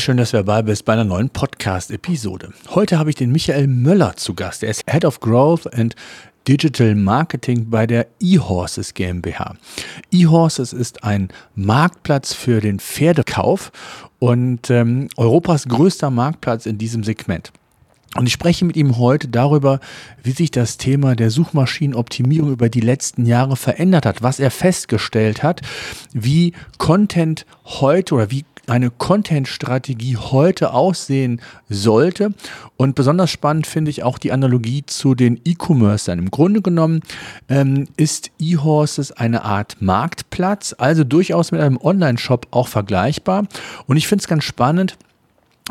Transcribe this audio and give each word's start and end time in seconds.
Schön, 0.00 0.16
dass 0.16 0.30
du 0.30 0.38
dabei 0.38 0.62
bist 0.62 0.86
bei 0.86 0.94
einer 0.94 1.04
neuen 1.04 1.28
Podcast-Episode. 1.28 2.54
Heute 2.70 2.98
habe 2.98 3.10
ich 3.10 3.16
den 3.16 3.30
Michael 3.32 3.66
Möller 3.66 4.16
zu 4.16 4.32
Gast. 4.32 4.62
Er 4.62 4.70
ist 4.70 4.82
Head 4.90 5.04
of 5.04 5.20
Growth 5.20 5.72
and 5.74 5.94
Digital 6.48 6.94
Marketing 6.94 7.68
bei 7.68 7.86
der 7.86 8.06
eHorses 8.18 8.94
GmbH. 8.94 9.56
eHorses 10.10 10.72
ist 10.72 11.04
ein 11.04 11.28
Marktplatz 11.54 12.32
für 12.32 12.62
den 12.62 12.80
Pferdekauf 12.80 13.72
und 14.18 14.70
ähm, 14.70 15.08
Europas 15.18 15.68
größter 15.68 16.08
Marktplatz 16.08 16.64
in 16.64 16.78
diesem 16.78 17.04
Segment. 17.04 17.52
Und 18.16 18.26
ich 18.26 18.32
spreche 18.32 18.64
mit 18.64 18.76
ihm 18.76 18.98
heute 18.98 19.28
darüber, 19.28 19.78
wie 20.22 20.32
sich 20.32 20.50
das 20.50 20.78
Thema 20.78 21.14
der 21.14 21.30
Suchmaschinenoptimierung 21.30 22.50
über 22.50 22.68
die 22.68 22.80
letzten 22.80 23.24
Jahre 23.24 23.54
verändert 23.54 24.04
hat, 24.04 24.20
was 24.20 24.40
er 24.40 24.50
festgestellt 24.50 25.44
hat, 25.44 25.60
wie 26.12 26.54
Content 26.78 27.46
heute 27.64 28.16
oder 28.16 28.30
wie 28.32 28.44
eine 28.70 28.90
Content-Strategie 28.90 30.16
heute 30.16 30.72
aussehen 30.72 31.40
sollte. 31.68 32.32
Und 32.76 32.94
besonders 32.94 33.30
spannend 33.30 33.66
finde 33.66 33.90
ich 33.90 34.04
auch 34.04 34.16
die 34.16 34.30
Analogie 34.30 34.84
zu 34.86 35.14
den 35.14 35.40
E-Commercern. 35.44 36.20
Im 36.20 36.30
Grunde 36.30 36.62
genommen 36.62 37.00
ähm, 37.48 37.88
ist 37.96 38.30
eHorses 38.38 39.10
eine 39.12 39.44
Art 39.44 39.78
Marktplatz, 39.80 40.74
also 40.78 41.02
durchaus 41.02 41.50
mit 41.50 41.60
einem 41.60 41.78
Online-Shop 41.78 42.46
auch 42.52 42.68
vergleichbar. 42.68 43.46
Und 43.86 43.96
ich 43.96 44.06
finde 44.06 44.22
es 44.22 44.28
ganz 44.28 44.44
spannend, 44.44 44.96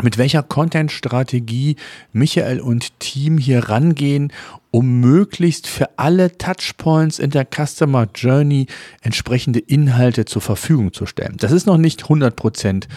mit 0.01 0.17
welcher 0.17 0.43
Content-Strategie 0.43 1.75
Michael 2.11 2.59
und 2.59 2.99
Team 2.99 3.37
hier 3.37 3.69
rangehen, 3.69 4.31
um 4.71 4.99
möglichst 4.99 5.67
für 5.67 5.89
alle 5.97 6.37
Touchpoints 6.37 7.17
in 7.17 7.31
der 7.31 7.45
Customer 7.45 8.07
Journey 8.13 8.67
entsprechende 9.01 9.59
Inhalte 9.59 10.25
zur 10.25 10.41
Verfügung 10.41 10.93
zu 10.93 11.05
stellen. 11.05 11.37
Das 11.39 11.51
ist 11.51 11.65
noch 11.65 11.77
nicht 11.77 12.03
100% 12.03 12.87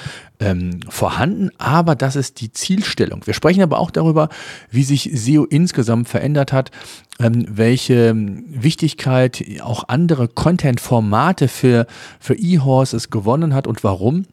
ähm, 0.40 0.80
vorhanden, 0.88 1.50
aber 1.58 1.94
das 1.94 2.16
ist 2.16 2.40
die 2.40 2.52
Zielstellung. 2.52 3.26
Wir 3.26 3.34
sprechen 3.34 3.62
aber 3.62 3.78
auch 3.78 3.90
darüber, 3.90 4.28
wie 4.70 4.82
sich 4.82 5.10
SEO 5.14 5.44
insgesamt 5.44 6.08
verändert 6.08 6.52
hat, 6.52 6.70
ähm, 7.18 7.46
welche 7.48 8.14
Wichtigkeit 8.16 9.42
auch 9.62 9.84
andere 9.88 10.28
Content-Formate 10.28 11.48
für, 11.48 11.86
für 12.20 12.34
eHorses 12.34 13.08
gewonnen 13.08 13.54
hat 13.54 13.66
und 13.66 13.82
warum. 13.82 14.26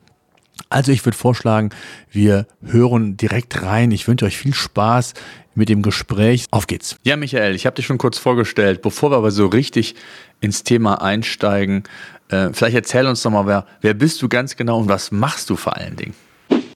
Also 0.69 0.91
ich 0.91 1.05
würde 1.05 1.17
vorschlagen, 1.17 1.69
wir 2.11 2.45
hören 2.63 3.17
direkt 3.17 3.61
rein. 3.61 3.91
Ich 3.91 4.07
wünsche 4.07 4.25
euch 4.25 4.37
viel 4.37 4.53
Spaß 4.53 5.13
mit 5.55 5.69
dem 5.69 5.81
Gespräch. 5.81 6.45
Auf 6.51 6.67
geht's. 6.67 6.97
Ja, 7.03 7.15
Michael, 7.15 7.55
ich 7.55 7.65
habe 7.65 7.75
dich 7.75 7.85
schon 7.85 7.97
kurz 7.97 8.17
vorgestellt. 8.17 8.81
Bevor 8.81 9.11
wir 9.11 9.17
aber 9.17 9.31
so 9.31 9.47
richtig 9.47 9.95
ins 10.41 10.63
Thema 10.63 11.01
einsteigen, 11.01 11.83
äh, 12.29 12.49
vielleicht 12.53 12.75
erzähl 12.75 13.07
uns 13.07 13.21
doch 13.21 13.31
mal, 13.31 13.45
wer, 13.45 13.65
wer 13.81 13.93
bist 13.93 14.21
du 14.21 14.29
ganz 14.29 14.55
genau 14.55 14.79
und 14.79 14.89
was 14.89 15.11
machst 15.11 15.49
du 15.49 15.55
vor 15.55 15.75
allen 15.75 15.95
Dingen? 15.95 16.13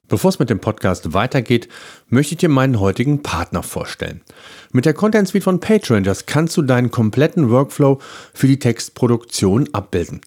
Bevor 0.06 0.28
es 0.28 0.38
mit 0.38 0.50
dem 0.50 0.60
Podcast 0.60 1.14
weitergeht, 1.14 1.68
möchte 2.08 2.34
ich 2.34 2.38
dir 2.38 2.50
meinen 2.50 2.78
heutigen 2.78 3.22
Partner 3.22 3.62
vorstellen. 3.62 4.20
Mit 4.70 4.84
der 4.84 4.92
Content 4.92 5.28
Suite 5.28 5.44
von 5.44 5.60
PageRangers 5.60 6.26
kannst 6.26 6.56
du 6.58 6.62
deinen 6.62 6.90
kompletten 6.90 7.48
Workflow 7.48 8.00
für 8.34 8.46
die 8.46 8.58
Textproduktion 8.58 9.68
abbilden. 9.72 10.20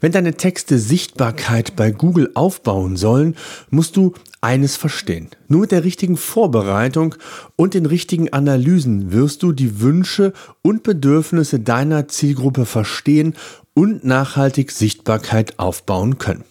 Wenn 0.00 0.12
deine 0.12 0.34
Texte 0.34 0.78
Sichtbarkeit 0.78 1.74
bei 1.74 1.90
Google 1.90 2.30
aufbauen 2.34 2.96
sollen, 2.96 3.34
musst 3.68 3.96
du 3.96 4.14
eines 4.40 4.76
verstehen. 4.76 5.28
Nur 5.48 5.62
mit 5.62 5.72
der 5.72 5.82
richtigen 5.82 6.16
Vorbereitung 6.16 7.16
und 7.56 7.74
den 7.74 7.86
richtigen 7.86 8.32
Analysen 8.32 9.10
wirst 9.10 9.42
du 9.42 9.50
die 9.50 9.80
Wünsche 9.80 10.34
und 10.62 10.84
Bedürfnisse 10.84 11.58
deiner 11.58 12.06
Zielgruppe 12.06 12.64
verstehen 12.64 13.34
und 13.76 14.04
nachhaltig 14.04 14.72
Sichtbarkeit 14.72 15.58
aufbauen 15.58 16.18
können. 16.18 16.44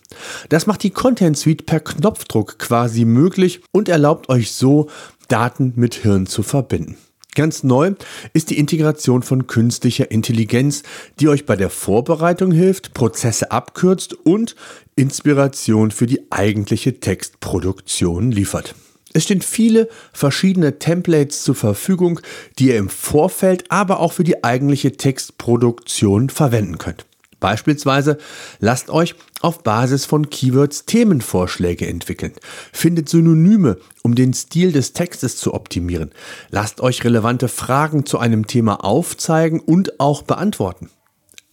Das 0.49 0.67
macht 0.67 0.83
die 0.83 0.91
Content 0.91 1.37
Suite 1.37 1.65
per 1.65 1.79
Knopfdruck 1.81 2.59
quasi 2.59 3.03
möglich 3.03 3.61
und 3.71 3.89
erlaubt 3.89 4.29
euch 4.29 4.51
so, 4.51 4.89
Daten 5.27 5.73
mit 5.75 5.95
Hirn 5.95 6.27
zu 6.27 6.43
verbinden. 6.43 6.97
Ganz 7.33 7.63
neu 7.63 7.93
ist 8.31 8.49
die 8.49 8.59
Integration 8.59 9.23
von 9.23 9.47
künstlicher 9.47 10.09
Intelligenz, 10.09 10.83
die 11.19 11.27
euch 11.27 11.45
bei 11.45 11.57
der 11.57 11.69
Vorbereitung 11.69 12.51
hilft, 12.51 12.93
Prozesse 12.93 13.51
abkürzt 13.51 14.13
und 14.13 14.55
Inspiration 14.95 15.91
für 15.91 16.05
die 16.05 16.31
eigentliche 16.31 16.99
Textproduktion 16.99 18.31
liefert. 18.31 18.75
Es 19.13 19.23
stehen 19.23 19.41
viele 19.41 19.89
verschiedene 20.13 20.77
Templates 20.77 21.43
zur 21.43 21.55
Verfügung, 21.55 22.19
die 22.59 22.67
ihr 22.67 22.77
im 22.77 22.89
Vorfeld, 22.89 23.69
aber 23.69 23.99
auch 23.99 24.13
für 24.13 24.23
die 24.23 24.43
eigentliche 24.43 24.93
Textproduktion 24.93 26.29
verwenden 26.29 26.77
könnt. 26.77 27.05
Beispielsweise 27.39 28.17
lasst 28.59 28.89
euch 28.89 29.15
auf 29.41 29.63
Basis 29.63 30.05
von 30.05 30.29
Keywords 30.29 30.85
Themenvorschläge 30.85 31.87
entwickeln. 31.87 32.33
Findet 32.71 33.09
Synonyme, 33.09 33.77
um 34.03 34.15
den 34.15 34.33
Stil 34.33 34.71
des 34.71 34.93
Textes 34.93 35.37
zu 35.37 35.53
optimieren. 35.53 36.11
Lasst 36.49 36.81
euch 36.81 37.03
relevante 37.03 37.47
Fragen 37.47 38.05
zu 38.05 38.17
einem 38.17 38.47
Thema 38.47 38.83
aufzeigen 38.83 39.59
und 39.59 39.99
auch 39.99 40.23
beantworten. 40.23 40.89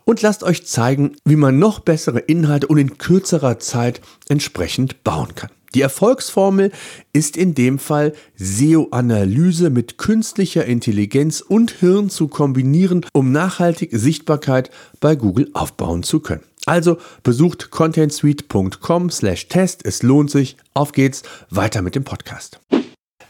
und 0.05 0.23
lasst 0.23 0.43
euch 0.43 0.67
zeigen, 0.67 1.17
wie 1.25 1.37
man 1.37 1.59
noch 1.59 1.81
bessere 1.81 2.19
Inhalte 2.19 2.67
und 2.67 2.79
in 2.79 2.99
kürzerer 2.99 3.59
Zeit 3.59 4.01
entsprechend 4.29 5.05
bauen 5.05 5.35
kann. 5.35 5.51
Die 5.75 5.81
Erfolgsformel 5.81 6.71
ist 7.13 7.37
in 7.37 7.55
dem 7.55 7.81
Fall 7.81 8.13
SEO-Analyse 8.37 9.71
mit 9.71 9.99
künstlicher 9.99 10.65
Intelligenz 10.65 11.41
und 11.41 11.73
Hirn 11.73 12.11
zu 12.11 12.29
kombinieren, 12.29 13.05
um 13.13 13.33
nachhaltig 13.33 13.91
Sichtbarkeit 13.93 14.71
bei 15.01 15.17
Google 15.17 15.51
aufbauen 15.53 16.05
zu 16.05 16.21
können. 16.21 16.45
Also 16.67 16.99
besucht 17.23 17.71
contentsuite.com/test. 17.71 19.85
Es 19.85 20.03
lohnt 20.03 20.31
sich. 20.31 20.57
Auf 20.73 20.93
geht's. 20.93 21.23
Weiter 21.51 21.83
mit 21.83 21.95
dem 21.95 22.05
Podcast. 22.05 22.59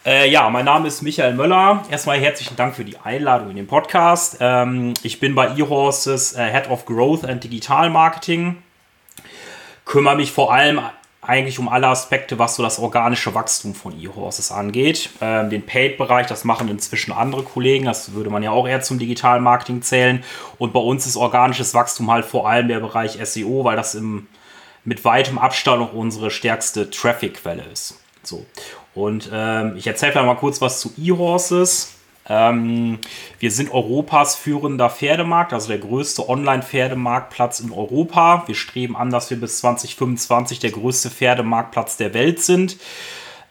Äh, 0.06 0.30
ja, 0.30 0.50
mein 0.50 0.66
Name 0.66 0.86
ist 0.86 1.00
Michael 1.00 1.34
Möller. 1.34 1.82
Erstmal 1.90 2.18
herzlichen 2.18 2.56
Dank 2.56 2.76
für 2.76 2.84
die 2.84 2.98
Einladung 2.98 3.50
in 3.50 3.56
den 3.56 3.66
Podcast. 3.66 4.36
Ähm, 4.38 4.92
ich 5.02 5.18
bin 5.18 5.34
bei 5.34 5.56
eHorses 5.56 6.34
äh, 6.34 6.50
Head 6.50 6.68
of 6.68 6.84
Growth 6.84 7.24
and 7.24 7.42
Digital 7.42 7.88
Marketing. 7.88 8.62
Kümmere 9.86 10.16
mich 10.16 10.30
vor 10.30 10.52
allem 10.52 10.80
eigentlich 11.26 11.58
um 11.58 11.68
alle 11.68 11.88
Aspekte, 11.88 12.38
was 12.38 12.56
so 12.56 12.62
das 12.62 12.78
organische 12.78 13.34
Wachstum 13.34 13.74
von 13.74 13.98
eHorses 14.00 14.52
angeht. 14.52 15.10
Ähm, 15.20 15.50
den 15.50 15.64
Paid-Bereich, 15.64 16.26
das 16.26 16.44
machen 16.44 16.68
inzwischen 16.68 17.12
andere 17.12 17.42
Kollegen, 17.42 17.86
das 17.86 18.12
würde 18.12 18.30
man 18.30 18.42
ja 18.42 18.50
auch 18.50 18.68
eher 18.68 18.82
zum 18.82 18.98
digitalen 18.98 19.42
Marketing 19.42 19.82
zählen. 19.82 20.22
Und 20.58 20.72
bei 20.72 20.80
uns 20.80 21.06
ist 21.06 21.16
organisches 21.16 21.74
Wachstum 21.74 22.10
halt 22.10 22.24
vor 22.24 22.48
allem 22.48 22.68
der 22.68 22.80
Bereich 22.80 23.18
SEO, 23.22 23.64
weil 23.64 23.76
das 23.76 23.94
im, 23.94 24.26
mit 24.84 25.04
weitem 25.04 25.38
Abstand 25.38 25.82
auch 25.82 25.92
unsere 25.92 26.30
stärkste 26.30 26.90
Traffic-Quelle 26.90 27.64
ist. 27.72 27.98
So. 28.22 28.44
Und 28.94 29.30
ähm, 29.32 29.76
ich 29.76 29.86
erzähle 29.86 30.22
mal 30.22 30.36
kurz 30.36 30.60
was 30.60 30.80
zu 30.80 30.92
eHorses. 30.98 31.94
Ähm, 32.28 32.98
wir 33.38 33.50
sind 33.50 33.72
Europas 33.72 34.34
führender 34.36 34.88
Pferdemarkt, 34.88 35.52
also 35.52 35.68
der 35.68 35.78
größte 35.78 36.28
Online-Pferdemarktplatz 36.28 37.60
in 37.60 37.70
Europa. 37.70 38.44
Wir 38.46 38.54
streben 38.54 38.96
an, 38.96 39.10
dass 39.10 39.30
wir 39.30 39.38
bis 39.38 39.58
2025 39.58 40.58
der 40.58 40.70
größte 40.70 41.10
Pferdemarktplatz 41.10 41.96
der 41.96 42.14
Welt 42.14 42.40
sind. 42.40 42.78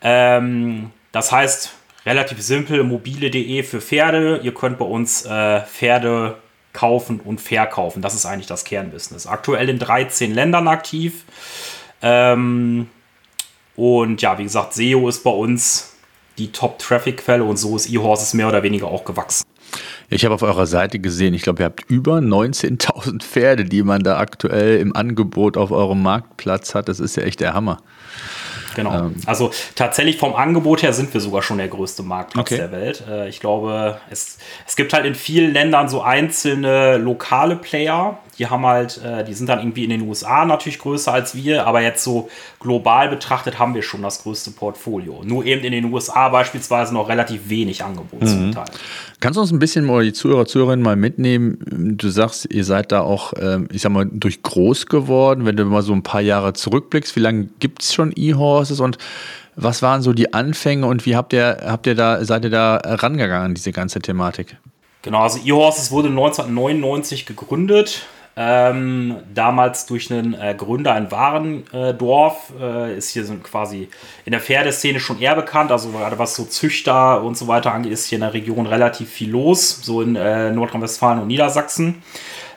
Ähm, 0.01 0.91
das 1.11 1.31
heißt, 1.31 1.73
relativ 2.05 2.41
simpel, 2.41 2.83
mobile.de 2.83 3.63
für 3.63 3.81
Pferde. 3.81 4.41
Ihr 4.43 4.53
könnt 4.53 4.79
bei 4.79 4.85
uns 4.85 5.25
äh, 5.25 5.61
Pferde 5.61 6.37
kaufen 6.73 7.19
und 7.19 7.39
verkaufen. 7.39 8.01
Das 8.01 8.15
ist 8.15 8.25
eigentlich 8.25 8.47
das 8.47 8.63
Kernbusiness. 8.63 9.27
Aktuell 9.27 9.69
in 9.69 9.77
13 9.77 10.33
Ländern 10.33 10.67
aktiv. 10.67 11.23
Ähm, 12.01 12.89
und 13.75 14.21
ja, 14.21 14.37
wie 14.37 14.43
gesagt, 14.43 14.73
SEO 14.73 15.07
ist 15.07 15.23
bei 15.23 15.31
uns 15.31 15.92
die 16.37 16.51
Top-Traffic-Quelle 16.51 17.43
und 17.43 17.57
so 17.57 17.75
ist 17.75 17.89
eHorses 17.89 18.33
mehr 18.33 18.47
oder 18.47 18.63
weniger 18.63 18.87
auch 18.87 19.05
gewachsen. 19.05 19.43
Ich 20.09 20.25
habe 20.25 20.35
auf 20.35 20.43
eurer 20.43 20.67
Seite 20.67 20.99
gesehen, 20.99 21.33
ich 21.33 21.41
glaube, 21.41 21.63
ihr 21.63 21.65
habt 21.65 21.89
über 21.89 22.17
19.000 22.17 23.23
Pferde, 23.23 23.65
die 23.65 23.83
man 23.83 24.03
da 24.03 24.17
aktuell 24.17 24.79
im 24.79 24.95
Angebot 24.95 25.57
auf 25.57 25.71
eurem 25.71 26.01
Marktplatz 26.01 26.75
hat. 26.75 26.87
Das 26.87 26.99
ist 26.99 27.17
ja 27.17 27.23
echt 27.23 27.39
der 27.39 27.53
Hammer. 27.53 27.77
Genau. 28.75 28.93
Ähm. 28.93 29.15
Also 29.25 29.51
tatsächlich 29.75 30.17
vom 30.17 30.35
Angebot 30.35 30.83
her 30.83 30.93
sind 30.93 31.13
wir 31.13 31.21
sogar 31.21 31.41
schon 31.41 31.57
der 31.57 31.67
größte 31.67 32.03
Marktplatz 32.03 32.47
okay. 32.47 32.57
der 32.57 32.71
Welt. 32.71 33.03
Äh, 33.09 33.29
ich 33.29 33.39
glaube, 33.39 33.99
es, 34.09 34.37
es 34.67 34.75
gibt 34.75 34.93
halt 34.93 35.05
in 35.05 35.15
vielen 35.15 35.53
Ländern 35.53 35.89
so 35.89 36.01
einzelne 36.01 36.97
lokale 36.97 37.55
Player, 37.55 38.19
die 38.39 38.47
haben 38.47 38.65
halt, 38.65 38.99
äh, 39.03 39.23
die 39.23 39.33
sind 39.33 39.47
dann 39.47 39.59
irgendwie 39.59 39.83
in 39.83 39.89
den 39.89 40.01
USA 40.01 40.45
natürlich 40.45 40.79
größer 40.79 41.13
als 41.13 41.35
wir, 41.35 41.67
aber 41.67 41.81
jetzt 41.81 42.03
so 42.03 42.29
global 42.59 43.09
betrachtet 43.09 43.59
haben 43.59 43.75
wir 43.75 43.83
schon 43.83 44.01
das 44.01 44.23
größte 44.23 44.51
Portfolio. 44.51 45.21
Nur 45.23 45.45
eben 45.45 45.63
in 45.63 45.71
den 45.71 45.93
USA 45.93 46.29
beispielsweise 46.29 46.93
noch 46.93 47.09
relativ 47.09 47.49
wenig 47.49 47.83
Angebot 47.83 48.21
mhm. 48.21 48.27
zum 48.27 48.51
Teil. 48.53 48.65
Kannst 49.23 49.37
du 49.37 49.41
uns 49.41 49.53
ein 49.53 49.59
bisschen 49.59 49.85
mal 49.85 50.03
die 50.03 50.11
Zuhörer, 50.11 50.45
Zuhörerinnen 50.45 50.83
mal 50.83 50.97
mitnehmen? 50.97 51.57
Du 51.97 52.09
sagst, 52.09 52.53
ihr 52.53 52.65
seid 52.65 52.91
da 52.91 53.03
auch, 53.03 53.31
ähm, 53.39 53.69
ich 53.71 53.81
sag 53.81 53.93
mal, 53.93 54.05
durch 54.05 54.43
groß 54.43 54.87
geworden. 54.87 55.45
Wenn 55.45 55.55
du 55.55 55.63
mal 55.63 55.81
so 55.81 55.93
ein 55.93 56.03
paar 56.03 56.19
Jahre 56.19 56.51
zurückblickst, 56.51 57.15
wie 57.15 57.21
lange 57.21 57.47
gibt 57.59 57.83
es 57.83 57.93
schon 57.93 58.11
E-Horses 58.13 58.81
und 58.81 58.97
was 59.55 59.81
waren 59.81 60.01
so 60.01 60.11
die 60.11 60.33
Anfänge 60.33 60.87
und 60.87 61.05
wie 61.05 61.15
habt 61.15 61.31
ihr, 61.31 61.59
habt 61.65 61.87
ihr 61.87 61.95
da, 61.95 62.25
seid 62.25 62.43
ihr 62.43 62.49
da 62.49 62.75
rangegangen 62.75 63.45
an 63.45 63.53
diese 63.53 63.71
ganze 63.71 64.01
Thematik? 64.01 64.57
Genau, 65.03 65.21
also 65.21 65.39
E-Horses 65.39 65.89
wurde 65.91 66.09
1999 66.09 67.25
gegründet. 67.25 68.05
Ähm, 68.35 69.17
damals 69.33 69.85
durch 69.85 70.11
einen 70.11 70.33
äh, 70.33 70.55
Gründer 70.57 70.97
in 70.97 71.11
Warendorf 71.11 72.51
äh, 72.59 72.97
ist 72.97 73.09
hier 73.09 73.25
so 73.25 73.35
quasi 73.35 73.89
in 74.25 74.31
der 74.31 74.41
Pferdeszene 74.41 74.99
schon 74.99 75.21
eher 75.21 75.35
bekannt. 75.35 75.71
Also 75.71 75.91
gerade 75.91 76.17
was 76.17 76.35
so 76.35 76.45
Züchter 76.45 77.23
und 77.23 77.37
so 77.37 77.47
weiter 77.47 77.71
angeht, 77.71 77.91
ist 77.91 78.07
hier 78.07 78.15
in 78.15 78.21
der 78.21 78.33
Region 78.33 78.65
relativ 78.65 79.09
viel 79.09 79.29
los, 79.29 79.81
so 79.83 80.01
in 80.01 80.15
äh, 80.15 80.51
Nordrhein-Westfalen 80.51 81.21
und 81.21 81.27
Niedersachsen. 81.27 82.01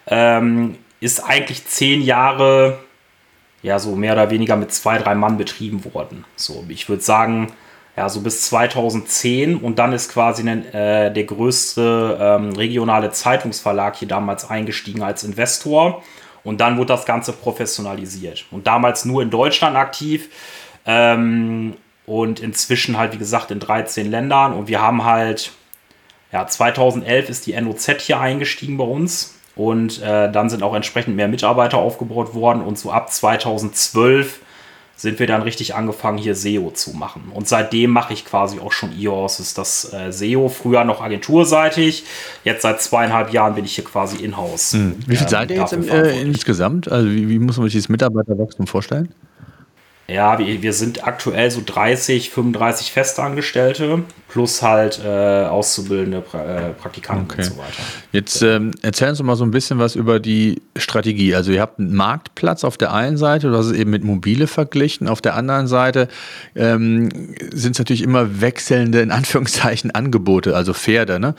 Ähm, 0.06 0.76
ist 1.00 1.20
eigentlich 1.20 1.66
zehn 1.66 2.00
Jahre, 2.00 2.78
ja, 3.62 3.78
so 3.78 3.96
mehr 3.96 4.14
oder 4.14 4.30
weniger 4.30 4.56
mit 4.56 4.72
zwei, 4.72 4.96
drei 4.96 5.14
Mann 5.14 5.36
betrieben 5.36 5.84
worden. 5.92 6.24
So, 6.36 6.64
ich 6.68 6.88
würde 6.88 7.02
sagen, 7.02 7.52
ja, 7.96 8.08
so 8.08 8.20
bis 8.20 8.42
2010 8.42 9.56
und 9.56 9.78
dann 9.78 9.92
ist 9.92 10.12
quasi 10.12 10.48
ein, 10.48 10.66
äh, 10.72 11.12
der 11.12 11.24
größte 11.24 12.18
ähm, 12.20 12.52
regionale 12.52 13.10
Zeitungsverlag 13.10 13.96
hier 13.96 14.08
damals 14.08 14.48
eingestiegen 14.48 15.02
als 15.02 15.24
Investor 15.24 16.02
und 16.44 16.60
dann 16.60 16.76
wurde 16.76 16.88
das 16.88 17.06
Ganze 17.06 17.32
professionalisiert 17.32 18.44
und 18.50 18.66
damals 18.66 19.06
nur 19.06 19.22
in 19.22 19.30
Deutschland 19.30 19.76
aktiv 19.76 20.28
ähm, 20.84 21.74
und 22.04 22.40
inzwischen 22.40 22.98
halt 22.98 23.14
wie 23.14 23.18
gesagt 23.18 23.50
in 23.50 23.60
13 23.60 24.10
Ländern 24.10 24.52
und 24.52 24.68
wir 24.68 24.82
haben 24.82 25.04
halt, 25.04 25.52
ja, 26.32 26.46
2011 26.46 27.30
ist 27.30 27.46
die 27.46 27.58
NOZ 27.58 28.02
hier 28.02 28.20
eingestiegen 28.20 28.76
bei 28.76 28.84
uns 28.84 29.38
und 29.56 30.02
äh, 30.02 30.30
dann 30.30 30.50
sind 30.50 30.62
auch 30.62 30.74
entsprechend 30.74 31.16
mehr 31.16 31.28
Mitarbeiter 31.28 31.78
aufgebaut 31.78 32.34
worden 32.34 32.60
und 32.60 32.78
so 32.78 32.90
ab 32.90 33.10
2012 33.10 34.40
sind 34.96 35.18
wir 35.18 35.26
dann 35.26 35.42
richtig 35.42 35.74
angefangen, 35.74 36.16
hier 36.16 36.34
SEO 36.34 36.70
zu 36.70 36.90
machen. 36.92 37.30
Und 37.32 37.46
seitdem 37.46 37.90
mache 37.90 38.14
ich 38.14 38.24
quasi 38.24 38.58
auch 38.58 38.72
schon 38.72 38.98
EOS, 38.98 39.40
ist 39.40 39.58
das 39.58 39.92
äh, 39.92 40.10
SEO, 40.10 40.48
früher 40.48 40.84
noch 40.84 41.02
agenturseitig. 41.02 42.04
Jetzt 42.44 42.62
seit 42.62 42.80
zweieinhalb 42.80 43.30
Jahren 43.32 43.54
bin 43.54 43.66
ich 43.66 43.74
hier 43.74 43.84
quasi 43.84 44.24
in-house. 44.24 44.72
Hm. 44.72 44.96
Wie 45.06 45.16
viel 45.16 45.26
ähm, 45.26 45.30
seid 45.30 45.50
ihr 45.50 45.58
jetzt 45.58 45.74
im, 45.74 45.86
äh, 45.88 46.20
insgesamt? 46.20 46.90
Also 46.90 47.10
wie, 47.10 47.28
wie 47.28 47.38
muss 47.38 47.58
man 47.58 47.68
sich 47.68 47.74
das 47.74 47.90
Mitarbeiterwachstum 47.90 48.66
vorstellen? 48.66 49.12
Ja, 50.08 50.38
wir, 50.38 50.62
wir 50.62 50.72
sind 50.72 51.06
aktuell 51.06 51.50
so 51.50 51.60
30, 51.64 52.30
35 52.30 52.92
Festangestellte 52.92 54.04
plus 54.28 54.62
halt 54.62 55.00
äh, 55.04 55.46
auszubildende 55.46 56.20
pra 56.20 56.44
äh, 56.44 56.72
Praktikanten 56.74 57.24
okay. 57.24 57.42
und 57.42 57.44
so 57.44 57.58
weiter. 57.58 57.82
Jetzt 58.12 58.42
ähm, 58.42 58.70
erzählen 58.82 59.14
Sie 59.14 59.24
mal 59.24 59.34
so 59.34 59.44
ein 59.44 59.50
bisschen 59.50 59.78
was 59.78 59.96
über 59.96 60.20
die 60.20 60.62
Strategie. 60.76 61.34
Also 61.34 61.50
ihr 61.50 61.60
habt 61.60 61.80
einen 61.80 61.94
Marktplatz 61.94 62.62
auf 62.62 62.76
der 62.76 62.92
einen 62.92 63.16
Seite, 63.16 63.50
du 63.50 63.56
hast 63.56 63.66
es 63.66 63.72
eben 63.72 63.90
mit 63.90 64.04
Mobile 64.04 64.46
verglichen. 64.46 65.08
Auf 65.08 65.20
der 65.20 65.34
anderen 65.34 65.66
Seite 65.66 66.06
ähm, 66.54 67.08
sind 67.52 67.72
es 67.72 67.78
natürlich 67.78 68.02
immer 68.02 68.40
wechselnde, 68.40 69.00
in 69.00 69.10
Anführungszeichen, 69.10 69.90
Angebote, 69.90 70.54
also 70.54 70.72
Pferde. 70.72 71.18
Ne? 71.18 71.34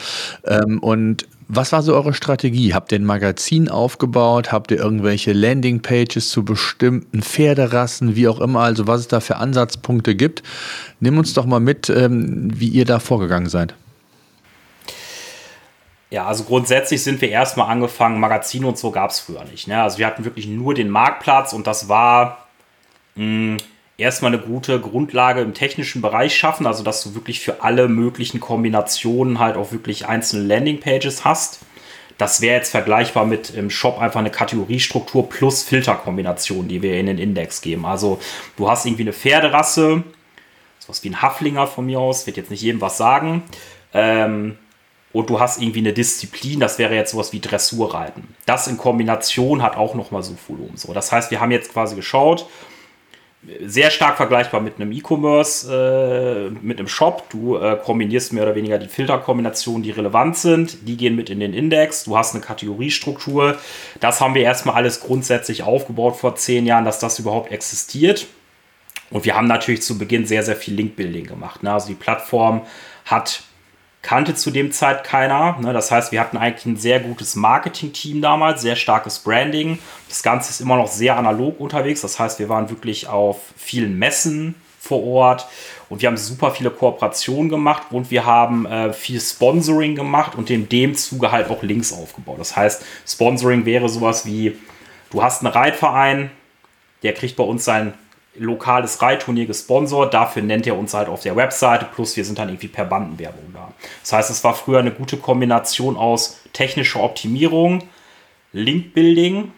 Ähm, 0.45 0.79
und 0.79 1.25
was 1.47 1.71
war 1.71 1.81
so 1.81 1.93
eure 1.93 2.13
Strategie? 2.13 2.73
Habt 2.73 2.91
ihr 2.91 2.99
ein 2.99 3.05
Magazin 3.05 3.69
aufgebaut? 3.69 4.51
Habt 4.51 4.71
ihr 4.71 4.77
irgendwelche 4.77 5.31
Landingpages 5.33 6.29
zu 6.29 6.43
bestimmten 6.43 7.21
Pferderassen, 7.21 8.15
wie 8.15 8.27
auch 8.27 8.39
immer, 8.39 8.61
also 8.61 8.87
was 8.87 9.01
es 9.01 9.07
da 9.07 9.19
für 9.19 9.37
Ansatzpunkte 9.37 10.15
gibt? 10.15 10.43
Nimm 10.99 11.17
uns 11.17 11.33
doch 11.33 11.45
mal 11.45 11.59
mit, 11.59 11.89
ähm, 11.89 12.49
wie 12.53 12.67
ihr 12.67 12.85
da 12.85 12.99
vorgegangen 12.99 13.49
seid. 13.49 13.75
Ja, 16.09 16.25
also 16.25 16.43
grundsätzlich 16.43 17.03
sind 17.03 17.21
wir 17.21 17.29
erstmal 17.29 17.69
angefangen, 17.69 18.19
Magazine 18.19 18.67
und 18.67 18.77
so 18.77 18.91
gab 18.91 19.11
es 19.11 19.19
früher 19.19 19.43
nicht. 19.45 19.67
Ne? 19.67 19.81
Also 19.81 19.97
wir 19.97 20.07
hatten 20.07 20.23
wirklich 20.25 20.47
nur 20.47 20.73
den 20.73 20.89
Marktplatz 20.89 21.53
und 21.53 21.67
das 21.67 21.89
war 21.89 22.47
mh, 23.15 23.23
hm, 23.23 23.57
erstmal 23.97 24.33
eine 24.33 24.41
gute 24.41 24.79
Grundlage 24.79 25.41
im 25.41 25.53
technischen 25.53 26.01
Bereich 26.01 26.35
schaffen, 26.35 26.67
also 26.67 26.83
dass 26.83 27.03
du 27.03 27.15
wirklich 27.15 27.39
für 27.39 27.63
alle 27.63 27.87
möglichen 27.87 28.39
Kombinationen 28.39 29.39
halt 29.39 29.57
auch 29.57 29.71
wirklich 29.71 30.07
einzelne 30.07 30.43
Landingpages 30.43 31.25
hast. 31.25 31.59
Das 32.17 32.41
wäre 32.41 32.55
jetzt 32.55 32.71
vergleichbar 32.71 33.25
mit 33.25 33.51
im 33.51 33.69
Shop 33.69 33.99
einfach 33.99 34.19
eine 34.19 34.31
Kategoriestruktur 34.31 35.29
plus 35.29 35.63
Filterkombination, 35.63 36.67
die 36.67 36.81
wir 36.81 36.99
in 36.99 37.07
den 37.07 37.17
Index 37.17 37.61
geben. 37.61 37.85
Also 37.85 38.19
du 38.55 38.69
hast 38.69 38.85
irgendwie 38.85 39.03
eine 39.03 39.13
Pferderasse, 39.13 40.03
sowas 40.79 41.03
wie 41.03 41.09
ein 41.09 41.21
Haflinger 41.21 41.67
von 41.67 41.85
mir 41.85 41.99
aus, 41.99 42.25
wird 42.25 42.37
jetzt 42.37 42.49
nicht 42.49 42.61
jedem 42.61 42.81
was 42.81 42.97
sagen. 42.97 43.43
Ähm, 43.93 44.57
und 45.13 45.29
du 45.29 45.39
hast 45.39 45.61
irgendwie 45.61 45.79
eine 45.79 45.93
Disziplin, 45.93 46.59
das 46.59 46.77
wäre 46.79 46.93
jetzt 46.93 47.11
sowas 47.11 47.33
wie 47.33 47.39
Dressurreiten. 47.39 48.35
Das 48.45 48.67
in 48.67 48.77
Kombination 48.77 49.63
hat 49.63 49.75
auch 49.77 49.95
nochmal 49.95 50.21
so 50.21 50.35
Volumen. 50.47 50.75
So, 50.75 50.93
das 50.93 51.11
heißt, 51.11 51.31
wir 51.31 51.39
haben 51.39 51.51
jetzt 51.51 51.71
quasi 51.71 51.95
geschaut, 51.95 52.47
sehr 53.65 53.91
stark 53.91 54.17
vergleichbar 54.17 54.61
mit 54.61 54.75
einem 54.75 54.91
E-Commerce, 54.91 55.71
äh, 55.71 56.49
mit 56.61 56.79
einem 56.79 56.87
Shop. 56.87 57.29
Du 57.29 57.57
äh, 57.57 57.77
kombinierst 57.81 58.33
mehr 58.33 58.43
oder 58.43 58.55
weniger 58.55 58.77
die 58.77 58.87
Filterkombinationen, 58.87 59.83
die 59.83 59.91
relevant 59.91 60.37
sind. 60.37 60.87
Die 60.87 60.97
gehen 60.97 61.15
mit 61.15 61.29
in 61.29 61.39
den 61.39 61.53
Index. 61.53 62.03
Du 62.03 62.17
hast 62.17 62.33
eine 62.33 62.43
Kategoriestruktur. 62.43 63.57
Das 63.99 64.19
haben 64.19 64.35
wir 64.35 64.41
erstmal 64.41 64.75
alles 64.75 64.99
grundsätzlich 64.99 65.63
aufgebaut 65.63 66.17
vor 66.17 66.35
zehn 66.35 66.65
Jahren, 66.65 66.85
dass 66.85 66.99
das 66.99 67.19
überhaupt 67.19 67.51
existiert. 67.51 68.27
Und 69.09 69.23
wir 69.23 69.35
haben 69.35 69.47
natürlich 69.47 69.81
zu 69.81 69.97
Beginn 69.97 70.25
sehr, 70.25 70.43
sehr 70.43 70.57
viel 70.57 70.73
Link-Building 70.73 71.25
gemacht. 71.25 71.63
Ne? 71.63 71.71
Also 71.71 71.87
die 71.87 71.95
Plattform 71.95 72.63
hat 73.05 73.43
kannte 74.07 74.35
zu 74.35 74.51
dem 74.51 74.71
Zeit 74.71 75.03
keiner. 75.03 75.57
Ne? 75.59 75.73
Das 75.73 75.91
heißt, 75.91 76.13
wir 76.13 76.21
hatten 76.21 76.37
eigentlich 76.37 76.65
ein 76.65 76.77
sehr 76.77 77.01
gutes 77.01 77.35
Marketing-Team 77.35 78.21
damals, 78.21 78.61
sehr 78.61 78.77
starkes 78.77 79.19
Branding. 79.19 79.79
Das 80.07 80.23
Ganze 80.23 80.49
ist 80.49 80.61
immer 80.61 80.77
noch 80.77 80.87
sehr 80.87 81.17
analog 81.17 81.59
unterwegs. 81.59 81.99
Das 82.01 82.17
heißt, 82.17 82.39
wir 82.39 82.47
waren 82.47 82.69
wirklich 82.69 83.09
auf 83.09 83.41
vielen 83.57 83.99
Messen 83.99 84.55
vor 84.79 85.03
Ort 85.03 85.47
und 85.89 86.01
wir 86.01 86.07
haben 86.07 86.15
super 86.15 86.51
viele 86.51 86.69
Kooperationen 86.69 87.49
gemacht 87.49 87.87
und 87.89 88.09
wir 88.09 88.25
haben 88.25 88.65
äh, 88.65 88.93
viel 88.93 89.19
Sponsoring 89.19 89.95
gemacht 89.95 90.35
und 90.35 90.49
in 90.49 90.69
dem 90.69 90.95
Zuge 90.95 91.33
halt 91.33 91.49
auch 91.49 91.61
Links 91.61 91.91
aufgebaut. 91.91 92.39
Das 92.39 92.55
heißt, 92.55 92.85
Sponsoring 93.05 93.65
wäre 93.65 93.89
sowas 93.89 94.25
wie, 94.25 94.57
du 95.09 95.21
hast 95.21 95.43
einen 95.43 95.51
Reitverein, 95.51 96.31
der 97.03 97.13
kriegt 97.13 97.35
bei 97.35 97.43
uns 97.43 97.65
sein 97.65 97.93
lokales 98.37 99.01
Reitturnier 99.01 99.45
gesponsert. 99.45 100.13
Dafür 100.13 100.41
nennt 100.41 100.67
er 100.67 100.77
uns 100.77 100.93
halt 100.93 101.09
auf 101.09 101.21
der 101.21 101.35
Webseite. 101.35 101.87
Plus 101.93 102.15
wir 102.15 102.25
sind 102.25 102.39
dann 102.39 102.49
irgendwie 102.49 102.67
per 102.67 102.85
Bandenwerbung 102.85 103.53
da. 103.53 103.71
Das 104.01 104.13
heißt, 104.13 104.29
es 104.29 104.43
war 104.43 104.53
früher 104.53 104.79
eine 104.79 104.91
gute 104.91 105.17
Kombination 105.17 105.97
aus 105.97 106.39
technischer 106.53 107.01
Optimierung, 107.01 107.83
Link-Building 108.53 109.51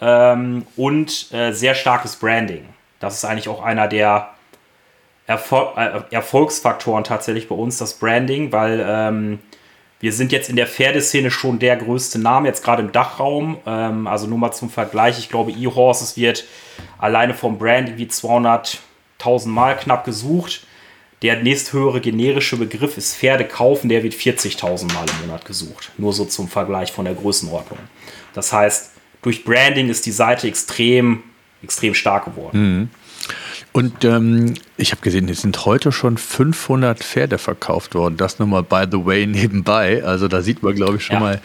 ähm, 0.00 0.66
und 0.76 1.32
äh, 1.32 1.52
sehr 1.52 1.74
starkes 1.74 2.16
Branding. 2.16 2.64
Das 3.00 3.14
ist 3.14 3.24
eigentlich 3.24 3.48
auch 3.48 3.62
einer 3.62 3.88
der 3.88 4.30
Erfol 5.26 5.68
äh, 5.76 6.00
Erfolgsfaktoren 6.10 7.04
tatsächlich 7.04 7.48
bei 7.48 7.54
uns, 7.54 7.78
das 7.78 7.94
Branding, 7.94 8.50
weil 8.50 8.84
ähm, 8.86 9.38
wir 10.00 10.12
sind 10.12 10.30
jetzt 10.30 10.48
in 10.48 10.56
der 10.56 10.66
Pferdeszene 10.66 11.30
schon 11.30 11.58
der 11.58 11.76
größte 11.76 12.18
Name, 12.18 12.48
jetzt 12.48 12.62
gerade 12.62 12.82
im 12.82 12.92
Dachraum. 12.92 13.58
Ähm, 13.66 14.06
also 14.06 14.26
nur 14.26 14.38
mal 14.38 14.52
zum 14.52 14.70
Vergleich, 14.70 15.18
ich 15.18 15.28
glaube, 15.28 15.50
E-Horses 15.50 16.16
wird 16.16 16.44
alleine 16.98 17.34
vom 17.34 17.58
Brand 17.58 17.88
irgendwie 17.88 18.06
200.000 18.06 19.48
Mal 19.48 19.76
knapp 19.76 20.04
gesucht. 20.04 20.62
Der 21.22 21.42
nächsthöhere 21.42 22.00
generische 22.00 22.56
Begriff 22.56 22.96
ist 22.96 23.16
Pferde 23.16 23.44
kaufen, 23.44 23.88
der 23.88 24.04
wird 24.04 24.14
40.000 24.14 24.92
Mal 24.92 25.04
im 25.08 25.26
Monat 25.26 25.44
gesucht. 25.44 25.90
Nur 25.98 26.12
so 26.12 26.24
zum 26.24 26.46
Vergleich 26.46 26.92
von 26.92 27.04
der 27.04 27.14
Größenordnung. 27.14 27.80
Das 28.34 28.52
heißt, 28.52 28.92
durch 29.22 29.44
Branding 29.44 29.88
ist 29.88 30.06
die 30.06 30.12
Seite 30.12 30.46
extrem, 30.46 31.24
extrem 31.60 31.94
stark 31.94 32.26
geworden. 32.26 32.58
Mhm. 32.60 32.90
Und 33.72 34.04
ähm, 34.04 34.54
ich 34.76 34.92
habe 34.92 35.02
gesehen, 35.02 35.28
es 35.28 35.42
sind 35.42 35.64
heute 35.64 35.92
schon 35.92 36.16
500 36.16 36.98
Pferde 36.98 37.38
verkauft 37.38 37.94
worden. 37.94 38.16
Das 38.16 38.38
nur 38.38 38.48
mal 38.48 38.62
by 38.62 38.84
the 38.90 39.04
way 39.04 39.26
nebenbei. 39.26 40.02
Also 40.04 40.26
da 40.26 40.42
sieht 40.42 40.62
man, 40.62 40.74
glaube 40.74 40.96
ich, 40.96 41.04
schon 41.04 41.16
ja. 41.16 41.20
mal, 41.20 41.40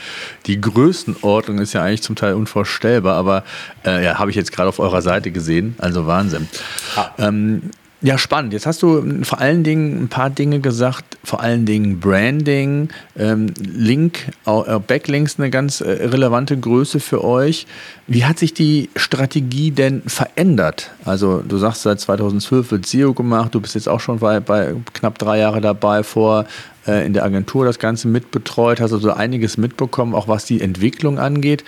die 0.45 0.59
Größenordnung 0.59 1.59
ist 1.59 1.73
ja 1.73 1.83
eigentlich 1.83 2.01
zum 2.01 2.15
Teil 2.15 2.33
unvorstellbar. 2.33 3.15
Aber 3.15 3.43
äh, 3.85 4.03
ja, 4.03 4.19
habe 4.19 4.31
ich 4.31 4.37
jetzt 4.37 4.51
gerade 4.51 4.69
auf 4.69 4.79
eurer 4.79 5.01
Seite 5.01 5.31
gesehen. 5.31 5.75
Also 5.79 6.07
Wahnsinn. 6.07 6.47
Ja. 6.95 7.13
Ähm, 7.19 7.71
ja, 8.03 8.17
spannend. 8.17 8.51
Jetzt 8.51 8.65
hast 8.65 8.83
du 8.83 8.97
ähm, 8.97 9.23
vor 9.23 9.39
allen 9.39 9.63
Dingen 9.63 10.03
ein 10.03 10.07
paar 10.09 10.29
Dinge 10.29 10.59
gesagt, 10.59 11.17
vor 11.23 11.39
allen 11.39 11.65
Dingen 11.65 12.01
Branding, 12.01 12.89
ähm, 13.17 13.53
Link, 13.57 14.27
äh, 14.45 14.79
Backlinks 14.79 15.39
eine 15.39 15.49
ganz 15.49 15.79
äh, 15.79 15.89
relevante 15.89 16.57
Größe 16.57 16.99
für 16.99 17.23
euch. 17.23 17.65
Wie 18.05 18.25
hat 18.25 18.39
sich 18.39 18.53
die 18.53 18.89
Strategie 18.97 19.71
denn 19.71 20.01
verändert? 20.05 20.91
Also 21.05 21.41
du 21.47 21.57
sagst, 21.57 21.83
seit 21.83 22.01
2012 22.01 22.71
wird 22.71 22.85
SEO 22.85 23.13
gemacht, 23.13 23.55
du 23.55 23.61
bist 23.61 23.75
jetzt 23.75 23.87
auch 23.87 24.01
schon 24.01 24.19
bei, 24.19 24.41
bei 24.41 24.75
knapp 24.91 25.17
drei 25.17 25.39
Jahre 25.39 25.61
dabei. 25.61 26.03
Vor 26.03 26.45
äh, 26.87 27.05
in 27.05 27.13
der 27.13 27.23
Agentur 27.23 27.65
das 27.65 27.79
Ganze 27.79 28.07
mitbetreut, 28.07 28.79
hast 28.79 28.93
also 28.93 29.11
einiges 29.11 29.57
mitbekommen, 29.57 30.15
auch 30.15 30.27
was 30.27 30.45
die 30.45 30.61
Entwicklung 30.61 31.19
angeht. 31.19 31.63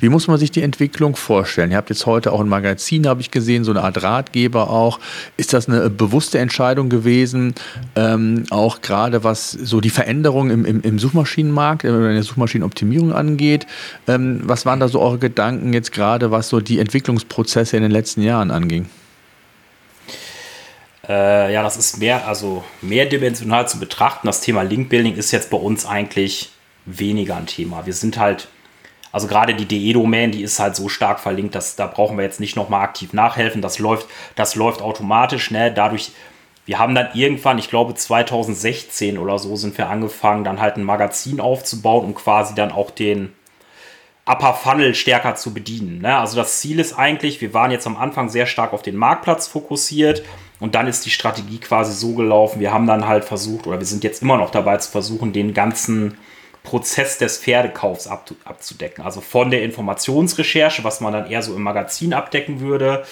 Wie 0.00 0.08
muss 0.08 0.28
man 0.28 0.38
sich 0.38 0.50
die 0.50 0.62
Entwicklung 0.62 1.16
vorstellen? 1.16 1.70
Ihr 1.70 1.76
habt 1.76 1.90
jetzt 1.90 2.06
heute 2.06 2.32
auch 2.32 2.40
ein 2.40 2.48
Magazin, 2.48 3.06
habe 3.06 3.20
ich 3.20 3.30
gesehen, 3.30 3.64
so 3.64 3.70
eine 3.70 3.82
Art 3.82 4.02
Ratgeber 4.02 4.70
auch. 4.70 5.00
Ist 5.36 5.52
das 5.52 5.68
eine 5.68 5.90
bewusste 5.90 6.38
Entscheidung 6.38 6.88
gewesen, 6.88 7.54
ähm, 7.96 8.44
auch 8.50 8.80
gerade 8.80 9.24
was 9.24 9.50
so 9.50 9.80
die 9.80 9.90
Veränderung 9.90 10.50
im, 10.50 10.64
im, 10.64 10.82
im 10.82 10.98
Suchmaschinenmarkt 10.98 11.84
in 11.84 11.92
der 11.92 12.22
Suchmaschinenoptimierung 12.22 13.12
angeht? 13.12 13.66
Ähm, 14.06 14.40
was 14.44 14.66
waren 14.66 14.80
da 14.80 14.88
so 14.88 15.00
eure 15.00 15.18
Gedanken 15.18 15.72
jetzt 15.72 15.92
gerade, 15.92 16.30
was 16.30 16.48
so 16.48 16.60
die 16.60 16.78
Entwicklungsprozesse 16.78 17.76
in 17.76 17.82
den 17.82 17.92
letzten 17.92 18.22
Jahren 18.22 18.50
anging? 18.50 18.86
Äh, 21.08 21.52
ja, 21.52 21.62
das 21.62 21.76
ist 21.76 21.98
mehr, 21.98 22.26
also 22.26 22.64
mehrdimensional 22.80 23.68
zu 23.68 23.78
betrachten. 23.78 24.26
Das 24.26 24.40
Thema 24.40 24.62
Link-Building 24.62 25.16
ist 25.16 25.32
jetzt 25.32 25.50
bei 25.50 25.56
uns 25.56 25.86
eigentlich 25.86 26.50
weniger 26.86 27.36
ein 27.36 27.46
Thema. 27.46 27.86
Wir 27.86 27.92
sind 27.94 28.18
halt, 28.18 28.48
also 29.12 29.26
gerade 29.26 29.54
die 29.54 29.66
DE-Domain, 29.66 30.32
die 30.32 30.42
ist 30.42 30.58
halt 30.58 30.76
so 30.76 30.88
stark 30.88 31.20
verlinkt, 31.20 31.54
dass 31.54 31.76
da 31.76 31.86
brauchen 31.86 32.16
wir 32.16 32.24
jetzt 32.24 32.40
nicht 32.40 32.56
nochmal 32.56 32.82
aktiv 32.82 33.12
nachhelfen. 33.12 33.62
Das 33.62 33.78
läuft, 33.78 34.06
das 34.34 34.54
läuft 34.54 34.80
automatisch, 34.80 35.50
ne? 35.50 35.72
Dadurch, 35.72 36.12
wir 36.66 36.78
haben 36.78 36.94
dann 36.94 37.08
irgendwann, 37.12 37.58
ich 37.58 37.68
glaube 37.68 37.94
2016 37.94 39.18
oder 39.18 39.38
so, 39.38 39.56
sind 39.56 39.76
wir 39.76 39.90
angefangen, 39.90 40.44
dann 40.44 40.60
halt 40.60 40.76
ein 40.76 40.84
Magazin 40.84 41.40
aufzubauen, 41.40 42.06
um 42.06 42.14
quasi 42.14 42.54
dann 42.54 42.72
auch 42.72 42.90
den 42.90 43.34
Upper 44.26 44.54
Funnel 44.54 44.94
stärker 44.94 45.34
zu 45.34 45.52
bedienen. 45.52 46.00
Ne? 46.00 46.16
Also 46.16 46.36
das 46.36 46.60
Ziel 46.60 46.80
ist 46.80 46.94
eigentlich, 46.94 47.42
wir 47.42 47.52
waren 47.52 47.70
jetzt 47.70 47.86
am 47.86 47.98
Anfang 47.98 48.30
sehr 48.30 48.46
stark 48.46 48.72
auf 48.72 48.80
den 48.80 48.96
Marktplatz 48.96 49.46
fokussiert 49.46 50.22
und 50.60 50.74
dann 50.74 50.86
ist 50.86 51.04
die 51.04 51.10
Strategie 51.10 51.58
quasi 51.58 51.92
so 51.92 52.14
gelaufen. 52.14 52.60
Wir 52.60 52.72
haben 52.72 52.86
dann 52.86 53.06
halt 53.06 53.24
versucht, 53.24 53.66
oder 53.66 53.78
wir 53.78 53.86
sind 53.86 54.04
jetzt 54.04 54.22
immer 54.22 54.36
noch 54.36 54.50
dabei 54.50 54.76
zu 54.78 54.90
versuchen, 54.90 55.32
den 55.32 55.52
ganzen 55.52 56.16
Prozess 56.62 57.18
des 57.18 57.38
Pferdekaufs 57.38 58.06
abzudecken. 58.06 59.04
Also 59.04 59.20
von 59.20 59.50
der 59.50 59.62
Informationsrecherche, 59.62 60.82
was 60.82 61.00
man 61.00 61.12
dann 61.12 61.30
eher 61.30 61.42
so 61.42 61.54
im 61.54 61.62
Magazin 61.62 62.14
abdecken 62.14 62.60
würde, 62.60 63.04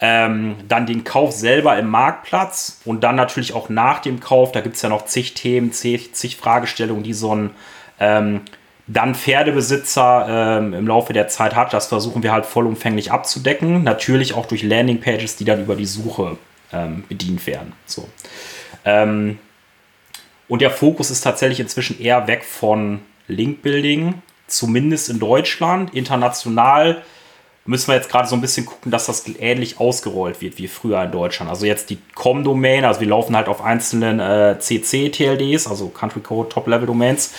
ähm, 0.00 0.56
dann 0.68 0.86
den 0.86 1.04
Kauf 1.04 1.32
selber 1.32 1.78
im 1.78 1.88
Marktplatz 1.88 2.80
und 2.84 3.02
dann 3.02 3.16
natürlich 3.16 3.54
auch 3.54 3.68
nach 3.68 4.00
dem 4.00 4.20
Kauf. 4.20 4.52
Da 4.52 4.60
gibt 4.60 4.76
es 4.76 4.82
ja 4.82 4.88
noch 4.88 5.06
zig 5.06 5.34
Themen, 5.34 5.72
zig, 5.72 6.14
zig 6.14 6.36
Fragestellungen, 6.36 7.02
die 7.02 7.12
so 7.12 7.34
ein 7.34 7.50
ähm, 7.98 8.42
dann 8.86 9.14
Pferdebesitzer 9.14 10.58
ähm, 10.58 10.74
im 10.74 10.86
Laufe 10.86 11.12
der 11.12 11.28
Zeit 11.28 11.54
hat. 11.54 11.72
Das 11.72 11.86
versuchen 11.86 12.22
wir 12.22 12.32
halt 12.32 12.46
vollumfänglich 12.46 13.10
abzudecken. 13.12 13.82
Natürlich 13.84 14.34
auch 14.34 14.46
durch 14.46 14.62
Landingpages, 14.62 15.36
die 15.36 15.44
dann 15.44 15.62
über 15.62 15.76
die 15.76 15.86
Suche 15.86 16.36
ähm, 16.72 17.04
bedient 17.08 17.46
werden. 17.46 17.72
So. 17.86 18.08
Ähm, 18.84 19.38
und 20.48 20.60
der 20.60 20.70
Fokus 20.70 21.10
ist 21.10 21.22
tatsächlich 21.22 21.60
inzwischen 21.60 22.00
eher 22.00 22.26
weg 22.26 22.44
von 22.44 23.00
Link-Building, 23.28 24.14
zumindest 24.46 25.08
in 25.08 25.18
Deutschland. 25.18 25.94
International 25.94 27.02
müssen 27.64 27.88
wir 27.88 27.94
jetzt 27.94 28.10
gerade 28.10 28.28
so 28.28 28.34
ein 28.34 28.40
bisschen 28.40 28.66
gucken, 28.66 28.90
dass 28.90 29.06
das 29.06 29.24
ähnlich 29.38 29.78
ausgerollt 29.78 30.40
wird 30.40 30.58
wie 30.58 30.66
früher 30.66 31.02
in 31.02 31.12
Deutschland. 31.12 31.48
Also 31.48 31.64
jetzt 31.64 31.90
die 31.90 31.98
Com-Domain, 32.14 32.84
also 32.84 33.00
wir 33.00 33.08
laufen 33.08 33.36
halt 33.36 33.48
auf 33.48 33.62
einzelnen 33.62 34.18
äh, 34.18 34.56
CC-TLDs, 34.58 35.68
also 35.68 35.88
Country 35.88 36.20
Code 36.20 36.48
Top-Level-Domains. 36.48 37.32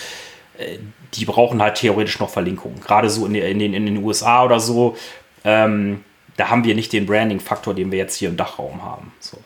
Äh, 0.58 0.78
die 1.12 1.26
brauchen 1.26 1.62
halt 1.62 1.76
theoretisch 1.76 2.18
noch 2.18 2.30
Verlinkungen. 2.30 2.80
Gerade 2.80 3.10
so 3.10 3.26
in, 3.26 3.34
in, 3.34 3.58
den, 3.58 3.74
in 3.74 3.86
den 3.86 4.02
USA 4.02 4.44
oder 4.44 4.60
so. 4.60 4.96
Ähm, 5.44 6.02
da 6.36 6.50
haben 6.50 6.64
wir 6.64 6.74
nicht 6.74 6.92
den 6.92 7.06
Branding-Faktor, 7.06 7.74
den 7.74 7.92
wir 7.92 7.98
jetzt 7.98 8.16
hier 8.16 8.28
im 8.28 8.36
Dachraum 8.36 8.82
haben. 8.82 9.12
So. 9.20 9.38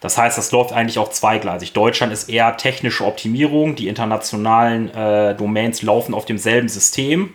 Das 0.00 0.18
heißt, 0.18 0.38
das 0.38 0.52
läuft 0.52 0.72
eigentlich 0.72 0.98
auch 0.98 1.10
zweigleisig. 1.10 1.72
Deutschland 1.72 2.12
ist 2.12 2.28
eher 2.28 2.56
technische 2.56 3.04
Optimierung, 3.04 3.74
die 3.74 3.88
internationalen 3.88 4.94
äh, 4.94 5.34
Domains 5.34 5.82
laufen 5.82 6.14
auf 6.14 6.24
demselben 6.24 6.68
System, 6.68 7.34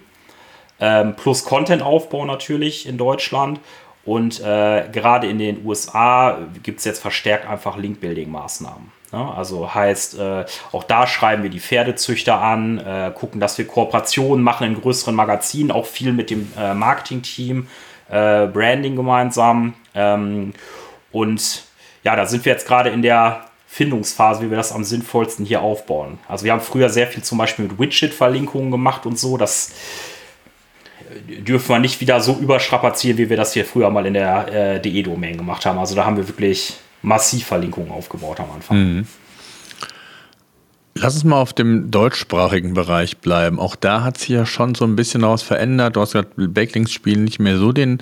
ähm, 0.79 1.15
plus 1.15 1.43
Content-Aufbau 1.43 2.25
natürlich 2.25 2.87
in 2.87 2.97
Deutschland. 2.97 3.59
Und 4.03 4.39
äh, 4.39 4.87
gerade 4.91 5.27
in 5.27 5.37
den 5.37 5.65
USA 5.65 6.39
gibt 6.63 6.79
es 6.79 6.85
jetzt 6.85 7.01
verstärkt 7.01 7.47
einfach 7.47 7.77
Link-Building-Maßnahmen. 7.77 8.91
Ne? 9.11 9.33
Also 9.35 9.73
heißt, 9.73 10.17
äh, 10.17 10.45
auch 10.71 10.83
da 10.83 11.05
schreiben 11.05 11.43
wir 11.43 11.49
die 11.49 11.59
Pferdezüchter 11.59 12.41
an, 12.41 12.79
äh, 12.79 13.11
gucken, 13.13 13.39
dass 13.39 13.57
wir 13.57 13.67
Kooperationen 13.67 14.43
machen 14.43 14.65
in 14.67 14.79
größeren 14.79 15.13
Magazinen, 15.13 15.71
auch 15.71 15.85
viel 15.85 16.13
mit 16.13 16.29
dem 16.29 16.51
äh, 16.57 16.73
Marketing-Team 16.73 17.67
äh, 18.11 18.47
Branding 18.47 18.95
gemeinsam. 18.95 19.73
Ähm, 19.95 20.53
und 21.11 21.63
ja, 22.03 22.15
da 22.15 22.25
sind 22.25 22.45
wir 22.45 22.51
jetzt 22.51 22.67
gerade 22.67 22.89
in 22.89 23.01
der 23.01 23.45
Findungsphase, 23.67 24.41
wie 24.43 24.49
wir 24.49 24.57
das 24.57 24.71
am 24.71 24.83
sinnvollsten 24.83 25.45
hier 25.45 25.61
aufbauen. 25.61 26.19
Also 26.27 26.43
wir 26.43 26.51
haben 26.51 26.61
früher 26.61 26.89
sehr 26.89 27.07
viel 27.07 27.23
zum 27.23 27.37
Beispiel 27.37 27.65
mit 27.65 27.79
Widget-Verlinkungen 27.79 28.69
gemacht 28.69 29.05
und 29.05 29.17
so. 29.17 29.37
Das 29.37 29.71
äh, 31.29 31.41
dürfen 31.41 31.69
wir 31.69 31.79
nicht 31.79 32.01
wieder 32.01 32.19
so 32.19 32.35
überstrapazieren, 32.35 33.17
wie 33.17 33.29
wir 33.29 33.37
das 33.37 33.53
hier 33.53 33.65
früher 33.65 33.89
mal 33.89 34.05
in 34.05 34.13
der 34.13 34.75
äh, 34.75 34.81
DE-Domain 34.81 35.37
gemacht 35.37 35.65
haben. 35.65 35.79
Also 35.79 35.95
da 35.95 36.05
haben 36.05 36.17
wir 36.17 36.27
wirklich 36.27 36.75
massiv 37.01 37.47
Verlinkungen 37.47 37.91
aufgebaut 37.91 38.39
am 38.39 38.51
Anfang. 38.51 38.77
Mhm. 38.77 39.07
Lass 41.01 41.15
uns 41.15 41.23
mal 41.23 41.41
auf 41.41 41.53
dem 41.53 41.89
deutschsprachigen 41.89 42.75
Bereich 42.75 43.17
bleiben. 43.17 43.59
Auch 43.59 43.75
da 43.75 44.03
hat 44.03 44.19
sich 44.19 44.29
ja 44.29 44.45
schon 44.45 44.75
so 44.75 44.85
ein 44.85 44.95
bisschen 44.95 45.23
was 45.23 45.41
verändert. 45.41 45.95
Du 45.95 46.01
hast 46.01 46.11
gesagt, 46.11 46.33
Backlinks 46.35 46.91
spielen 46.91 47.23
nicht 47.23 47.39
mehr 47.39 47.57
so 47.57 47.71
den, 47.71 47.97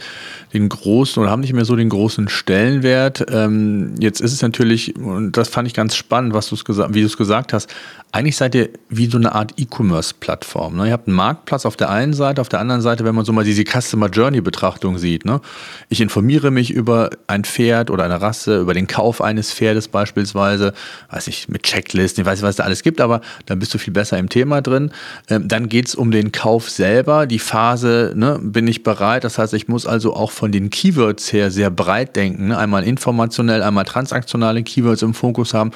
den 0.53 0.67
großen 0.67 1.23
oder 1.23 1.31
haben 1.31 1.39
nicht 1.39 1.53
mehr 1.53 1.63
so 1.63 1.77
den 1.77 1.87
großen 1.87 2.27
Stellenwert. 2.27 3.25
Ähm, 3.31 3.95
jetzt 3.99 4.19
ist 4.19 4.33
es 4.33 4.41
natürlich, 4.41 4.97
und 4.97 5.37
das 5.37 5.47
fand 5.47 5.65
ich 5.69 5.73
ganz 5.73 5.95
spannend, 5.95 6.33
was 6.33 6.49
gesagt, 6.65 6.93
wie 6.93 6.99
du 6.99 7.05
es 7.05 7.15
gesagt 7.15 7.53
hast, 7.53 7.73
eigentlich 8.11 8.37
seid 8.37 8.55
ihr 8.55 8.69
wie 8.89 9.05
so 9.05 9.17
eine 9.17 9.33
Art 9.33 9.53
E-Commerce-Plattform. 9.57 10.75
Ne? 10.75 10.87
Ihr 10.87 10.93
habt 10.93 11.07
einen 11.07 11.15
Marktplatz 11.15 11.65
auf 11.65 11.77
der 11.77 11.91
einen 11.91 12.13
Seite, 12.13 12.41
auf 12.41 12.49
der 12.49 12.59
anderen 12.59 12.81
Seite, 12.81 13.05
wenn 13.05 13.13
man 13.13 13.23
so 13.23 13.31
mal 13.31 13.43
diese 13.43 13.63
Customer 13.63 14.09
Journey-Betrachtung 14.09 14.97
sieht. 14.97 15.25
Ne? 15.25 15.41
Ich 15.89 16.01
informiere 16.01 16.49
mich 16.49 16.71
über 16.71 17.11
ein 17.27 17.43
Pferd 17.43 17.91
oder 17.91 18.05
eine 18.05 18.19
Rasse, 18.19 18.61
über 18.61 18.73
den 18.73 18.87
Kauf 18.87 19.21
eines 19.21 19.53
Pferdes 19.53 19.87
beispielsweise, 19.87 20.73
weiß 21.11 21.27
ich, 21.27 21.49
mit 21.49 21.63
Checklisten, 21.63 22.23
ich 22.23 22.27
weiß 22.27 22.39
nicht, 22.39 22.47
was 22.47 22.55
da 22.55 22.63
alles 22.63 22.81
gibt, 22.81 22.88
aber 22.97 23.21
dann 23.45 23.59
bist 23.59 23.73
du 23.73 23.77
viel 23.77 23.93
besser 23.93 24.17
im 24.17 24.29
Thema 24.29 24.61
drin. 24.61 24.91
Ähm, 25.29 25.47
dann 25.47 25.69
geht 25.69 25.87
es 25.87 25.95
um 25.95 26.09
den 26.09 26.31
Kauf 26.31 26.69
selber, 26.69 27.27
die 27.27 27.39
Phase, 27.39 28.13
ne? 28.15 28.39
bin 28.41 28.67
ich 28.67 28.81
bereit? 28.81 29.23
Das 29.23 29.37
heißt, 29.37 29.53
ich 29.53 29.67
muss 29.67 29.85
also 29.85 30.15
auch 30.15 30.31
von 30.31 30.51
den 30.51 30.71
Keywords 30.71 31.31
her 31.31 31.51
sehr 31.51 31.69
breit 31.69 32.15
denken. 32.15 32.47
Ne? 32.47 32.57
Einmal 32.57 32.83
informationell, 32.83 33.61
einmal 33.61 33.85
transaktionale 33.85 34.63
Keywords 34.63 35.03
im 35.03 35.13
Fokus 35.13 35.53
haben. 35.53 35.71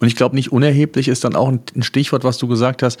Und 0.00 0.08
ich 0.08 0.16
glaube, 0.16 0.34
nicht 0.34 0.50
unerheblich 0.50 1.06
ist 1.08 1.22
dann 1.22 1.36
auch 1.36 1.48
ein 1.48 1.60
ein 1.76 1.82
Stichwort, 1.82 2.24
was 2.24 2.38
du 2.38 2.48
gesagt 2.48 2.82
hast, 2.82 2.98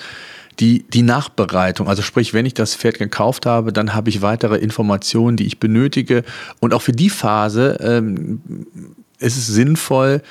die, 0.60 0.84
die 0.88 1.02
Nachbereitung. 1.02 1.88
Also 1.88 2.02
sprich, 2.02 2.32
wenn 2.32 2.46
ich 2.46 2.54
das 2.54 2.74
Pferd 2.74 2.98
gekauft 2.98 3.46
habe, 3.46 3.72
dann 3.72 3.94
habe 3.94 4.08
ich 4.08 4.22
weitere 4.22 4.56
Informationen, 4.56 5.36
die 5.36 5.46
ich 5.46 5.58
benötige. 5.58 6.22
Und 6.60 6.72
auch 6.72 6.82
für 6.82 6.92
die 6.92 7.10
Phase 7.10 7.78
ähm, 7.80 8.40
ist 9.18 9.36
es 9.36 9.46
sinnvoll, 9.46 10.22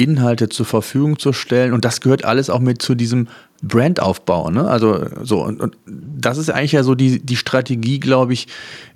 Inhalte 0.00 0.48
zur 0.48 0.66
Verfügung 0.66 1.18
zu 1.18 1.32
stellen. 1.32 1.72
Und 1.72 1.84
das 1.84 2.00
gehört 2.00 2.24
alles 2.24 2.50
auch 2.50 2.60
mit 2.60 2.80
zu 2.80 2.94
diesem 2.94 3.28
Brandaufbau. 3.62 4.50
Ne? 4.50 4.66
Also 4.66 5.06
so, 5.22 5.42
und, 5.42 5.60
und 5.60 5.76
das 5.86 6.38
ist 6.38 6.50
eigentlich 6.50 6.72
ja 6.72 6.82
so 6.82 6.94
die, 6.94 7.20
die 7.24 7.36
Strategie, 7.36 8.00
glaube 8.00 8.32
ich, 8.32 8.48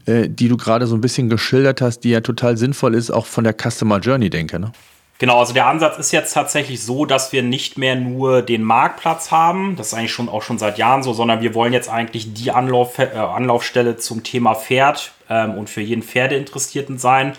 äh, 0.06 0.28
die 0.28 0.49
du 0.49 0.56
gerade 0.56 0.87
so 0.87 0.94
ein 0.94 1.00
bisschen 1.00 1.28
geschildert 1.28 1.80
hast, 1.80 2.00
die 2.00 2.11
ja 2.11 2.20
total 2.20 2.56
sinnvoll 2.56 2.94
ist, 2.94 3.11
auch 3.11 3.26
von 3.26 3.44
der 3.44 3.54
Customer 3.54 3.99
Journey, 3.99 4.30
denke. 4.30 4.58
Ne? 4.58 4.73
Genau, 5.18 5.38
also 5.38 5.54
der 5.54 5.66
Ansatz 5.66 5.99
ist 5.99 6.12
jetzt 6.12 6.32
tatsächlich 6.32 6.82
so, 6.82 7.04
dass 7.04 7.32
wir 7.32 7.42
nicht 7.42 7.78
mehr 7.78 7.94
nur 7.94 8.42
den 8.42 8.62
Marktplatz 8.62 9.30
haben, 9.30 9.76
das 9.76 9.88
ist 9.88 9.94
eigentlich 9.94 10.12
schon 10.12 10.28
auch 10.28 10.42
schon 10.42 10.58
seit 10.58 10.76
Jahren 10.76 11.04
so, 11.04 11.12
sondern 11.12 11.40
wir 11.40 11.54
wollen 11.54 11.73
jetzt 11.73 11.88
eigentlich 11.88 12.34
die 12.34 12.50
Anlauf, 12.50 12.99
äh, 12.99 13.11
Anlaufstelle 13.16 13.96
zum 13.96 14.25
Thema 14.25 14.54
Pferd 14.54 15.12
ähm, 15.30 15.54
und 15.54 15.70
für 15.70 15.82
jeden 15.82 16.02
Pferdeinteressierten 16.02 16.99
sein. 16.99 17.34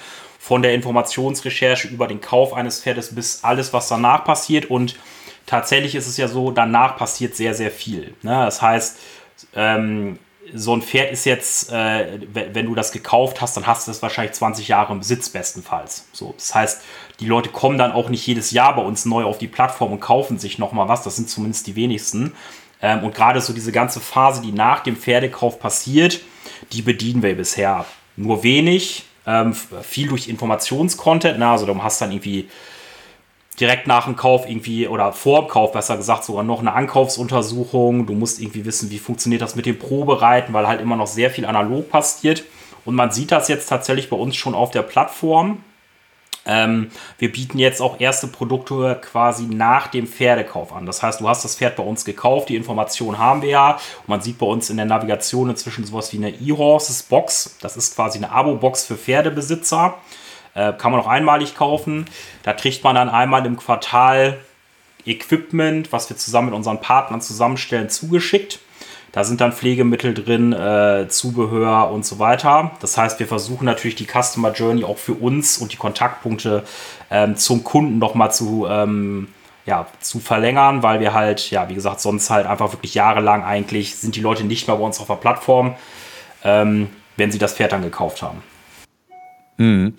Von 0.46 0.62
der 0.62 0.76
Informationsrecherche 0.76 1.88
über 1.88 2.06
den 2.06 2.22
Kauf 2.22 2.54
eines 2.54 2.84
Pferdes 2.84 3.16
bis 3.16 3.44
alles, 3.44 3.74
was 3.74 3.88
danach 3.88 4.26
passiert. 4.26 4.70
Und 4.70 4.96
tatsächlich 5.48 5.96
ist 5.96 6.06
es 6.06 6.18
ja 6.18 6.28
so, 6.28 6.52
danach 6.52 6.98
passiert 6.98 7.36
sehr, 7.36 7.56
sehr 7.56 7.72
viel. 7.72 8.14
Ne? 8.22 8.46
Das 8.46 8.62
heißt, 8.62 9.00
ähm, 9.56 10.20
so 10.54 10.76
ein 10.76 10.84
Pferd 10.84 11.12
ist 11.12 11.26
jetzt, 11.26 11.72
äh, 11.72 12.20
wenn 12.32 12.68
du 12.68 12.76
das 12.76 12.92
gekauft 12.92 13.42
hast, 13.42 13.58
dann 13.58 13.66
hast 13.66 13.88
du 13.88 13.92
das 13.92 14.04
wahrscheinlich 14.04 14.34
20 14.34 14.68
Jahre 14.68 14.94
im 14.94 15.00
Besitz 15.00 15.30
bestenfalls. 15.30 16.10
So, 16.12 16.36
das 16.38 16.54
heißt, 16.54 16.82
die 17.20 17.26
Leute 17.26 17.50
kommen 17.50 17.80
dann 17.80 17.92
auch 17.92 18.10
nicht 18.10 18.28
jedes 18.28 18.52
Jahr 18.52 18.76
bei 18.76 18.84
uns 18.84 19.06
neu 19.06 19.24
auf 19.24 19.40
die 19.40 19.48
Plattform 19.48 19.94
und 19.94 20.00
kaufen 20.00 20.38
sich 20.38 20.60
nochmal 20.60 20.88
was. 20.88 21.02
Das 21.02 21.16
sind 21.16 21.28
zumindest 21.28 21.66
die 21.66 21.76
wenigsten. 21.76 22.34
Ähm, 22.84 23.04
und 23.04 23.16
gerade 23.16 23.42
so 23.42 23.52
diese 23.52 23.72
ganze 23.72 24.00
Phase, 24.00 24.44
die 24.44 24.52
nach 24.52 24.82
dem 24.82 24.96
Pferdekauf 24.96 25.58
passiert, 25.58 26.22
die 26.72 26.84
bedienen 26.84 27.24
wir 27.24 27.36
bisher 27.36 27.86
nur 28.16 28.44
wenig. 28.44 29.06
Ähm, 29.28 29.54
viel 29.54 30.08
durch 30.08 30.28
Informationscontent. 30.28 31.40
Ne? 31.40 31.48
Also 31.48 31.66
du 31.66 31.82
hast 31.82 32.02
dann 32.02 32.12
irgendwie 32.12 32.50
direkt 33.60 33.88
nach 33.88 34.06
dem 34.06 34.16
Kauf 34.16 34.48
irgendwie 34.48 34.88
oder 34.88 35.14
vor 35.14 35.42
dem 35.42 35.48
Kauf 35.48 35.72
besser 35.72 35.98
gesagt 35.98 36.26
sogar 36.26 36.44
noch 36.44 36.60
eine 36.60 36.74
Ankaufsuntersuchung. 36.74 38.06
Du 38.06 38.14
musst 38.14 38.42
irgendwie 38.42 38.66
wissen, 38.66 38.92
wie 38.92 39.00
funktioniert 39.00 39.42
das 39.42 39.56
mit 39.56 39.66
dem 39.66 39.80
Probereiten, 39.80 40.54
weil 40.54 40.68
halt 40.68 40.82
immer 40.82 40.96
noch 40.96 41.08
sehr 41.08 41.32
viel 41.32 41.46
analog 41.46 41.90
passiert. 41.90 42.44
Und 42.84 42.96
man 42.96 43.12
sieht 43.12 43.32
das 43.32 43.48
jetzt 43.48 43.68
tatsächlich 43.68 44.10
bei 44.10 44.18
uns 44.18 44.36
schon 44.36 44.54
auf 44.54 44.72
der 44.72 44.84
Plattform. 44.84 45.64
Ähm, 46.46 46.92
wir 47.18 47.32
bieten 47.32 47.58
jetzt 47.58 47.82
auch 47.82 48.00
erste 48.00 48.28
Produkte 48.28 49.00
quasi 49.02 49.46
nach 49.46 49.88
dem 49.88 50.08
Pferdekauf 50.08 50.74
an. 50.74 50.86
Das 50.86 51.02
heißt, 51.02 51.22
du 51.22 51.28
hast 51.28 51.44
das 51.44 51.56
Pferd 51.56 51.76
bei 51.76 51.84
uns 51.84 52.06
gekauft, 52.06 52.50
die 52.50 52.56
Informationen 52.56 53.18
haben 53.18 53.42
wir 53.42 53.50
ja. 53.50 53.72
Und 53.72 54.10
man 54.10 54.22
sieht 54.22 54.38
bei 54.38 54.46
uns 54.46 54.70
in 54.70 54.78
der 54.78 54.86
Navigation 54.86 55.50
inzwischen 55.50 55.86
sowas 55.86 56.14
wie 56.14 56.18
eine 56.18 56.30
E-Horses 56.30 57.04
Box. 57.04 57.58
Das 57.62 57.78
ist 57.78 57.96
quasi 57.96 58.20
eine 58.20 58.32
Abo-Box 58.32 58.86
für 58.86 58.96
Pferdebesitzer. 58.96 59.96
Äh, 60.54 60.74
kann 60.74 60.92
man 60.92 61.02
auch 61.02 61.08
einmalig 61.08 61.56
kaufen. 61.56 62.06
Da 62.44 62.54
kriegt 62.54 62.84
man 62.84 62.96
dann 62.96 63.10
einmal 63.10 63.46
im 63.46 63.58
Quartal 63.58 64.38
Equipment, 65.06 65.92
was 65.92 66.10
wir 66.10 66.18
zusammen 66.18 66.48
mit 66.48 66.56
unseren 66.56 66.80
Partnern 66.80 67.22
zusammenstellen, 67.22 67.90
zugeschickt. 67.90 68.60
Da 69.16 69.24
sind 69.24 69.40
dann 69.40 69.54
Pflegemittel 69.54 70.14
drin, 70.14 70.52
äh, 70.52 71.08
Zubehör 71.08 71.90
und 71.90 72.06
so 72.06 72.20
weiter. 72.20 72.72
Das 72.82 72.98
heißt, 72.98 73.18
wir 73.18 73.28
versuchen 73.28 73.64
natürlich 73.64 73.96
die 73.96 74.06
Customer 74.06 74.52
Journey 74.52 74.84
auch 74.84 74.98
für 74.98 75.14
uns 75.14 75.58
und 75.58 75.72
die 75.72 75.78
Kontaktpunkte 75.78 76.66
ähm, 77.10 77.38
zum 77.38 77.64
Kunden 77.64 77.98
nochmal 77.98 78.34
zu, 78.34 78.68
ähm, 78.70 79.30
ja, 79.66 79.88
zu 80.02 80.20
verlängern, 80.20 80.84
weil 80.84 81.00
wir 81.00 81.14
halt, 81.14 81.50
ja, 81.50 81.70
wie 81.70 81.76
gesagt, 81.76 82.02
sonst 82.02 82.30
halt 82.30 82.46
einfach 82.46 82.74
wirklich 82.74 82.94
jahrelang 82.94 83.46
eigentlich 83.46 83.96
sind 83.96 84.18
die 84.18 84.22
Leute 84.22 84.44
nicht 84.44 84.68
mehr 84.68 84.76
bei 84.76 84.84
uns 84.84 85.00
auf 85.00 85.08
der 85.08 85.16
Plattform, 85.16 85.76
ähm, 86.44 86.90
wenn 87.16 87.32
sie 87.32 87.40
das 87.40 87.54
Pferd 87.54 87.72
dann 87.72 87.84
gekauft 87.84 88.22
haben. 88.22 88.44
Mhm. 89.56 89.94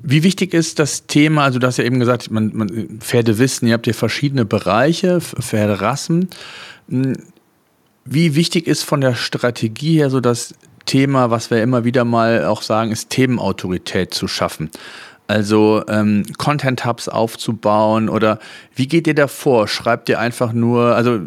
Wie 0.00 0.22
wichtig 0.22 0.52
ist 0.52 0.78
das 0.78 1.06
Thema, 1.06 1.44
also 1.44 1.58
du 1.58 1.66
hast 1.66 1.78
ja 1.78 1.84
eben 1.84 1.98
gesagt, 1.98 2.30
man, 2.30 2.54
man, 2.54 2.98
Pferde 3.00 3.38
wissen, 3.38 3.66
ihr 3.66 3.72
habt 3.72 3.86
hier 3.86 3.94
verschiedene 3.94 4.44
Bereiche, 4.44 5.22
Pferderassen. 5.22 6.28
Wie 8.10 8.34
wichtig 8.34 8.66
ist 8.66 8.84
von 8.84 9.00
der 9.00 9.14
Strategie 9.14 9.98
her 9.98 10.08
so 10.08 10.20
das 10.20 10.54
Thema, 10.86 11.30
was 11.30 11.50
wir 11.50 11.62
immer 11.62 11.84
wieder 11.84 12.04
mal 12.04 12.46
auch 12.46 12.62
sagen, 12.62 12.90
ist 12.90 13.10
Themenautorität 13.10 14.14
zu 14.14 14.26
schaffen? 14.28 14.70
Also 15.26 15.82
ähm, 15.88 16.24
Content 16.38 16.86
Hubs 16.86 17.08
aufzubauen 17.08 18.08
oder 18.08 18.38
wie 18.74 18.88
geht 18.88 19.06
ihr 19.06 19.14
da 19.14 19.28
vor? 19.28 19.68
Schreibt 19.68 20.08
ihr 20.08 20.18
einfach 20.18 20.54
nur, 20.54 20.96
also 20.96 21.20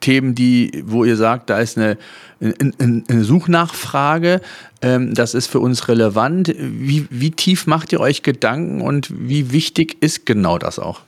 Themen, 0.00 0.34
die, 0.34 0.84
wo 0.86 1.04
ihr 1.04 1.16
sagt, 1.16 1.48
da 1.48 1.58
ist 1.58 1.78
eine, 1.78 1.96
eine, 2.40 3.02
eine 3.08 3.24
Suchnachfrage, 3.24 4.42
ähm, 4.82 5.14
das 5.14 5.32
ist 5.32 5.46
für 5.46 5.60
uns 5.60 5.88
relevant. 5.88 6.54
Wie, 6.58 7.06
wie 7.08 7.30
tief 7.30 7.66
macht 7.66 7.94
ihr 7.94 8.00
euch 8.00 8.22
Gedanken 8.22 8.82
und 8.82 9.08
wie 9.10 9.52
wichtig 9.52 9.96
ist 10.00 10.26
genau 10.26 10.58
das 10.58 10.78
auch? 10.78 11.00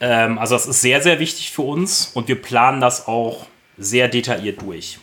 Ähm, 0.00 0.38
also 0.38 0.54
das 0.54 0.66
ist 0.66 0.80
sehr, 0.80 1.02
sehr 1.02 1.20
wichtig 1.20 1.52
für 1.52 1.62
uns 1.62 2.12
und 2.14 2.28
wir 2.28 2.40
planen 2.40 2.80
das 2.80 3.06
auch 3.06 3.46
sehr 3.82 4.08
detailliert 4.08 4.62
durch. 4.62 4.98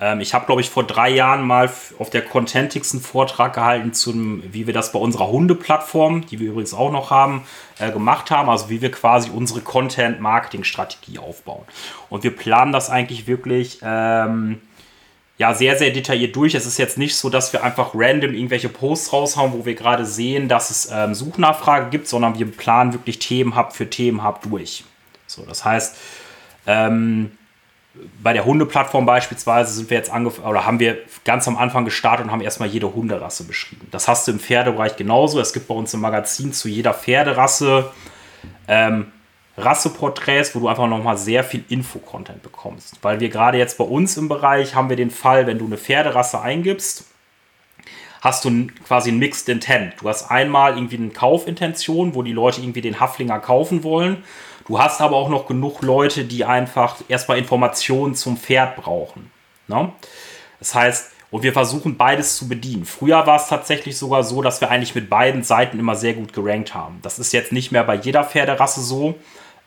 Ähm, 0.00 0.20
ich 0.20 0.34
habe, 0.34 0.46
glaube 0.46 0.60
ich, 0.60 0.70
vor 0.70 0.84
drei 0.84 1.10
Jahren 1.10 1.46
mal 1.46 1.70
auf 1.98 2.10
der 2.10 2.22
Contentix 2.22 2.92
einen 2.92 3.02
Vortrag 3.02 3.54
gehalten, 3.54 3.92
zum, 3.92 4.42
wie 4.52 4.66
wir 4.66 4.74
das 4.74 4.92
bei 4.92 4.98
unserer 4.98 5.28
Hundeplattform, 5.28 6.26
die 6.26 6.40
wir 6.40 6.50
übrigens 6.50 6.74
auch 6.74 6.92
noch 6.92 7.10
haben, 7.10 7.44
äh, 7.78 7.90
gemacht 7.90 8.30
haben. 8.30 8.48
Also 8.48 8.70
wie 8.70 8.80
wir 8.80 8.90
quasi 8.90 9.30
unsere 9.30 9.60
Content-Marketing-Strategie 9.60 11.18
aufbauen. 11.18 11.64
Und 12.10 12.24
wir 12.24 12.34
planen 12.34 12.72
das 12.72 12.90
eigentlich 12.90 13.26
wirklich 13.26 13.78
ähm, 13.82 14.60
ja, 15.36 15.52
sehr, 15.54 15.76
sehr 15.76 15.90
detailliert 15.90 16.36
durch. 16.36 16.54
Es 16.54 16.66
ist 16.66 16.78
jetzt 16.78 16.98
nicht 16.98 17.16
so, 17.16 17.28
dass 17.28 17.52
wir 17.52 17.64
einfach 17.64 17.90
random 17.94 18.34
irgendwelche 18.34 18.68
Posts 18.68 19.12
raushauen, 19.12 19.52
wo 19.52 19.64
wir 19.64 19.74
gerade 19.74 20.06
sehen, 20.06 20.48
dass 20.48 20.70
es 20.70 20.90
ähm, 20.92 21.14
Suchnachfrage 21.14 21.90
gibt, 21.90 22.08
sondern 22.08 22.38
wir 22.38 22.50
planen 22.50 22.92
wirklich 22.92 23.18
Themenhub 23.18 23.72
für 23.72 23.88
Themenhub 23.88 24.42
durch. 24.42 24.84
So, 25.26 25.44
das 25.44 25.64
heißt, 25.64 25.96
ähm, 26.66 27.32
bei 28.22 28.32
der 28.32 28.44
Hundeplattform 28.44 29.06
beispielsweise 29.06 29.72
sind 29.72 29.90
wir 29.90 29.96
jetzt 29.96 30.10
angefangen 30.10 30.48
oder 30.48 30.66
haben 30.66 30.80
wir 30.80 30.98
ganz 31.24 31.46
am 31.46 31.56
Anfang 31.56 31.84
gestartet 31.84 32.26
und 32.26 32.32
haben 32.32 32.40
erstmal 32.40 32.68
jede 32.68 32.92
Hunderasse 32.92 33.44
beschrieben. 33.44 33.86
Das 33.90 34.08
hast 34.08 34.26
du 34.26 34.32
im 34.32 34.40
Pferdebereich 34.40 34.96
genauso. 34.96 35.40
Es 35.40 35.52
gibt 35.52 35.68
bei 35.68 35.74
uns 35.74 35.94
im 35.94 36.00
Magazin 36.00 36.52
zu 36.52 36.68
jeder 36.68 36.92
Pferderasse 36.92 37.90
ähm, 38.66 39.12
Rasseporträts, 39.56 40.54
wo 40.54 40.60
du 40.60 40.68
einfach 40.68 40.88
nochmal 40.88 41.16
sehr 41.16 41.44
viel 41.44 41.64
Info-Content 41.68 42.42
bekommst. 42.42 42.98
Weil 43.02 43.20
wir 43.20 43.28
gerade 43.28 43.58
jetzt 43.58 43.78
bei 43.78 43.84
uns 43.84 44.16
im 44.16 44.28
Bereich 44.28 44.74
haben 44.74 44.88
wir 44.88 44.96
den 44.96 45.10
Fall, 45.10 45.46
wenn 45.46 45.58
du 45.58 45.66
eine 45.66 45.78
Pferderasse 45.78 46.40
eingibst, 46.40 47.06
hast 48.24 48.46
du 48.46 48.68
quasi 48.88 49.10
ein 49.10 49.18
Mixed 49.18 49.50
Intent. 49.50 49.94
Du 50.00 50.08
hast 50.08 50.30
einmal 50.30 50.76
irgendwie 50.76 50.96
eine 50.96 51.10
Kaufintention, 51.10 52.14
wo 52.14 52.22
die 52.22 52.32
Leute 52.32 52.62
irgendwie 52.62 52.80
den 52.80 52.98
Haflinger 52.98 53.38
kaufen 53.38 53.84
wollen. 53.84 54.24
Du 54.66 54.78
hast 54.78 55.02
aber 55.02 55.16
auch 55.16 55.28
noch 55.28 55.46
genug 55.46 55.82
Leute, 55.82 56.24
die 56.24 56.46
einfach 56.46 56.96
erstmal 57.08 57.36
Informationen 57.36 58.14
zum 58.14 58.38
Pferd 58.38 58.76
brauchen. 58.76 59.30
Ne? 59.68 59.92
Das 60.58 60.74
heißt, 60.74 61.12
und 61.30 61.42
wir 61.42 61.52
versuchen 61.52 61.98
beides 61.98 62.36
zu 62.36 62.48
bedienen. 62.48 62.86
Früher 62.86 63.26
war 63.26 63.36
es 63.36 63.48
tatsächlich 63.48 63.98
sogar 63.98 64.22
so, 64.22 64.40
dass 64.40 64.60
wir 64.62 64.70
eigentlich 64.70 64.94
mit 64.94 65.10
beiden 65.10 65.42
Seiten 65.42 65.78
immer 65.78 65.96
sehr 65.96 66.14
gut 66.14 66.32
gerankt 66.32 66.74
haben. 66.74 67.00
Das 67.02 67.18
ist 67.18 67.32
jetzt 67.32 67.52
nicht 67.52 67.72
mehr 67.72 67.84
bei 67.84 67.96
jeder 67.96 68.24
Pferderasse 68.24 68.80
so. 68.80 69.16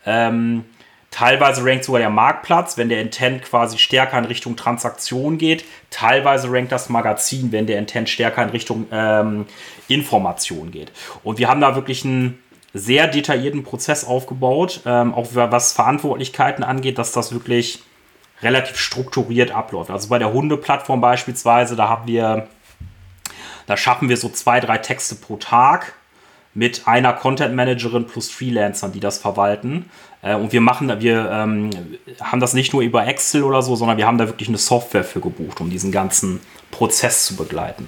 Ähm, 0.05 0.63
teilweise 1.11 1.63
rankt 1.63 1.85
sogar 1.85 1.99
der 1.99 2.09
Marktplatz, 2.09 2.77
wenn 2.77 2.89
der 2.89 3.01
Intent 3.01 3.43
quasi 3.43 3.77
stärker 3.77 4.17
in 4.17 4.25
Richtung 4.25 4.55
Transaktion 4.55 5.37
geht. 5.37 5.65
Teilweise 5.89 6.51
rankt 6.51 6.71
das 6.71 6.89
Magazin, 6.89 7.51
wenn 7.51 7.67
der 7.67 7.79
Intent 7.79 8.09
stärker 8.09 8.43
in 8.43 8.49
Richtung 8.49 8.87
ähm, 8.91 9.45
Information 9.87 10.71
geht. 10.71 10.91
Und 11.23 11.39
wir 11.39 11.47
haben 11.47 11.61
da 11.61 11.75
wirklich 11.75 12.05
einen 12.05 12.39
sehr 12.73 13.07
detaillierten 13.07 13.63
Prozess 13.63 14.05
aufgebaut, 14.05 14.81
ähm, 14.85 15.13
auch 15.13 15.27
was 15.33 15.73
Verantwortlichkeiten 15.73 16.63
angeht, 16.63 16.97
dass 16.97 17.11
das 17.11 17.31
wirklich 17.31 17.81
relativ 18.41 18.77
strukturiert 18.77 19.51
abläuft. 19.51 19.89
Also 19.89 20.09
bei 20.09 20.19
der 20.19 20.31
Hundeplattform 20.31 21.01
beispielsweise, 21.01 21.75
da 21.75 21.89
haben 21.89 22.07
wir, 22.07 22.47
da 23.65 23.77
schaffen 23.77 24.09
wir 24.09 24.17
so 24.17 24.29
zwei, 24.29 24.59
drei 24.59 24.77
Texte 24.77 25.15
pro 25.15 25.37
Tag 25.37 25.93
mit 26.57 26.87
einer 26.87 27.13
Content 27.13 27.55
Managerin 27.55 28.07
plus 28.07 28.31
Freelancern, 28.31 28.91
die 28.91 28.99
das 28.99 29.19
verwalten. 29.19 29.85
Äh, 30.23 30.35
und 30.35 30.53
wir 30.53 30.59
machen, 30.59 30.91
wir 30.99 31.29
ähm, 31.31 31.69
haben 32.19 32.39
das 32.39 32.55
nicht 32.55 32.73
nur 32.73 32.81
über 32.81 33.05
Excel 33.05 33.43
oder 33.43 33.61
so, 33.61 33.75
sondern 33.75 33.97
wir 33.97 34.07
haben 34.07 34.17
da 34.17 34.27
wirklich 34.27 34.49
eine 34.49 34.57
Software 34.57 35.03
für 35.03 35.19
gebucht, 35.19 35.61
um 35.61 35.69
diesen 35.69 35.91
ganzen 35.91 36.39
Prozess 36.71 37.27
zu 37.27 37.35
begleiten. 37.35 37.87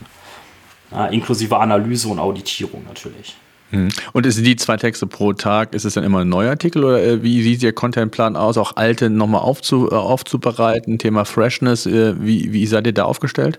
Äh, 0.94 1.16
inklusive 1.16 1.58
Analyse 1.58 2.10
und 2.10 2.20
Auditierung 2.20 2.84
natürlich. 2.88 3.36
Hm. 3.72 3.90
Und 4.14 4.32
sind 4.32 4.46
die 4.46 4.56
zwei 4.56 4.78
Texte 4.78 5.08
pro 5.08 5.34
Tag, 5.34 5.74
ist 5.74 5.86
es 5.86 5.96
dann 5.96 6.04
immer 6.04 6.20
ein 6.20 6.30
neuer 6.30 6.52
Artikel 6.52 6.84
oder 6.84 7.04
äh, 7.04 7.24
wie 7.24 7.42
sieht 7.42 7.64
der 7.64 7.74
Contentplan 7.74 8.36
aus, 8.36 8.60
auch 8.60 8.76
alte 8.76 9.10
nochmal 9.10 9.42
aufzu, 9.42 9.90
äh, 9.92 9.96
aufzubereiten? 9.96 11.00
Thema 11.00 11.26
Freshness, 11.26 11.88
wie, 11.88 12.54
wie 12.54 12.68
seid 12.68 12.86
ihr 12.86 12.94
da 12.94 13.06
aufgestellt? 13.06 13.58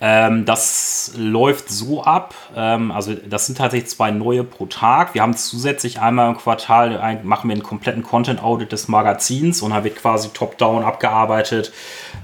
Ähm, 0.00 0.44
das 0.44 1.12
läuft 1.16 1.70
so 1.70 2.04
ab. 2.04 2.34
Ähm, 2.54 2.92
also 2.92 3.14
das 3.14 3.46
sind 3.46 3.58
tatsächlich 3.58 3.90
zwei 3.90 4.12
neue 4.12 4.44
pro 4.44 4.66
Tag. 4.66 5.14
Wir 5.14 5.22
haben 5.22 5.36
zusätzlich 5.36 6.00
einmal 6.00 6.30
im 6.30 6.36
Quartal 6.36 6.98
ein, 6.98 7.26
machen 7.26 7.48
wir 7.48 7.54
einen 7.54 7.64
kompletten 7.64 8.04
Content 8.04 8.42
Audit 8.42 8.70
des 8.70 8.86
Magazins 8.86 9.60
und 9.60 9.72
da 9.72 9.82
wird 9.82 9.96
quasi 9.96 10.28
top-down 10.28 10.84
abgearbeitet. 10.84 11.72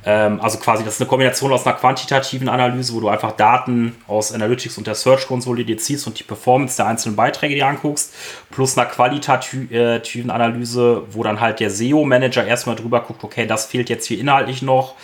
Ähm, 0.06 0.40
also 0.40 0.58
quasi 0.58 0.84
das 0.84 0.94
ist 0.94 1.00
eine 1.00 1.08
Kombination 1.08 1.52
aus 1.52 1.66
einer 1.66 1.74
quantitativen 1.74 2.48
Analyse, 2.48 2.94
wo 2.94 3.00
du 3.00 3.08
einfach 3.08 3.32
Daten 3.32 3.96
aus 4.06 4.32
Analytics 4.32 4.78
und 4.78 4.86
der 4.86 4.94
Search 4.94 5.26
Konsole 5.26 5.64
dir 5.64 5.78
ziehst 5.78 6.06
und 6.06 6.18
die 6.20 6.24
Performance 6.24 6.76
der 6.76 6.86
einzelnen 6.86 7.16
Beiträge 7.16 7.56
dir 7.56 7.66
anguckst, 7.66 8.14
plus 8.52 8.78
einer 8.78 8.86
qualitativen 8.86 10.30
Analyse, 10.30 11.02
wo 11.10 11.24
dann 11.24 11.40
halt 11.40 11.58
der 11.58 11.70
SEO 11.70 12.04
Manager 12.04 12.46
erstmal 12.46 12.76
drüber 12.76 13.00
guckt, 13.00 13.24
okay, 13.24 13.46
das 13.46 13.66
fehlt 13.66 13.88
jetzt 13.88 14.06
hier 14.06 14.20
inhaltlich 14.20 14.62
noch 14.62 14.94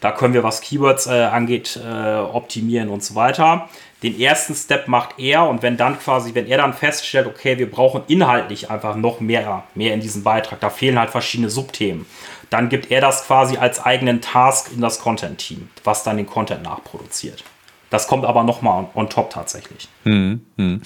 da 0.00 0.12
können 0.12 0.34
wir, 0.34 0.42
was 0.42 0.60
Keywords 0.60 1.06
äh, 1.06 1.24
angeht, 1.24 1.78
äh, 1.84 2.16
optimieren 2.16 2.88
und 2.88 3.02
so 3.02 3.14
weiter. 3.14 3.68
Den 4.02 4.20
ersten 4.20 4.54
Step 4.54 4.86
macht 4.86 5.18
er 5.18 5.48
und 5.48 5.62
wenn 5.62 5.76
dann 5.76 5.98
quasi, 5.98 6.34
wenn 6.34 6.46
er 6.46 6.58
dann 6.58 6.72
feststellt, 6.72 7.26
okay, 7.26 7.58
wir 7.58 7.68
brauchen 7.68 8.02
inhaltlich 8.06 8.70
einfach 8.70 8.94
noch 8.94 9.20
mehr, 9.20 9.64
mehr 9.74 9.92
in 9.92 10.00
diesem 10.00 10.22
Beitrag, 10.22 10.60
da 10.60 10.70
fehlen 10.70 10.98
halt 10.98 11.10
verschiedene 11.10 11.50
Subthemen, 11.50 12.06
dann 12.48 12.68
gibt 12.68 12.90
er 12.92 13.00
das 13.00 13.26
quasi 13.26 13.56
als 13.56 13.84
eigenen 13.84 14.20
Task 14.20 14.70
in 14.72 14.80
das 14.80 15.00
Content-Team, 15.00 15.68
was 15.82 16.04
dann 16.04 16.16
den 16.16 16.26
Content 16.26 16.62
nachproduziert. 16.62 17.42
Das 17.90 18.06
kommt 18.06 18.24
aber 18.24 18.44
nochmal 18.44 18.84
on, 18.84 18.88
on 18.94 19.10
top 19.10 19.30
tatsächlich. 19.30 19.88
Mhm. 20.08 20.80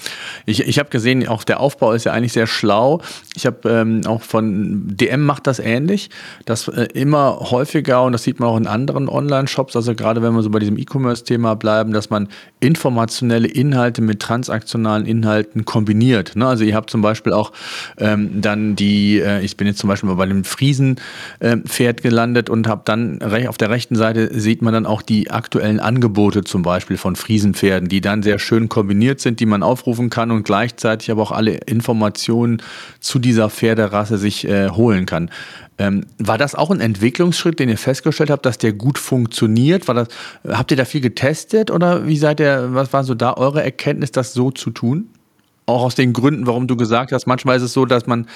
Ich, 0.45 0.67
ich 0.67 0.77
habe 0.77 0.89
gesehen, 0.89 1.27
auch 1.27 1.43
der 1.43 1.59
Aufbau 1.59 1.93
ist 1.93 2.03
ja 2.03 2.11
eigentlich 2.11 2.33
sehr 2.33 2.45
schlau. 2.45 3.01
Ich 3.35 3.45
habe 3.45 3.69
ähm, 3.69 4.01
auch 4.05 4.21
von 4.21 4.83
DM 4.85 5.25
macht 5.25 5.47
das 5.47 5.57
ähnlich, 5.59 6.09
dass 6.45 6.67
äh, 6.67 6.87
immer 6.93 7.39
häufiger, 7.39 8.03
und 8.03 8.11
das 8.11 8.23
sieht 8.23 8.39
man 8.39 8.49
auch 8.49 8.57
in 8.57 8.67
anderen 8.67 9.09
Online-Shops, 9.09 9.75
also 9.75 9.95
gerade 9.95 10.21
wenn 10.21 10.33
wir 10.33 10.43
so 10.43 10.51
bei 10.51 10.59
diesem 10.59 10.77
E-Commerce-Thema 10.77 11.55
bleiben, 11.55 11.91
dass 11.91 12.11
man 12.11 12.27
informationelle 12.59 13.47
Inhalte 13.47 14.01
mit 14.01 14.19
transaktionalen 14.19 15.05
Inhalten 15.05 15.65
kombiniert. 15.65 16.35
Ne? 16.35 16.45
Also 16.45 16.63
ihr 16.65 16.75
habt 16.75 16.89
zum 16.91 17.01
Beispiel 17.01 17.33
auch 17.33 17.51
ähm, 17.97 18.41
dann 18.41 18.75
die, 18.75 19.19
äh, 19.19 19.41
ich 19.41 19.57
bin 19.57 19.65
jetzt 19.65 19.79
zum 19.79 19.87
Beispiel 19.87 20.09
mal 20.09 20.15
bei 20.15 20.27
dem 20.27 20.43
Friesenpferd 20.43 21.99
äh, 21.99 22.03
gelandet 22.03 22.49
und 22.49 22.67
habe 22.67 22.83
dann 22.85 23.21
auf 23.47 23.57
der 23.57 23.69
rechten 23.69 23.95
Seite 23.95 24.39
sieht 24.39 24.61
man 24.61 24.73
dann 24.73 24.85
auch 24.85 25.01
die 25.01 25.31
aktuellen 25.31 25.79
Angebote 25.79 26.43
zum 26.43 26.61
Beispiel 26.61 26.97
von 26.97 27.15
Friesenpferden, 27.15 27.89
die 27.89 28.01
dann 28.01 28.21
sehr 28.21 28.37
schön 28.37 28.69
kombiniert 28.69 29.12
sind, 29.21 29.39
die 29.39 29.45
man 29.45 29.63
aufrufen 29.63 30.09
kann 30.09 30.31
und 30.31 30.43
gleichzeitig 30.43 31.11
aber 31.11 31.21
auch 31.21 31.31
alle 31.31 31.55
Informationen 31.65 32.61
zu 32.99 33.19
dieser 33.19 33.49
Pferderasse 33.49 34.17
sich 34.17 34.47
äh, 34.47 34.69
holen 34.69 35.05
kann. 35.05 35.29
Ähm, 35.77 36.05
war 36.19 36.37
das 36.37 36.53
auch 36.55 36.69
ein 36.69 36.79
Entwicklungsschritt, 36.79 37.59
den 37.59 37.69
ihr 37.69 37.77
festgestellt 37.77 38.29
habt, 38.29 38.45
dass 38.45 38.57
der 38.57 38.73
gut 38.73 38.97
funktioniert? 38.99 39.89
Das, 39.89 40.07
habt 40.47 40.71
ihr 40.71 40.77
da 40.77 40.85
viel 40.85 41.01
getestet 41.01 41.71
oder 41.71 42.07
wie 42.07 42.17
seid 42.17 42.39
ihr, 42.39 42.69
was 42.73 42.93
war 42.93 43.03
so 43.03 43.15
da 43.15 43.33
eure 43.33 43.63
Erkenntnis, 43.63 44.11
das 44.11 44.33
so 44.33 44.51
zu 44.51 44.69
tun? 44.69 45.09
Auch 45.65 45.83
aus 45.83 45.95
den 45.95 46.11
Gründen, 46.11 46.45
warum 46.45 46.67
du 46.67 46.75
gesagt 46.75 47.13
hast, 47.13 47.25
manchmal 47.25 47.55
ist 47.55 47.63
es 47.63 47.73
so, 47.73 47.85
dass 47.85 48.05
man 48.05 48.27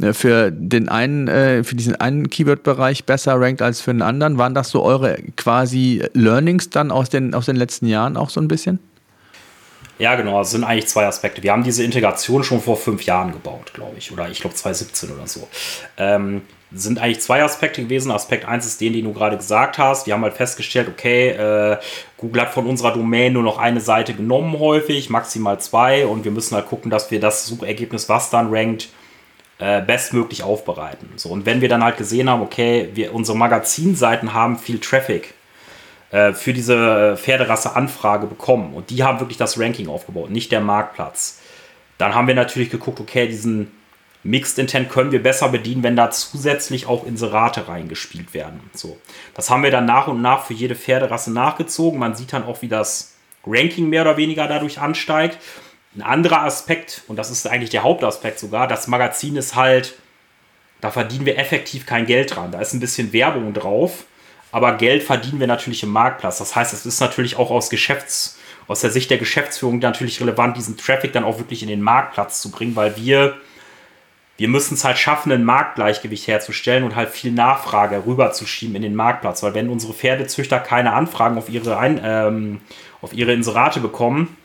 äh, 0.00 0.12
für 0.12 0.50
den 0.52 0.88
einen, 0.88 1.28
äh, 1.28 1.64
für 1.64 1.74
diesen 1.74 1.96
einen 1.96 2.28
Keyword-Bereich 2.28 3.06
besser 3.06 3.40
rankt 3.40 3.62
als 3.62 3.80
für 3.80 3.92
den 3.92 4.02
anderen. 4.02 4.38
Waren 4.38 4.54
das 4.54 4.70
so 4.70 4.82
eure 4.82 5.16
quasi 5.36 6.02
Learnings 6.12 6.70
dann 6.70 6.90
aus 6.90 7.08
den, 7.08 7.34
aus 7.34 7.46
den 7.46 7.56
letzten 7.56 7.86
Jahren 7.86 8.16
auch 8.16 8.28
so 8.28 8.40
ein 8.40 8.48
bisschen? 8.48 8.78
Ja, 9.98 10.16
genau. 10.16 10.40
Es 10.40 10.50
sind 10.50 10.64
eigentlich 10.64 10.88
zwei 10.88 11.06
Aspekte. 11.06 11.42
Wir 11.42 11.52
haben 11.52 11.62
diese 11.62 11.84
Integration 11.84 12.42
schon 12.42 12.60
vor 12.60 12.76
fünf 12.76 13.04
Jahren 13.04 13.32
gebaut, 13.32 13.72
glaube 13.74 13.94
ich. 13.96 14.12
Oder 14.12 14.28
ich 14.28 14.40
glaube 14.40 14.56
2017 14.56 15.10
oder 15.12 15.26
so. 15.26 15.48
Ähm, 15.96 16.42
sind 16.72 16.98
eigentlich 16.98 17.20
zwei 17.20 17.42
Aspekte 17.44 17.82
gewesen. 17.82 18.10
Aspekt 18.10 18.46
1 18.46 18.66
ist 18.66 18.80
den, 18.80 18.92
den 18.92 19.04
du 19.04 19.12
gerade 19.12 19.36
gesagt 19.36 19.78
hast. 19.78 20.06
Wir 20.06 20.14
haben 20.14 20.22
halt 20.22 20.34
festgestellt, 20.34 20.88
okay, 20.88 21.30
äh, 21.30 21.78
Google 22.16 22.42
hat 22.42 22.52
von 22.52 22.66
unserer 22.66 22.92
Domain 22.92 23.32
nur 23.32 23.44
noch 23.44 23.58
eine 23.58 23.80
Seite 23.80 24.14
genommen 24.14 24.58
häufig, 24.58 25.10
maximal 25.10 25.60
zwei. 25.60 26.06
Und 26.06 26.24
wir 26.24 26.32
müssen 26.32 26.56
halt 26.56 26.66
gucken, 26.66 26.90
dass 26.90 27.10
wir 27.10 27.20
das 27.20 27.46
Suchergebnis, 27.46 28.08
was 28.08 28.30
dann 28.30 28.52
rankt, 28.52 28.88
äh, 29.58 29.80
bestmöglich 29.82 30.42
aufbereiten. 30.42 31.10
So, 31.14 31.28
und 31.28 31.46
wenn 31.46 31.60
wir 31.60 31.68
dann 31.68 31.84
halt 31.84 31.96
gesehen 31.96 32.28
haben, 32.28 32.42
okay, 32.42 32.90
wir, 32.94 33.14
unsere 33.14 33.38
Magazinseiten 33.38 34.34
haben 34.34 34.58
viel 34.58 34.80
Traffic, 34.80 35.34
für 36.32 36.52
diese 36.52 37.16
Pferderasse-Anfrage 37.16 38.28
bekommen. 38.28 38.72
Und 38.72 38.90
die 38.90 39.02
haben 39.02 39.18
wirklich 39.18 39.36
das 39.36 39.58
Ranking 39.58 39.88
aufgebaut, 39.88 40.30
nicht 40.30 40.52
der 40.52 40.60
Marktplatz. 40.60 41.40
Dann 41.98 42.14
haben 42.14 42.28
wir 42.28 42.36
natürlich 42.36 42.70
geguckt, 42.70 43.00
okay, 43.00 43.26
diesen 43.26 43.72
Mixed 44.22 44.58
Intent 44.58 44.90
können 44.90 45.10
wir 45.10 45.22
besser 45.22 45.48
bedienen, 45.48 45.82
wenn 45.82 45.96
da 45.96 46.10
zusätzlich 46.10 46.86
auch 46.86 47.04
Inserate 47.04 47.66
reingespielt 47.66 48.32
werden. 48.32 48.60
So. 48.72 48.96
Das 49.34 49.50
haben 49.50 49.64
wir 49.64 49.72
dann 49.72 49.86
nach 49.86 50.06
und 50.06 50.22
nach 50.22 50.44
für 50.44 50.54
jede 50.54 50.76
Pferderasse 50.76 51.32
nachgezogen. 51.32 51.98
Man 51.98 52.14
sieht 52.14 52.32
dann 52.32 52.44
auch, 52.44 52.62
wie 52.62 52.68
das 52.68 53.16
Ranking 53.44 53.88
mehr 53.88 54.02
oder 54.02 54.16
weniger 54.16 54.46
dadurch 54.46 54.80
ansteigt. 54.80 55.38
Ein 55.96 56.02
anderer 56.02 56.42
Aspekt, 56.42 57.02
und 57.08 57.16
das 57.16 57.30
ist 57.30 57.46
eigentlich 57.46 57.70
der 57.70 57.82
Hauptaspekt 57.82 58.38
sogar, 58.38 58.68
das 58.68 58.86
Magazin 58.86 59.36
ist 59.36 59.56
halt, 59.56 59.94
da 60.80 60.90
verdienen 60.90 61.26
wir 61.26 61.38
effektiv 61.38 61.86
kein 61.86 62.06
Geld 62.06 62.34
dran. 62.34 62.52
Da 62.52 62.60
ist 62.60 62.72
ein 62.72 62.80
bisschen 62.80 63.12
Werbung 63.12 63.52
drauf 63.52 64.04
aber 64.54 64.76
Geld 64.76 65.02
verdienen 65.02 65.40
wir 65.40 65.48
natürlich 65.48 65.82
im 65.82 65.88
Marktplatz. 65.88 66.38
Das 66.38 66.54
heißt, 66.54 66.72
es 66.72 66.86
ist 66.86 67.00
natürlich 67.00 67.34
auch 67.34 67.50
aus 67.50 67.70
Geschäfts, 67.70 68.38
aus 68.68 68.82
der 68.82 68.90
Sicht 68.90 69.10
der 69.10 69.18
Geschäftsführung 69.18 69.80
natürlich 69.80 70.20
relevant, 70.20 70.56
diesen 70.56 70.76
Traffic 70.76 71.12
dann 71.12 71.24
auch 71.24 71.38
wirklich 71.38 71.62
in 71.62 71.68
den 71.68 71.82
Marktplatz 71.82 72.40
zu 72.40 72.52
bringen, 72.52 72.76
weil 72.76 72.96
wir, 72.96 73.34
wir 74.36 74.46
müssen 74.46 74.74
es 74.74 74.84
halt 74.84 74.96
schaffen, 74.96 75.32
ein 75.32 75.42
Marktgleichgewicht 75.42 76.28
herzustellen 76.28 76.84
und 76.84 76.94
halt 76.94 77.08
viel 77.08 77.32
Nachfrage 77.32 78.06
rüberzuschieben 78.06 78.76
in 78.76 78.82
den 78.82 78.94
Marktplatz. 78.94 79.42
Weil 79.42 79.54
wenn 79.54 79.68
unsere 79.68 79.92
Pferdezüchter 79.92 80.60
keine 80.60 80.92
Anfragen 80.92 81.36
auf 81.36 81.48
ihre, 81.48 81.76
Ein 81.76 82.00
ähm, 82.04 82.60
auf 83.02 83.12
ihre 83.12 83.32
Inserate 83.32 83.80
bekommen, 83.80 84.36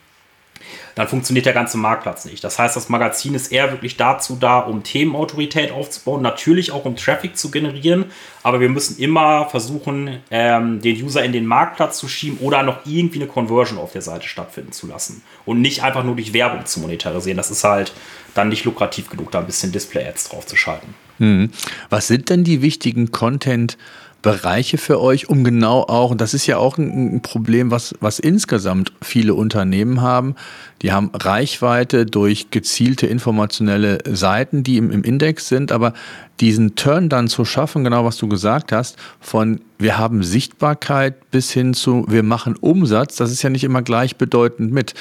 dann 0.99 1.07
funktioniert 1.07 1.45
der 1.45 1.53
ganze 1.53 1.77
Marktplatz 1.77 2.25
nicht. 2.25 2.43
Das 2.43 2.59
heißt, 2.59 2.75
das 2.75 2.89
Magazin 2.89 3.33
ist 3.33 3.53
eher 3.53 3.71
wirklich 3.71 3.95
dazu 3.95 4.35
da, 4.37 4.59
um 4.59 4.83
Themenautorität 4.83 5.71
aufzubauen, 5.71 6.21
natürlich 6.21 6.73
auch 6.73 6.83
um 6.83 6.97
Traffic 6.97 7.37
zu 7.37 7.51
generieren, 7.51 8.07
aber 8.43 8.59
wir 8.59 8.67
müssen 8.67 8.99
immer 8.99 9.45
versuchen, 9.45 10.19
ähm, 10.29 10.81
den 10.81 11.01
User 11.01 11.23
in 11.23 11.31
den 11.31 11.45
Marktplatz 11.45 11.99
zu 11.99 12.09
schieben 12.09 12.39
oder 12.39 12.63
noch 12.63 12.85
irgendwie 12.85 13.19
eine 13.19 13.27
Conversion 13.27 13.79
auf 13.79 13.93
der 13.93 14.01
Seite 14.01 14.27
stattfinden 14.27 14.73
zu 14.73 14.87
lassen 14.87 15.23
und 15.45 15.61
nicht 15.61 15.83
einfach 15.83 16.03
nur 16.03 16.15
durch 16.17 16.33
Werbung 16.33 16.65
zu 16.65 16.81
monetarisieren. 16.81 17.37
Das 17.37 17.49
ist 17.49 17.63
halt 17.63 17.93
dann 18.33 18.49
nicht 18.49 18.65
lukrativ 18.65 19.09
genug, 19.09 19.31
da 19.31 19.39
ein 19.39 19.45
bisschen 19.45 19.71
Display-Ads 19.71 20.27
drauf 20.27 20.47
zu 20.47 20.57
schalten. 20.57 20.95
Hm. 21.19 21.49
Was 21.89 22.07
sind 22.07 22.29
denn 22.29 22.43
die 22.43 22.61
wichtigen 22.61 23.11
Content- 23.11 23.77
Bereiche 24.21 24.77
für 24.77 24.99
euch, 24.99 25.29
um 25.29 25.43
genau 25.45 25.83
auch, 25.83 26.11
und 26.11 26.19
das 26.19 26.33
ist 26.33 26.45
ja 26.45 26.57
auch 26.57 26.77
ein, 26.77 27.15
ein, 27.15 27.21
Problem, 27.21 27.71
was, 27.71 27.95
was 28.01 28.19
insgesamt 28.19 28.91
viele 29.01 29.33
Unternehmen 29.33 30.01
haben, 30.01 30.35
die 30.81 30.91
haben 30.91 31.11
Reichweite 31.13 32.05
durch 32.05 32.51
gezielte 32.51 33.07
informationelle 33.07 33.99
Seiten, 34.05 34.63
die 34.63 34.77
im, 34.77 34.91
im 34.91 35.03
Index 35.03 35.47
sind, 35.47 35.71
aber 35.71 35.93
diesen 36.41 36.75
Turn 36.75 37.07
dann 37.07 37.29
zu 37.29 37.45
schaffen, 37.45 37.83
genau 37.85 38.03
was 38.03 38.17
du 38.17 38.27
gesagt 38.27 38.73
hast, 38.73 38.97
von 39.21 39.61
wir 39.77 39.97
haben 39.97 40.23
Sichtbarkeit 40.23 41.31
bis 41.31 41.51
hin 41.51 41.73
zu 41.73 42.05
wir 42.09 42.23
machen 42.23 42.57
Umsatz, 42.57 43.15
das 43.15 43.31
ist 43.31 43.41
ja 43.41 43.49
nicht 43.49 43.63
immer 43.63 43.81
gleichbedeutend 43.81 44.71
mit. 44.73 44.95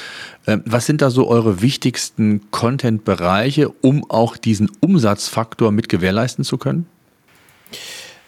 Ähm, 0.46 0.62
was 0.64 0.86
sind 0.86 1.02
da 1.02 1.10
so 1.10 1.28
eure 1.28 1.60
wichtigsten 1.60 2.50
Content-Bereiche, 2.52 3.68
um 3.68 4.08
auch 4.08 4.36
diesen 4.36 4.70
Umsatzfaktor 4.80 5.72
mit 5.72 5.88
gewährleisten 5.88 6.44
zu 6.44 6.56
können? 6.56 6.86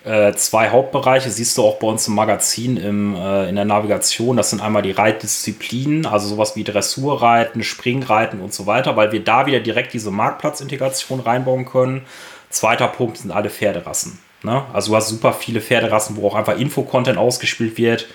Äh, 0.02 0.32
zwei 0.32 0.70
Hauptbereiche 0.70 1.28
siehst 1.30 1.58
du 1.58 1.62
auch 1.62 1.78
bei 1.78 1.86
uns 1.86 2.08
im 2.08 2.14
Magazin 2.14 2.78
im, 2.78 3.14
äh, 3.14 3.48
in 3.48 3.56
der 3.56 3.66
Navigation. 3.66 4.36
Das 4.36 4.48
sind 4.50 4.62
einmal 4.62 4.82
die 4.82 4.92
Reitdisziplinen, 4.92 6.06
also 6.06 6.26
sowas 6.28 6.56
wie 6.56 6.64
Dressurreiten, 6.64 7.62
Springreiten 7.62 8.40
und 8.40 8.54
so 8.54 8.66
weiter, 8.66 8.96
weil 8.96 9.12
wir 9.12 9.22
da 9.22 9.44
wieder 9.44 9.60
direkt 9.60 9.92
diese 9.92 10.10
Marktplatzintegration 10.10 11.20
reinbauen 11.20 11.66
können. 11.66 12.06
Zweiter 12.48 12.88
Punkt 12.88 13.18
sind 13.18 13.30
alle 13.30 13.50
Pferderassen. 13.50 14.18
Ne? 14.42 14.64
Also 14.72 14.92
du 14.92 14.96
hast 14.96 15.08
super 15.08 15.34
viele 15.34 15.60
Pferderassen, 15.60 16.16
wo 16.16 16.28
auch 16.28 16.34
einfach 16.34 16.58
Infocontent 16.58 17.18
ausgespielt 17.18 17.76
wird. 17.76 18.08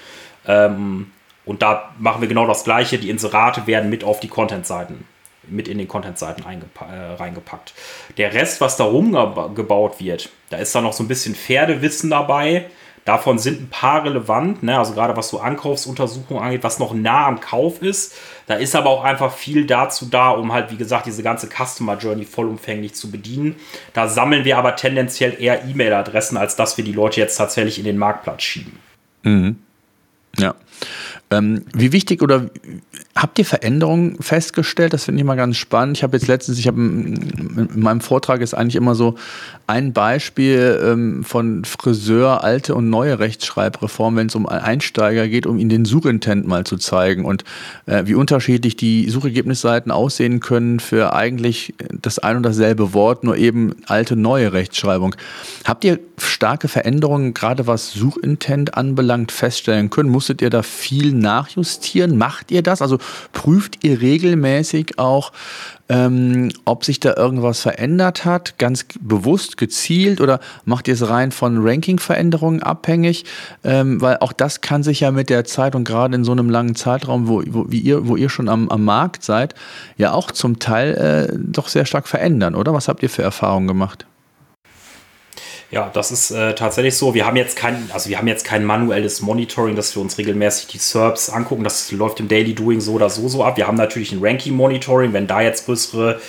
Ähm, 0.48 1.12
und 1.46 1.62
da 1.62 1.92
machen 2.00 2.22
wir 2.22 2.28
genau 2.28 2.48
das 2.48 2.64
Gleiche. 2.64 2.98
Die 2.98 3.12
Inserate 3.12 3.68
werden 3.68 3.92
mit 3.92 4.04
auf 4.04 4.20
die 4.20 4.28
Content-Seiten 4.28 5.06
mit 5.50 5.68
in 5.68 5.78
den 5.78 5.88
Content-Seiten 5.88 6.44
äh, 6.44 7.14
reingepackt. 7.14 7.74
Der 8.18 8.34
Rest, 8.34 8.62
was 8.62 8.78
da 8.78 8.84
rumgebaut 8.84 10.00
wird, 10.00 10.30
da 10.50 10.58
ist 10.58 10.74
da 10.76 10.82
noch 10.82 10.94
so 10.94 11.04
ein 11.04 11.08
bisschen 11.08 11.36
Pferdewissen 11.36 12.10
dabei. 12.10 12.66
Davon 13.06 13.38
sind 13.38 13.62
ein 13.62 13.70
paar 13.70 14.04
relevant, 14.04 14.64
ne? 14.64 14.80
also 14.80 14.94
gerade 14.94 15.16
was 15.16 15.30
so 15.30 15.40
Ankaufsuntersuchungen 15.40 16.42
angeht, 16.42 16.64
was 16.64 16.80
noch 16.80 16.92
nah 16.92 17.28
am 17.28 17.40
Kauf 17.40 17.84
ist. 17.84 18.16
Da 18.48 18.56
ist 18.56 18.76
aber 18.76 18.90
auch 18.90 19.04
einfach 19.04 19.32
viel 19.32 19.68
dazu 19.68 20.08
da, 20.08 20.32
um 20.32 20.52
halt, 20.52 20.72
wie 20.72 20.76
gesagt, 20.76 21.06
diese 21.06 21.22
ganze 21.22 21.48
Customer 21.48 21.98
Journey 21.98 22.26
vollumfänglich 22.26 22.96
zu 22.96 23.12
bedienen. 23.12 23.58
Da 23.94 24.08
sammeln 24.08 24.44
wir 24.44 24.58
aber 24.58 24.76
tendenziell 24.76 25.40
eher 25.40 25.66
E-Mail-Adressen, 25.66 26.36
als 26.36 26.56
dass 26.56 26.78
wir 26.78 26.84
die 26.84 26.94
Leute 26.94 27.22
jetzt 27.22 27.36
tatsächlich 27.38 27.78
in 27.78 27.86
den 27.86 28.00
Marktplatz 28.00 28.42
schieben. 28.42 28.80
Mhm. 29.22 29.58
Ja. 30.40 30.56
Ähm, 31.32 31.64
wie 31.74 31.92
wichtig 31.92 32.22
oder 32.22 32.50
habt 33.16 33.40
ihr 33.40 33.46
Veränderungen 33.46 34.18
festgestellt? 34.22 34.94
Das 34.94 35.06
finde 35.06 35.22
ich 35.22 35.26
mal 35.26 35.36
ganz 35.36 35.58
spannend. 35.58 35.98
Ich 35.98 36.04
habe 36.04 36.16
jetzt 36.16 36.28
letztens, 36.28 36.60
ich 36.60 36.68
habe 36.68 36.78
in 36.78 37.70
meinem 37.74 38.02
Vortrag 38.02 38.42
ist 38.42 38.54
eigentlich 38.54 38.76
immer 38.76 38.94
so 38.94 39.16
ein 39.66 39.94
Beispiel 39.94 40.80
ähm, 40.84 41.24
von 41.24 41.66
Friseur, 41.66 42.44
alte 42.44 42.76
und 42.76 42.92
neue 42.92 43.18
Rechtschreibreform, 43.18 44.16
wenn 44.18 44.28
es 44.28 44.36
um 44.36 44.46
Einsteiger 44.46 45.28
geht, 45.28 45.48
um 45.48 45.58
ihnen 45.58 45.70
den 45.70 45.86
Suchintent 45.86 46.46
mal 46.46 46.64
zu 46.66 46.78
zeigen 46.78 47.26
und 47.26 47.44
äh, 47.88 48.04
wie 48.06 48.14
unterschiedlich 48.14 48.76
die 48.76 49.10
Suchergebnisseiten 49.10 49.92
aussehen 49.92 50.42
können 50.42 50.80
für 50.80 51.14
eigentlich 51.14 51.74
das 51.90 52.20
ein 52.20 52.38
und 52.38 52.44
dasselbe 52.44 52.94
Wort, 52.94 53.24
nur 53.24 53.36
eben 53.38 53.76
alte, 53.88 54.16
neue 54.16 54.54
Rechtschreibung. 54.54 55.16
Habt 55.66 55.84
ihr 55.84 56.00
starke 56.36 56.68
Veränderungen, 56.68 57.34
gerade 57.34 57.66
was 57.66 57.94
Suchintent 57.94 58.76
anbelangt, 58.76 59.32
feststellen 59.32 59.90
können? 59.90 60.10
Musstet 60.10 60.42
ihr 60.42 60.50
da 60.50 60.64
viel 60.64 61.14
nachjustieren? 61.14 62.18
Macht 62.18 62.52
ihr 62.52 62.62
das? 62.62 62.82
Also 62.82 63.00
prüft 63.32 63.84
ihr 63.84 64.02
regelmäßig 64.02 65.00
auch, 65.00 65.32
ähm, 65.88 66.52
ob 66.66 66.84
sich 66.84 67.00
da 67.00 67.16
irgendwas 67.16 67.62
verändert 67.62 68.26
hat, 68.26 68.58
ganz 68.58 68.86
bewusst, 69.00 69.56
gezielt 69.56 70.20
oder 70.20 70.40
macht 70.66 70.88
ihr 70.88 70.94
es 70.96 71.08
rein 71.08 71.32
von 71.32 71.66
Ranking-Veränderungen 71.66 72.62
abhängig? 72.62 73.24
Ähm, 73.64 74.02
weil 74.02 74.18
auch 74.18 74.34
das 74.34 74.60
kann 74.62 74.84
sich 74.84 75.00
ja 75.00 75.12
mit 75.12 75.30
der 75.30 75.46
Zeit 75.46 75.74
und 75.74 75.86
gerade 75.86 76.16
in 76.16 76.26
so 76.26 76.34
einem 76.34 76.50
langen 76.50 76.76
Zeitraum, 76.76 77.28
wo, 77.28 77.44
wo, 77.48 77.66
wie 77.70 77.80
ihr, 77.80 78.08
wo 78.08 78.18
ihr 78.18 78.30
schon 78.30 78.50
am, 78.50 78.68
am 78.70 78.84
Markt 78.84 79.24
seid, 79.24 79.56
ja 79.98 80.12
auch 80.12 80.32
zum 80.32 80.60
Teil 80.60 81.30
äh, 81.32 81.38
doch 81.38 81.70
sehr 81.70 81.86
stark 81.86 82.08
verändern, 82.08 82.56
oder? 82.56 82.74
Was 82.74 82.90
habt 82.90 83.04
ihr 83.04 83.10
für 83.10 83.24
Erfahrungen 83.24 83.68
gemacht? 83.68 84.06
Ja, 85.76 85.92
das 85.92 86.10
ist 86.10 86.32
äh, 86.32 86.56
tatsächlich 86.56 86.96
so. 86.96 87.14
Wir 87.14 87.26
haben 87.26 87.36
jetzt 87.36 87.58
kein, 87.58 87.90
also 87.94 88.10
wir 88.10 88.18
haben 88.18 88.30
jetzt 88.30 88.46
kein 88.46 88.64
manuelles 88.64 89.20
Monitoring, 89.20 89.76
dass 89.76 89.94
wir 89.94 90.02
uns 90.02 90.18
regelmäßig 90.18 90.68
die 90.68 90.78
SERPs 90.78 91.30
angucken. 91.30 91.66
Das 91.66 91.92
läuft 91.92 92.22
im 92.22 92.30
Daily 92.30 92.56
Doing 92.56 92.80
so 92.80 92.94
oder 92.94 93.10
so 93.10 93.28
so 93.28 93.44
ab. 93.44 93.58
Wir 93.58 93.68
haben 93.68 93.76
natürlich 93.76 94.14
ein 94.14 94.24
Ranking-Monitoring. 94.24 95.12
Wenn 95.12 95.28
da 95.28 95.42
jetzt 95.42 95.66
größere 95.66 96.22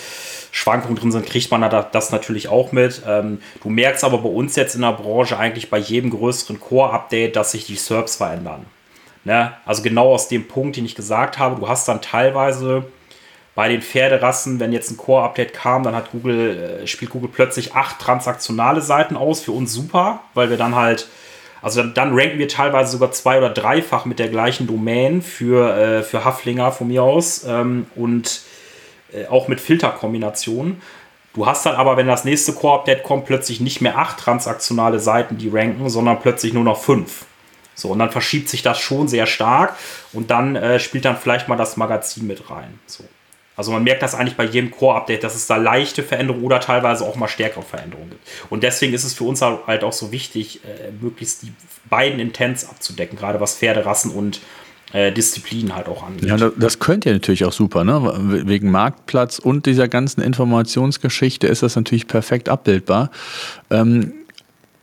Schwankungen 0.51 0.97
drin 0.97 1.13
sind, 1.13 1.27
kriegt 1.27 1.49
man 1.53 1.61
das 1.93 2.11
natürlich 2.11 2.49
auch 2.49 2.73
mit. 2.73 3.03
Ähm, 3.07 3.39
du 3.63 3.71
merkst 3.71 4.03
aber 4.03 4.19
bei 4.19 4.29
uns 4.29 4.57
jetzt 4.57 4.75
in 4.75 4.81
der 4.81 4.95
Branche 4.95 5.39
eigentlich 5.39 5.71
bei 5.71 5.79
jedem 5.79 6.11
größeren 6.11 6.59
Core-Update, 6.59 7.37
dass 7.37 7.53
sich 7.53 7.67
die 7.67 7.77
SERPs 7.77 8.17
verändern. 8.17 8.67
Ne? 9.23 9.53
Also 9.65 9.81
genau 9.83 10.13
aus 10.13 10.27
dem 10.27 10.49
Punkt, 10.49 10.77
den 10.77 10.85
ich 10.85 10.97
gesagt 10.97 11.39
habe. 11.39 11.61
Du 11.61 11.69
hast 11.69 11.87
dann 11.87 12.03
teilweise 12.03 12.87
bei 13.57 13.69
den 13.71 13.81
Pferderassen, 13.81 14.61
wenn 14.61 14.73
jetzt 14.73 14.91
ein 14.91 14.99
Core-Update 14.99 15.55
kam, 15.55 15.83
dann 15.83 15.97
hat 15.97 16.13
Google, 16.13 16.83
äh, 16.83 16.87
spielt 16.87 17.11
Google 17.11 17.31
plötzlich 17.33 17.75
acht 17.75 17.99
transaktionale 17.99 18.83
Seiten 18.83 19.17
aus. 19.17 19.41
Für 19.41 19.53
uns 19.53 19.73
super, 19.73 20.21
weil 20.35 20.51
wir 20.51 20.59
dann 20.59 20.77
halt, 20.77 21.09
also 21.63 21.81
dann, 21.81 21.95
dann 21.95 22.11
ranken 22.13 22.39
wir 22.39 22.49
teilweise 22.49 22.93
sogar 22.93 23.13
zwei- 23.13 23.39
oder 23.39 23.49
dreifach 23.49 24.05
mit 24.05 24.19
der 24.19 24.29
gleichen 24.29 24.67
Domain 24.67 25.23
für, 25.23 25.75
äh, 25.75 26.03
für 26.03 26.23
Haflinger 26.23 26.71
von 26.71 26.89
mir 26.89 27.03
aus 27.03 27.45
ähm, 27.49 27.87
und 27.97 28.43
äh, 29.15 29.27
auch 29.27 29.49
mit 29.49 29.59
Filterkombinationen. 29.59 30.83
Du 31.33 31.47
hast 31.47 31.65
dann 31.65 31.77
aber, 31.77 31.97
wenn 31.97 32.07
das 32.07 32.27
nächste 32.27 32.53
Core-Update 32.53 33.05
kommt, 33.05 33.25
plötzlich 33.25 33.61
nicht 33.61 33.81
mehr 33.81 33.97
acht 33.97 34.19
transaktionale 34.19 35.01
Seiten, 35.01 35.39
die 35.39 35.49
ranken, 35.49 35.89
sondern 35.89 36.21
plötzlich 36.21 36.53
nur 36.53 36.65
noch 36.65 36.83
fünf. 36.83 37.25
So, 37.75 37.89
und 37.89 38.01
dann 38.01 38.11
verschiebt 38.11 38.51
sich 38.51 38.63
das 38.63 38.79
schon 38.79 39.09
sehr 39.09 39.27
stark 39.27 39.77
und 40.13 40.31
dann 40.31 40.57
äh, 40.57 40.79
spielt 40.79 41.07
dann 41.07 41.17
vielleicht 41.17 41.49
mal 41.49 41.57
das 41.57 41.79
Magazin 41.79 42.27
mit 42.27 42.51
rein. 42.51 42.79
So. 42.87 43.05
Also 43.57 43.73
man 43.73 43.83
merkt 43.85 44.03
das 44.03 44.15
eigentlich 44.15 44.37
bei 44.37 44.45
jedem 44.45 44.71
Core-Update, 44.71 45.25
dass 45.25 45.35
es 45.35 45.47
da 45.47 45.57
leichte 45.57 46.03
Veränderungen 46.03 46.45
oder 46.45 46.61
teilweise 46.61 47.05
auch 47.05 47.17
mal 47.17 47.29
stärkere 47.29 47.63
Veränderungen 47.63 48.11
gibt. 48.11 48.23
Und 48.51 48.63
deswegen 48.63 48.93
ist 48.93 49.05
es 49.05 49.15
für 49.15 49.25
uns 49.25 49.41
halt 49.43 49.83
auch 49.83 49.93
so 49.93 50.13
wichtig, 50.13 50.61
äh, 50.65 50.93
möglichst 51.01 51.43
die 51.43 51.53
beiden 51.89 52.21
Intents 52.21 52.69
abzudecken, 52.69 53.19
gerade 53.19 53.41
was 53.41 53.57
Pferderassen 53.57 54.11
und 54.11 54.41
äh, 54.93 55.11
Disziplinen 55.11 55.75
halt 55.75 55.89
auch 55.89 56.07
angeht. 56.07 56.29
Ja, 56.29 56.37
das 56.37 56.79
könnt 56.79 57.07
ihr 57.07 57.13
natürlich 57.13 57.45
auch 57.45 57.53
super, 57.53 57.83
ne? 57.83 58.45
Wegen 58.47 58.71
Marktplatz 58.71 59.39
und 59.39 59.67
dieser 59.67 59.89
ganzen 59.89 60.21
Informationsgeschichte 60.21 61.47
ist 61.47 61.63
das 61.63 61.77
natürlich 61.77 62.07
perfekt 62.07 62.49
abbildbar. 62.49 63.11
Ähm, 63.71 64.13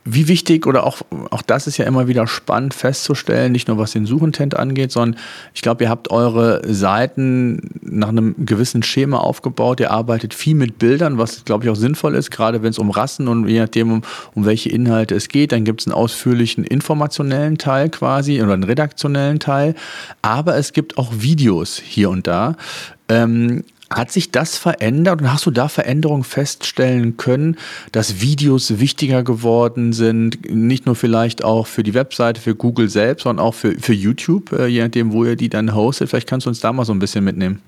wie 0.04 0.28
wichtig 0.28 0.66
oder 0.66 0.84
auch, 0.84 1.00
auch 1.30 1.40
das 1.40 1.66
ist 1.66 1.78
ja 1.78 1.86
immer 1.86 2.06
wieder 2.08 2.26
spannend 2.26 2.74
festzustellen, 2.74 3.52
nicht 3.52 3.68
nur 3.68 3.78
was 3.78 3.92
den 3.92 4.04
Suchintent 4.04 4.54
angeht, 4.54 4.92
sondern 4.92 5.18
ich 5.54 5.62
glaube, 5.62 5.84
ihr 5.84 5.90
habt 5.90 6.10
eure 6.10 6.60
Seiten 6.66 7.70
nach 7.80 8.08
einem 8.08 8.34
gewissen 8.44 8.82
Schema 8.82 9.18
aufgebaut. 9.18 9.80
Ihr 9.80 9.90
arbeitet 9.90 10.34
viel 10.34 10.54
mit 10.54 10.78
Bildern, 10.78 11.16
was 11.16 11.44
glaube 11.46 11.64
ich 11.64 11.70
auch 11.70 11.76
sinnvoll 11.76 12.14
ist, 12.14 12.30
gerade 12.30 12.62
wenn 12.62 12.70
es 12.70 12.78
um 12.78 12.90
Rassen 12.90 13.28
und 13.28 13.48
je 13.48 13.60
nachdem, 13.60 13.92
um, 13.92 14.02
um 14.34 14.44
welche 14.44 14.68
Inhalte 14.68 15.14
es 15.14 15.28
geht. 15.28 15.52
Dann 15.52 15.64
gibt 15.64 15.80
es 15.80 15.86
einen 15.86 15.94
ausführlichen 15.94 16.64
informationellen 16.64 17.56
Teil 17.56 17.88
quasi 17.88 18.42
oder 18.42 18.52
einen 18.52 18.64
redaktionellen 18.64 19.38
Teil. 19.38 19.74
Aber 20.20 20.56
es 20.56 20.72
gibt 20.72 20.98
auch 20.98 21.12
Videos 21.16 21.78
hier 21.82 22.10
und 22.10 22.26
da. 22.26 22.56
Ähm, 23.08 23.64
hat 23.94 24.10
sich 24.10 24.30
das 24.30 24.56
verändert 24.56 25.20
und 25.22 25.32
hast 25.32 25.46
du 25.46 25.50
da 25.50 25.68
Veränderungen 25.68 26.24
feststellen 26.24 27.16
können, 27.16 27.56
dass 27.92 28.20
Videos 28.20 28.78
wichtiger 28.78 29.22
geworden 29.22 29.92
sind, 29.92 30.50
nicht 30.50 30.86
nur 30.86 30.96
vielleicht 30.96 31.44
auch 31.44 31.66
für 31.66 31.82
die 31.82 31.94
Webseite, 31.94 32.40
für 32.40 32.54
Google 32.54 32.88
selbst, 32.88 33.22
sondern 33.22 33.44
auch 33.44 33.54
für, 33.54 33.72
für 33.78 33.94
YouTube, 33.94 34.52
äh, 34.52 34.66
je 34.66 34.82
nachdem, 34.82 35.12
wo 35.12 35.24
ihr 35.24 35.36
die 35.36 35.48
dann 35.48 35.74
hostet? 35.74 36.10
Vielleicht 36.10 36.28
kannst 36.28 36.46
du 36.46 36.50
uns 36.50 36.60
da 36.60 36.72
mal 36.72 36.84
so 36.84 36.92
ein 36.92 36.98
bisschen 36.98 37.24
mitnehmen. 37.24 37.62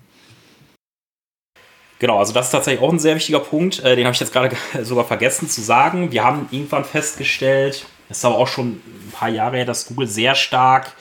Genau, 1.99 2.19
also 2.19 2.33
das 2.33 2.47
ist 2.47 2.53
tatsächlich 2.53 2.83
auch 2.83 2.93
ein 2.93 2.99
sehr 2.99 3.15
wichtiger 3.17 3.41
Punkt. 3.41 3.83
Äh, 3.83 3.97
den 3.97 4.05
habe 4.05 4.15
ich 4.15 4.21
jetzt 4.21 4.33
gerade 4.33 4.55
sogar 4.83 5.05
vergessen 5.05 5.49
zu 5.49 5.63
sagen. 5.63 6.13
Wir 6.13 6.25
haben 6.25 6.49
irgendwann 6.51 6.85
festgestellt, 6.85 7.87
das 8.09 8.19
ist 8.19 8.25
aber 8.25 8.37
auch 8.37 8.49
schon 8.49 8.69
ein 8.69 9.13
paar 9.13 9.29
Jahre 9.29 9.57
her, 9.57 9.65
dass 9.65 9.87
Google 9.87 10.07
sehr 10.07 10.35
stark 10.35 10.93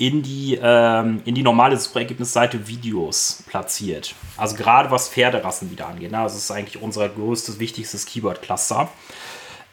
in 0.00 0.22
die, 0.22 0.58
ähm, 0.60 1.20
in 1.26 1.34
die 1.34 1.42
normale 1.42 1.76
Suchergebnisseite 1.76 2.66
Videos 2.66 3.44
platziert. 3.46 4.14
Also 4.38 4.56
gerade 4.56 4.90
was 4.90 5.10
Pferderassen 5.10 5.70
wieder 5.70 5.88
angeht. 5.88 6.10
Ne? 6.10 6.18
Also 6.18 6.36
das 6.36 6.44
ist 6.44 6.50
eigentlich 6.50 6.80
unser 6.80 7.06
größtes, 7.10 7.58
wichtigstes 7.58 8.06
Keyword-Cluster. 8.06 8.88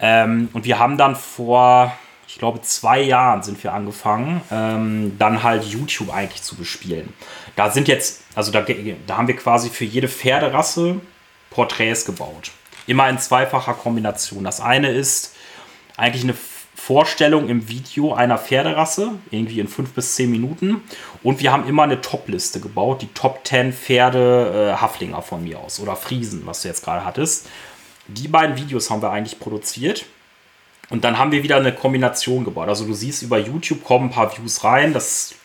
Ähm, 0.01 0.49
und 0.51 0.65
wir 0.65 0.79
haben 0.79 0.97
dann 0.97 1.15
vor, 1.15 1.93
ich 2.27 2.37
glaube, 2.37 2.61
zwei 2.61 3.01
Jahren 3.01 3.41
sind 3.41 3.63
wir 3.63 3.71
angefangen, 3.71 4.41
ähm, 4.51 5.15
dann 5.17 5.43
halt 5.43 5.63
YouTube 5.63 6.13
eigentlich 6.13 6.43
zu 6.43 6.57
bespielen. 6.57 7.13
Da 7.55 7.71
sind 7.71 7.87
jetzt, 7.87 8.21
also 8.35 8.51
da, 8.51 8.65
da 9.07 9.17
haben 9.17 9.29
wir 9.29 9.35
quasi 9.37 9.69
für 9.69 9.85
jede 9.85 10.09
Pferderasse 10.09 10.99
Porträts 11.51 12.03
gebaut. 12.03 12.51
Immer 12.85 13.09
in 13.09 13.17
zweifacher 13.17 13.75
Kombination. 13.75 14.43
Das 14.43 14.59
eine 14.59 14.89
ist 14.89 15.33
eigentlich 15.95 16.23
eine 16.23 16.35
Vorstellung 16.77 17.49
im 17.49 17.67
Video 17.67 18.13
einer 18.13 18.37
Pferderasse, 18.37 19.11
irgendwie 19.31 19.59
in 19.59 19.67
fünf 19.67 19.91
bis 19.93 20.15
zehn 20.15 20.29
Minuten. 20.31 20.83
Und 21.23 21.41
wir 21.41 21.51
haben 21.51 21.67
immer 21.67 21.83
eine 21.83 21.99
Top-Liste 21.99 22.61
gebaut, 22.61 23.01
die 23.01 23.13
Top 23.13 23.41
10 23.45 23.73
Pferde 23.73 24.73
äh, 24.73 24.79
Haflinger 24.79 25.21
von 25.21 25.43
mir 25.43 25.59
aus 25.59 25.81
oder 25.81 25.97
Friesen, 25.97 26.43
was 26.45 26.61
du 26.61 26.69
jetzt 26.69 26.85
gerade 26.85 27.03
hattest. 27.03 27.49
Die 28.07 28.29
beiden 28.29 28.55
Videos 28.55 28.89
haben 28.89 29.01
wir 29.01 29.11
eigentlich 29.11 29.39
produziert. 29.39 30.05
Und 30.89 31.03
dann 31.03 31.17
haben 31.17 31.31
wir 31.31 31.43
wieder 31.43 31.57
eine 31.57 31.73
Kombination 31.73 32.45
gebaut. 32.45 32.69
Also 32.69 32.85
du 32.85 32.93
siehst, 32.93 33.21
über 33.23 33.39
YouTube 33.39 33.83
kommen 33.83 34.05
ein 34.05 34.11
paar 34.11 34.37
Views 34.37 34.63
rein. 34.63 34.93
Das 34.93 35.31
ist 35.31 35.35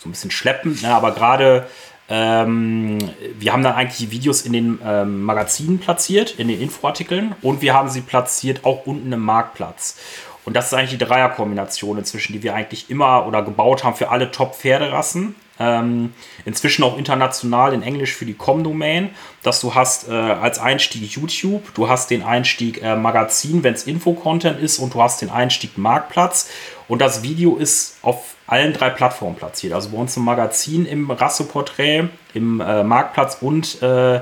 so 0.00 0.08
ein 0.08 0.12
bisschen 0.12 0.32
schleppend, 0.32 0.82
ne? 0.82 0.94
aber 0.94 1.12
gerade 1.12 1.68
ähm, 2.08 2.98
wir 3.38 3.52
haben 3.52 3.62
dann 3.62 3.74
eigentlich 3.74 3.98
die 3.98 4.10
Videos 4.10 4.42
in 4.42 4.52
den 4.52 4.78
ähm, 4.84 5.22
Magazinen 5.22 5.78
platziert, 5.78 6.34
in 6.38 6.48
den 6.48 6.60
Infoartikeln 6.60 7.34
und 7.40 7.62
wir 7.62 7.72
haben 7.72 7.88
sie 7.88 8.02
platziert 8.02 8.64
auch 8.64 8.84
unten 8.84 9.12
im 9.12 9.20
Marktplatz. 9.20 9.96
Und 10.44 10.54
das 10.54 10.66
ist 10.66 10.74
eigentlich 10.74 10.98
die 10.98 11.04
Dreierkombination 11.04 11.98
inzwischen, 11.98 12.32
die 12.32 12.42
wir 12.42 12.54
eigentlich 12.54 12.90
immer 12.90 13.26
oder 13.26 13.42
gebaut 13.42 13.84
haben 13.84 13.96
für 13.96 14.10
alle 14.10 14.30
Top-Pferderassen. 14.30 15.36
Ähm, 15.60 16.14
inzwischen 16.44 16.82
auch 16.82 16.96
international 16.96 17.72
in 17.74 17.82
Englisch 17.82 18.14
für 18.14 18.24
die 18.24 18.34
Com-Domain, 18.34 19.10
dass 19.42 19.60
du 19.60 19.74
hast 19.74 20.08
äh, 20.08 20.12
als 20.12 20.58
Einstieg 20.58 21.02
YouTube, 21.12 21.74
du 21.74 21.88
hast 21.88 22.10
den 22.10 22.22
Einstieg 22.22 22.82
äh, 22.82 22.96
Magazin, 22.96 23.62
wenn 23.62 23.74
es 23.74 23.84
Info-Content 23.84 24.58
ist, 24.58 24.78
und 24.78 24.94
du 24.94 25.02
hast 25.02 25.20
den 25.20 25.30
Einstieg 25.30 25.78
Marktplatz. 25.78 26.48
Und 26.88 27.00
das 27.00 27.22
Video 27.22 27.56
ist 27.56 27.98
auf 28.02 28.34
allen 28.46 28.72
drei 28.72 28.90
Plattformen 28.90 29.36
platziert. 29.36 29.72
Also 29.72 29.90
bei 29.90 29.98
uns 29.98 30.16
im 30.16 30.24
Magazin, 30.24 30.86
im 30.86 31.10
Rasseporträt, 31.10 32.08
im 32.34 32.60
äh, 32.60 32.82
Marktplatz 32.82 33.38
und 33.40 33.80
äh, 33.82 34.20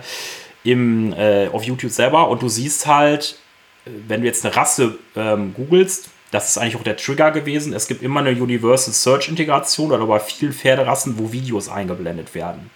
im, 0.64 1.12
äh, 1.12 1.48
auf 1.48 1.62
YouTube 1.62 1.90
selber. 1.90 2.28
Und 2.28 2.42
du 2.42 2.48
siehst 2.48 2.87
halt, 2.87 3.38
wenn 3.85 4.21
du 4.21 4.27
jetzt 4.27 4.45
eine 4.45 4.55
Rasse 4.55 4.99
ähm, 5.16 5.55
googelst, 5.55 6.11
das 6.31 6.49
ist 6.49 6.59
eigentlich 6.59 6.77
auch 6.77 6.85
der 6.85 6.97
Trigger 6.97 7.33
gewesen. 7.33 7.73
Es 7.73 7.88
gibt 7.88 8.03
immer 8.03 8.21
eine 8.21 8.31
Universal 8.31 8.95
Search 8.95 9.29
Integration 9.29 9.90
oder 9.90 10.07
bei 10.07 10.21
vielen 10.21 10.53
Pferderassen, 10.53 11.19
wo 11.19 11.33
Videos 11.33 11.69
eingeblendet 11.69 12.35
werden. 12.35 12.71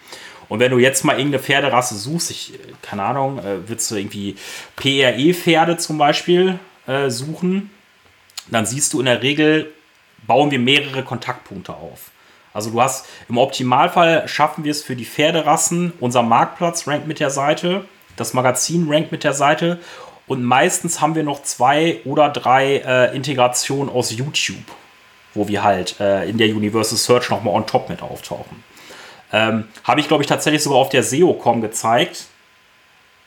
Und 0.48 0.60
wenn 0.60 0.70
du 0.70 0.78
jetzt 0.78 1.04
mal 1.04 1.16
irgendeine 1.16 1.42
Pferderasse 1.42 1.96
suchst, 1.96 2.30
ich, 2.30 2.52
keine 2.82 3.02
Ahnung, 3.04 3.38
äh, 3.38 3.68
willst 3.68 3.90
du 3.90 3.96
irgendwie 3.96 4.36
PRE-Pferde 4.76 5.76
zum 5.78 5.98
Beispiel 5.98 6.58
äh, 6.86 7.10
suchen, 7.10 7.70
dann 8.50 8.66
siehst 8.66 8.92
du 8.92 9.00
in 9.00 9.06
der 9.06 9.22
Regel, 9.22 9.72
bauen 10.26 10.50
wir 10.50 10.58
mehrere 10.58 11.02
Kontaktpunkte 11.02 11.72
auf. 11.72 12.10
Also 12.52 12.70
du 12.70 12.80
hast 12.80 13.06
im 13.28 13.38
Optimalfall 13.38 14.28
schaffen 14.28 14.64
wir 14.64 14.70
es 14.70 14.82
für 14.82 14.96
die 14.96 15.04
Pferderassen, 15.04 15.92
unser 15.98 16.22
Marktplatz 16.22 16.86
rankt 16.86 17.06
mit 17.06 17.20
der 17.20 17.30
Seite, 17.30 17.84
das 18.16 18.32
Magazin 18.32 18.86
rankt 18.88 19.10
mit 19.10 19.24
der 19.24 19.32
Seite 19.32 19.80
und 20.26 20.42
meistens 20.42 21.00
haben 21.00 21.14
wir 21.14 21.22
noch 21.22 21.42
zwei 21.42 22.00
oder 22.04 22.30
drei 22.30 22.76
äh, 22.76 23.14
Integrationen 23.14 23.92
aus 23.92 24.10
YouTube, 24.10 24.64
wo 25.34 25.48
wir 25.48 25.62
halt 25.62 26.00
äh, 26.00 26.28
in 26.28 26.38
der 26.38 26.48
Universal 26.48 26.96
Search 26.96 27.30
nochmal 27.30 27.54
on 27.54 27.66
top 27.66 27.88
mit 27.88 28.02
auftauchen. 28.02 28.64
Ähm, 29.32 29.68
Habe 29.82 30.00
ich, 30.00 30.08
glaube 30.08 30.22
ich, 30.22 30.28
tatsächlich 30.28 30.62
sogar 30.62 30.78
auf 30.78 30.88
der 30.88 31.02
SEO.com 31.02 31.60
gezeigt. 31.60 32.26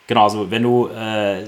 Genau, 0.07 0.23
also 0.23 0.49
wenn 0.49 0.63
du, 0.63 0.87
äh, 0.87 1.43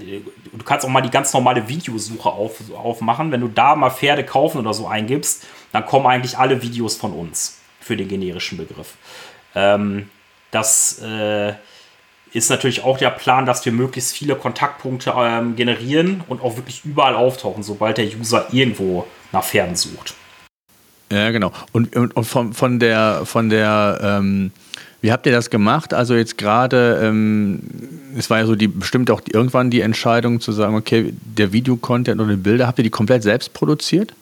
du 0.52 0.64
kannst 0.66 0.86
auch 0.86 0.90
mal 0.90 1.02
die 1.02 1.10
ganz 1.10 1.34
normale 1.34 1.68
Videosuche 1.68 2.30
auf, 2.30 2.58
aufmachen. 2.76 3.32
Wenn 3.32 3.40
du 3.40 3.48
da 3.48 3.74
mal 3.76 3.90
Pferde 3.90 4.26
kaufen 4.26 4.60
oder 4.60 4.74
so 4.74 4.86
eingibst, 4.86 5.46
dann 5.72 5.86
kommen 5.86 6.06
eigentlich 6.08 6.38
alle 6.38 6.62
Videos 6.62 6.98
von 6.98 7.14
uns 7.14 7.60
für 7.80 7.96
den 7.96 8.10
generischen 8.10 8.58
Begriff. 8.58 8.96
Ähm, 9.56 10.10
das 10.52 11.00
äh, 11.00 11.54
ist 12.34 12.50
natürlich 12.50 12.84
auch 12.84 12.98
der 12.98 13.10
Plan, 13.10 13.46
dass 13.46 13.66
wir 13.66 13.72
möglichst 13.72 14.14
viele 14.14 14.36
Kontaktpunkte 14.36 15.14
ähm, 15.18 15.56
generieren 15.56 16.24
und 16.28 16.42
auch 16.42 16.58
wirklich 16.58 16.84
überall 16.86 17.16
auftauchen, 17.16 17.64
sobald 17.64 17.98
der 17.98 18.06
User 18.06 18.48
irgendwo 18.52 19.06
nach 19.32 19.44
Pferden 19.44 19.76
sucht. 19.76 20.14
Ja, 21.12 21.32
genau. 21.32 21.52
Und, 21.72 21.96
und, 21.96 22.16
und 22.16 22.24
von, 22.26 22.54
von 22.54 22.80
der, 22.80 23.22
von 23.26 23.50
der 23.50 24.00
ähm, 24.02 24.52
wie 25.02 25.12
habt 25.12 25.26
ihr 25.26 25.32
das 25.32 25.50
gemacht? 25.50 25.94
Also 25.94 26.16
jetzt 26.16 26.38
gerade, 26.38 27.00
ähm, 27.02 27.62
es 28.18 28.30
war 28.30 28.40
ja 28.40 28.46
so 28.46 28.56
die 28.56 28.68
bestimmt 28.68 29.10
auch 29.12 29.22
die, 29.22 29.32
irgendwann 29.32 29.70
die 29.70 29.82
Entscheidung 29.82 30.42
zu 30.42 30.52
sagen, 30.52 30.76
okay, 30.76 31.14
der 31.22 31.54
Videocontent 31.54 32.20
oder 32.20 32.32
die 32.32 32.38
Bilder, 32.38 32.68
habt 32.68 32.80
ihr 32.80 32.84
die 32.84 32.90
komplett 32.90 33.24
selbst 33.24 33.54
produziert? 33.54 34.14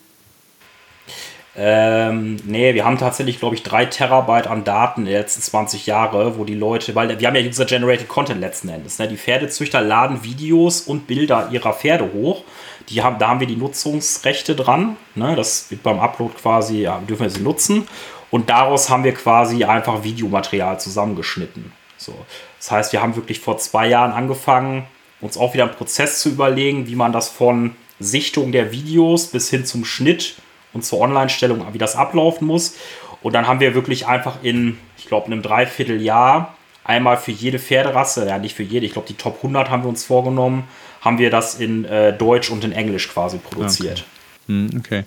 Ähm, 1.59 2.37
nee, 2.45 2.75
wir 2.75 2.85
haben 2.85 2.99
tatsächlich, 2.99 3.39
glaube 3.39 3.55
ich, 3.55 3.63
drei 3.63 3.85
Terabyte 3.85 4.45
an 4.45 4.63
Daten 4.63 5.01
in 5.01 5.05
den 5.07 5.15
letzten 5.15 5.41
20 5.41 5.87
Jahre, 5.87 6.37
wo 6.37 6.45
die 6.45 6.53
Leute, 6.53 6.93
weil 6.93 7.19
wir 7.19 7.27
haben 7.27 7.35
ja 7.35 7.41
User-Generated 7.41 8.07
Content 8.07 8.39
letzten 8.39 8.69
Endes. 8.69 8.99
Ne? 8.99 9.07
Die 9.07 9.17
Pferdezüchter 9.17 9.81
laden 9.81 10.23
Videos 10.23 10.81
und 10.81 11.07
Bilder 11.07 11.49
ihrer 11.51 11.73
Pferde 11.73 12.13
hoch. 12.13 12.43
die 12.89 13.01
haben, 13.01 13.17
da 13.17 13.29
haben 13.29 13.39
wir 13.39 13.47
die 13.47 13.55
Nutzungsrechte 13.55 14.55
dran. 14.55 14.97
Ne? 15.15 15.35
Das 15.35 15.71
wird 15.71 15.81
beim 15.81 15.99
Upload 15.99 16.35
quasi, 16.39 16.81
ja, 16.81 16.99
dürfen 16.99 17.23
wir 17.23 17.29
sie 17.31 17.41
nutzen. 17.41 17.87
Und 18.29 18.51
daraus 18.51 18.91
haben 18.91 19.03
wir 19.03 19.13
quasi 19.15 19.63
einfach 19.63 20.03
Videomaterial 20.03 20.79
zusammengeschnitten. 20.79 21.71
So. 21.97 22.13
Das 22.59 22.69
heißt, 22.69 22.93
wir 22.93 23.01
haben 23.01 23.15
wirklich 23.15 23.39
vor 23.39 23.57
zwei 23.57 23.87
Jahren 23.87 24.11
angefangen, 24.11 24.85
uns 25.21 25.37
auch 25.37 25.55
wieder 25.55 25.63
einen 25.63 25.73
Prozess 25.73 26.21
zu 26.21 26.29
überlegen, 26.29 26.85
wie 26.85 26.95
man 26.95 27.11
das 27.11 27.29
von 27.29 27.75
Sichtung 27.99 28.51
der 28.51 28.71
Videos 28.71 29.27
bis 29.27 29.49
hin 29.49 29.65
zum 29.65 29.83
Schnitt 29.83 30.35
und 30.77 30.83
zur 30.83 30.99
Online-Stellung, 30.99 31.65
wie 31.73 31.77
das 31.77 31.95
ablaufen 31.95 32.47
muss. 32.47 32.75
Und 33.21 33.33
dann 33.33 33.47
haben 33.47 33.59
wir 33.59 33.73
wirklich 33.73 34.07
einfach 34.07 34.43
in, 34.43 34.77
ich 34.97 35.07
glaube, 35.07 35.27
einem 35.27 35.41
Dreivierteljahr 35.41 36.55
einmal 36.83 37.17
für 37.17 37.31
jede 37.31 37.59
Pferderasse, 37.59 38.27
ja 38.27 38.37
nicht 38.37 38.55
für 38.55 38.63
jede, 38.63 38.85
ich 38.85 38.93
glaube, 38.93 39.07
die 39.07 39.15
Top 39.15 39.37
100 39.37 39.69
haben 39.69 39.83
wir 39.83 39.89
uns 39.89 40.05
vorgenommen, 40.05 40.63
haben 41.01 41.17
wir 41.17 41.29
das 41.29 41.55
in 41.55 41.83
äh, 41.85 42.15
Deutsch 42.15 42.49
und 42.49 42.63
in 42.63 42.71
Englisch 42.71 43.09
quasi 43.09 43.37
produziert. 43.37 44.05
Okay. 44.45 44.53
Hm, 44.53 44.69
okay. 44.79 45.03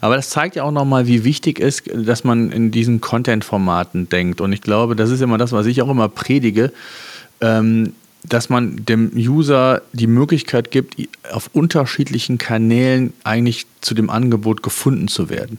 Aber 0.00 0.16
das 0.16 0.30
zeigt 0.30 0.56
ja 0.56 0.64
auch 0.64 0.70
nochmal, 0.70 1.06
wie 1.06 1.24
wichtig 1.24 1.58
ist, 1.58 1.82
dass 1.92 2.24
man 2.24 2.50
in 2.50 2.70
diesen 2.70 3.00
Content-Formaten 3.00 4.08
denkt. 4.08 4.40
Und 4.40 4.52
ich 4.52 4.62
glaube, 4.62 4.96
das 4.96 5.10
ist 5.10 5.20
immer 5.20 5.36
das, 5.36 5.52
was 5.52 5.66
ich 5.66 5.82
auch 5.82 5.90
immer 5.90 6.08
predige. 6.08 6.72
Ähm, 7.40 7.94
dass 8.22 8.48
man 8.50 8.84
dem 8.84 9.10
User 9.14 9.82
die 9.92 10.06
Möglichkeit 10.06 10.70
gibt, 10.70 10.96
auf 11.32 11.50
unterschiedlichen 11.52 12.38
Kanälen 12.38 13.12
eigentlich 13.24 13.66
zu 13.80 13.94
dem 13.94 14.10
Angebot 14.10 14.62
gefunden 14.62 15.08
zu 15.08 15.30
werden. 15.30 15.58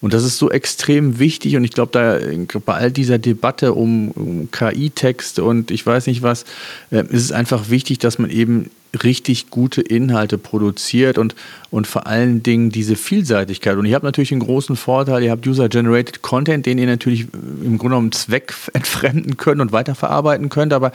Und 0.00 0.12
das 0.12 0.24
ist 0.24 0.38
so 0.38 0.50
extrem 0.50 1.18
wichtig 1.18 1.56
und 1.56 1.64
ich 1.64 1.72
glaube, 1.72 1.92
da 1.92 2.20
bei 2.60 2.74
all 2.74 2.92
dieser 2.92 3.18
Debatte 3.18 3.72
um, 3.72 4.10
um 4.10 4.50
KI-Text 4.50 5.38
und 5.38 5.70
ich 5.70 5.84
weiß 5.84 6.06
nicht 6.06 6.22
was, 6.22 6.44
äh, 6.90 7.00
ist 7.06 7.24
es 7.24 7.32
einfach 7.32 7.70
wichtig, 7.70 7.98
dass 7.98 8.18
man 8.18 8.30
eben 8.30 8.70
richtig 9.04 9.50
gute 9.50 9.80
Inhalte 9.80 10.38
produziert 10.38 11.18
und, 11.18 11.34
und 11.70 11.86
vor 11.86 12.06
allen 12.06 12.42
Dingen 12.42 12.70
diese 12.70 12.96
Vielseitigkeit. 12.96 13.76
Und 13.76 13.86
ihr 13.86 13.94
habt 13.94 14.04
natürlich 14.04 14.32
einen 14.32 14.40
großen 14.40 14.76
Vorteil, 14.76 15.22
ihr 15.22 15.30
habt 15.30 15.46
User-Generated 15.46 16.22
Content, 16.22 16.66
den 16.66 16.78
ihr 16.78 16.86
natürlich 16.86 17.26
im 17.32 17.78
Grunde 17.78 17.96
genommen 17.96 18.12
Zweck 18.12 18.54
entfremden 18.72 19.36
könnt 19.36 19.60
und 19.60 19.72
weiterverarbeiten 19.72 20.48
könnt. 20.48 20.72
Aber 20.72 20.92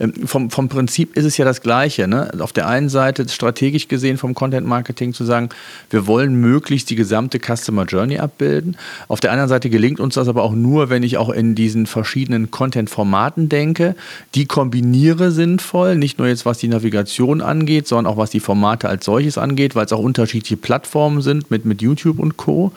ähm, 0.00 0.12
vom, 0.26 0.50
vom 0.50 0.68
Prinzip 0.68 1.16
ist 1.16 1.24
es 1.24 1.36
ja 1.36 1.44
das 1.44 1.60
Gleiche. 1.60 2.08
Ne? 2.08 2.30
Auf 2.40 2.52
der 2.52 2.68
einen 2.68 2.88
Seite 2.88 3.28
strategisch 3.28 3.88
gesehen 3.88 4.18
vom 4.18 4.34
Content 4.34 4.66
Marketing 4.66 5.12
zu 5.12 5.24
sagen, 5.24 5.48
wir 5.90 6.06
wollen 6.06 6.34
möglichst 6.40 6.90
die 6.90 6.96
gesamte 6.96 7.38
Customer 7.38 7.84
Journey 7.84 8.18
abbilden. 8.18 8.76
Auf 9.08 9.20
der 9.20 9.32
anderen 9.32 9.48
Seite 9.48 9.70
gelingt 9.70 10.00
uns 10.00 10.14
das 10.14 10.28
aber 10.28 10.42
auch 10.42 10.52
nur, 10.52 10.90
wenn 10.90 11.02
ich 11.02 11.16
auch 11.16 11.30
in 11.30 11.54
diesen 11.54 11.86
verschiedenen 11.86 12.50
Content-Formaten 12.50 13.48
denke, 13.48 13.94
die 14.34 14.46
kombiniere 14.46 15.30
sinnvoll, 15.30 15.96
nicht 15.96 16.18
nur 16.18 16.28
jetzt 16.28 16.46
was 16.46 16.58
die 16.58 16.68
Navigation 16.68 17.33
Produktion 17.34 17.40
angeht, 17.40 17.88
sondern 17.88 18.12
auch 18.12 18.16
was 18.16 18.30
die 18.30 18.40
Formate 18.40 18.88
als 18.88 19.04
solches 19.04 19.38
angeht, 19.38 19.74
weil 19.74 19.86
es 19.86 19.92
auch 19.92 19.98
unterschiedliche 19.98 20.56
Plattformen 20.56 21.22
sind 21.22 21.50
mit, 21.50 21.64
mit 21.64 21.82
YouTube 21.82 22.18
und 22.18 22.36
Co. 22.36 22.72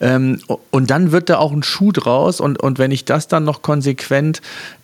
Ähm, 0.00 0.40
und 0.70 0.90
dann 0.90 1.12
wird 1.12 1.28
da 1.28 1.38
auch 1.38 1.52
ein 1.52 1.62
Schuh 1.62 1.92
draus 1.92 2.40
und, 2.40 2.60
und 2.60 2.78
wenn 2.78 2.90
ich 2.90 3.04
das 3.04 3.28
dann 3.28 3.44
noch 3.44 3.62
konsequent 3.62 4.40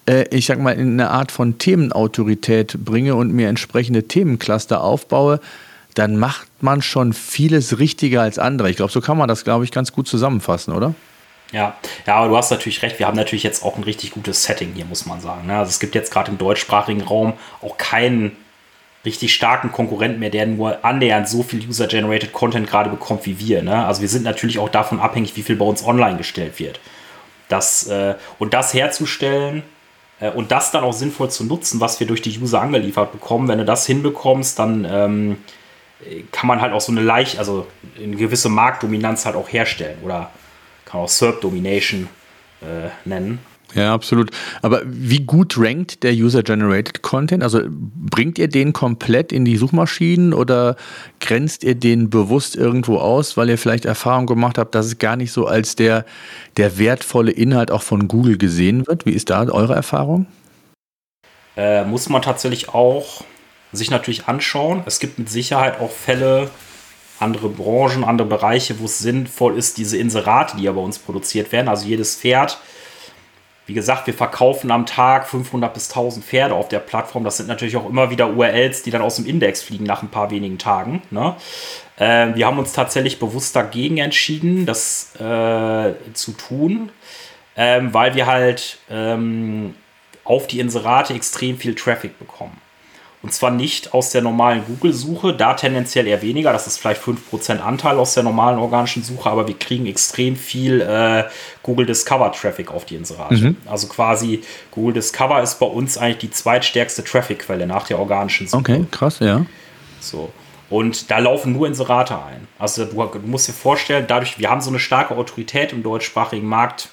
äh, 0.06 0.24
ich 0.30 0.46
sag 0.46 0.60
mal, 0.60 0.72
in 0.72 0.92
eine 0.92 1.10
Art 1.10 1.32
von 1.32 1.58
Themenautorität 1.58 2.84
bringe 2.84 3.14
und 3.14 3.32
mir 3.32 3.48
entsprechende 3.48 4.04
Themencluster 4.04 4.82
aufbaue, 4.82 5.40
dann 5.94 6.16
macht 6.16 6.46
man 6.60 6.82
schon 6.82 7.12
vieles 7.12 7.78
richtiger 7.78 8.20
als 8.20 8.38
andere. 8.38 8.70
Ich 8.70 8.76
glaube, 8.76 8.92
so 8.92 9.00
kann 9.00 9.16
man 9.16 9.28
das, 9.28 9.44
glaube 9.44 9.64
ich, 9.64 9.72
ganz 9.72 9.92
gut 9.92 10.06
zusammenfassen, 10.06 10.74
oder? 10.74 10.94
Ja, 11.52 11.76
ja, 12.06 12.16
aber 12.16 12.28
du 12.28 12.36
hast 12.36 12.50
natürlich 12.50 12.82
recht. 12.82 12.98
Wir 12.98 13.06
haben 13.06 13.16
natürlich 13.16 13.44
jetzt 13.44 13.62
auch 13.64 13.76
ein 13.76 13.84
richtig 13.84 14.10
gutes 14.10 14.42
Setting 14.42 14.72
hier, 14.74 14.84
muss 14.84 15.06
man 15.06 15.20
sagen. 15.20 15.46
Ne? 15.46 15.56
Also 15.56 15.70
es 15.70 15.78
gibt 15.78 15.94
jetzt 15.94 16.12
gerade 16.12 16.30
im 16.30 16.38
deutschsprachigen 16.38 17.02
Raum 17.02 17.34
auch 17.62 17.78
keinen 17.78 18.36
richtig 19.06 19.34
starken 19.34 19.72
Konkurrenten 19.72 20.18
mehr, 20.18 20.30
der 20.30 20.46
nur 20.46 20.84
annähernd 20.84 21.28
so 21.28 21.42
viel 21.42 21.66
User-Generated 21.66 22.32
Content 22.32 22.68
gerade 22.68 22.90
bekommt 22.90 23.24
wie 23.24 23.38
wir. 23.38 23.62
Ne? 23.62 23.86
Also 23.86 24.02
wir 24.02 24.08
sind 24.08 24.24
natürlich 24.24 24.58
auch 24.58 24.68
davon 24.68 25.00
abhängig, 25.00 25.36
wie 25.36 25.42
viel 25.42 25.56
bei 25.56 25.64
uns 25.64 25.84
online 25.84 26.18
gestellt 26.18 26.58
wird. 26.58 26.80
Das, 27.48 27.86
äh, 27.86 28.16
und 28.38 28.52
das 28.52 28.74
herzustellen 28.74 29.62
äh, 30.20 30.30
und 30.30 30.50
das 30.50 30.70
dann 30.70 30.84
auch 30.84 30.92
sinnvoll 30.92 31.30
zu 31.30 31.44
nutzen, 31.44 31.80
was 31.80 32.00
wir 32.00 32.06
durch 32.06 32.22
die 32.22 32.38
User 32.38 32.60
angeliefert 32.60 33.12
bekommen, 33.12 33.48
wenn 33.48 33.58
du 33.58 33.64
das 33.64 33.86
hinbekommst, 33.86 34.58
dann 34.58 34.86
ähm, 34.90 35.38
kann 36.32 36.46
man 36.46 36.60
halt 36.60 36.72
auch 36.72 36.80
so 36.80 36.92
eine 36.92 37.00
leicht, 37.00 37.38
also 37.38 37.66
eine 38.02 38.16
gewisse 38.16 38.48
Marktdominanz 38.48 39.24
halt 39.24 39.36
auch 39.36 39.50
herstellen 39.50 39.98
oder 40.02 40.30
kann 40.84 41.00
auch 41.00 41.08
SERP 41.08 41.40
Domination 41.40 42.08
äh, 42.60 42.88
nennen. 43.08 43.38
Ja, 43.74 43.92
absolut. 43.92 44.30
Aber 44.62 44.82
wie 44.86 45.20
gut 45.20 45.58
rankt 45.58 46.02
der 46.02 46.12
User-Generated 46.12 47.02
Content? 47.02 47.42
Also 47.42 47.60
bringt 47.68 48.38
ihr 48.38 48.48
den 48.48 48.72
komplett 48.72 49.32
in 49.32 49.44
die 49.44 49.56
Suchmaschinen 49.56 50.32
oder 50.32 50.76
grenzt 51.20 51.64
ihr 51.64 51.74
den 51.74 52.08
bewusst 52.08 52.56
irgendwo 52.56 52.98
aus, 52.98 53.36
weil 53.36 53.50
ihr 53.50 53.58
vielleicht 53.58 53.84
Erfahrung 53.84 54.26
gemacht 54.26 54.56
habt, 54.56 54.74
dass 54.74 54.86
es 54.86 54.98
gar 54.98 55.16
nicht 55.16 55.32
so 55.32 55.46
als 55.46 55.76
der, 55.76 56.06
der 56.56 56.78
wertvolle 56.78 57.32
Inhalt 57.32 57.70
auch 57.70 57.82
von 57.82 58.08
Google 58.08 58.38
gesehen 58.38 58.86
wird? 58.86 59.04
Wie 59.04 59.12
ist 59.12 59.30
da 59.30 59.46
eure 59.46 59.74
Erfahrung? 59.74 60.26
Äh, 61.56 61.84
muss 61.84 62.08
man 62.08 62.22
tatsächlich 62.22 62.70
auch 62.70 63.24
sich 63.72 63.90
natürlich 63.90 64.26
anschauen. 64.26 64.84
Es 64.86 65.00
gibt 65.00 65.18
mit 65.18 65.28
Sicherheit 65.28 65.80
auch 65.80 65.90
Fälle, 65.90 66.50
andere 67.18 67.48
Branchen, 67.48 68.04
andere 68.04 68.28
Bereiche, 68.28 68.78
wo 68.78 68.84
es 68.84 68.98
sinnvoll 68.98 69.56
ist, 69.56 69.78
diese 69.78 69.96
Inserate, 69.96 70.56
die 70.56 70.64
ja 70.64 70.72
bei 70.72 70.80
uns 70.80 70.98
produziert 70.98 71.50
werden, 71.50 71.68
also 71.68 71.86
jedes 71.86 72.16
Pferd 72.16 72.58
wie 73.66 73.74
gesagt, 73.74 74.06
wir 74.06 74.14
verkaufen 74.14 74.70
am 74.70 74.86
Tag 74.86 75.28
500 75.28 75.74
bis 75.74 75.88
1000 75.90 76.24
Pferde 76.24 76.54
auf 76.54 76.68
der 76.68 76.78
Plattform. 76.78 77.24
Das 77.24 77.36
sind 77.36 77.48
natürlich 77.48 77.76
auch 77.76 77.88
immer 77.88 78.10
wieder 78.10 78.30
URLs, 78.30 78.82
die 78.82 78.92
dann 78.92 79.02
aus 79.02 79.16
dem 79.16 79.26
Index 79.26 79.62
fliegen 79.62 79.84
nach 79.84 80.02
ein 80.02 80.08
paar 80.08 80.30
wenigen 80.30 80.58
Tagen. 80.58 81.02
Ne? 81.10 81.34
Äh, 81.96 82.34
wir 82.34 82.46
haben 82.46 82.58
uns 82.58 82.72
tatsächlich 82.72 83.18
bewusst 83.18 83.56
dagegen 83.56 83.98
entschieden, 83.98 84.66
das 84.66 85.16
äh, 85.16 85.94
zu 86.14 86.32
tun, 86.32 86.90
ähm, 87.56 87.92
weil 87.92 88.14
wir 88.14 88.26
halt 88.26 88.78
ähm, 88.88 89.74
auf 90.22 90.46
die 90.46 90.60
Inserate 90.60 91.14
extrem 91.14 91.58
viel 91.58 91.74
Traffic 91.74 92.18
bekommen. 92.20 92.60
Und 93.26 93.32
zwar 93.32 93.50
nicht 93.50 93.92
aus 93.92 94.10
der 94.10 94.22
normalen 94.22 94.62
Google-Suche, 94.66 95.34
da 95.34 95.54
tendenziell 95.54 96.06
eher 96.06 96.22
weniger. 96.22 96.52
Das 96.52 96.68
ist 96.68 96.78
vielleicht 96.78 97.02
5% 97.02 97.58
Anteil 97.58 97.98
aus 97.98 98.14
der 98.14 98.22
normalen 98.22 98.56
organischen 98.56 99.02
Suche, 99.02 99.28
aber 99.28 99.48
wir 99.48 99.58
kriegen 99.58 99.84
extrem 99.86 100.36
viel 100.36 100.80
äh, 100.80 101.24
Google 101.64 101.86
Discover 101.86 102.30
Traffic 102.30 102.70
auf 102.70 102.84
die 102.84 102.94
Inserate. 102.94 103.34
Mhm. 103.34 103.56
Also 103.66 103.88
quasi 103.88 104.42
Google 104.70 104.94
Discover 104.94 105.42
ist 105.42 105.58
bei 105.58 105.66
uns 105.66 105.98
eigentlich 105.98 106.18
die 106.18 106.30
zweitstärkste 106.30 107.02
Traffic-Quelle 107.02 107.66
nach 107.66 107.88
der 107.88 107.98
organischen 107.98 108.46
Suche. 108.46 108.60
Okay, 108.60 108.84
krass, 108.92 109.18
ja. 109.18 109.44
So. 109.98 110.30
Und 110.70 111.10
da 111.10 111.18
laufen 111.18 111.52
nur 111.52 111.66
Inserate 111.66 112.14
ein. 112.14 112.46
Also 112.60 112.84
du, 112.84 112.94
du 112.94 113.26
musst 113.26 113.48
dir 113.48 113.54
vorstellen, 113.54 114.04
dadurch, 114.06 114.38
wir 114.38 114.50
haben 114.50 114.60
so 114.60 114.70
eine 114.70 114.78
starke 114.78 115.16
Autorität 115.16 115.72
im 115.72 115.82
deutschsprachigen 115.82 116.46
Markt 116.46 116.90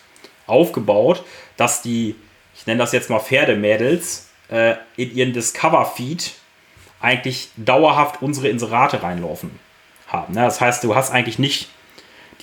aufgebaut, 0.48 1.24
dass 1.58 1.84
die, 1.84 2.16
ich 2.56 2.66
nenne 2.66 2.80
das 2.80 2.92
jetzt 2.92 3.12
mal 3.12 3.20
Pferdemädels, 3.20 4.30
äh, 4.50 4.76
in 4.98 5.16
ihren 5.16 5.34
Discover-Feed 5.34 6.34
eigentlich 7.02 7.50
dauerhaft 7.58 8.22
unsere 8.22 8.48
Inserate 8.48 9.04
reinlaufen 9.04 9.52
haben. 10.08 10.34
Ne? 10.34 10.42
Das 10.42 10.62
heißt, 10.62 10.84
du 10.84 10.96
hast 10.96 11.12
eigentlich 11.12 11.40
nicht 11.40 11.70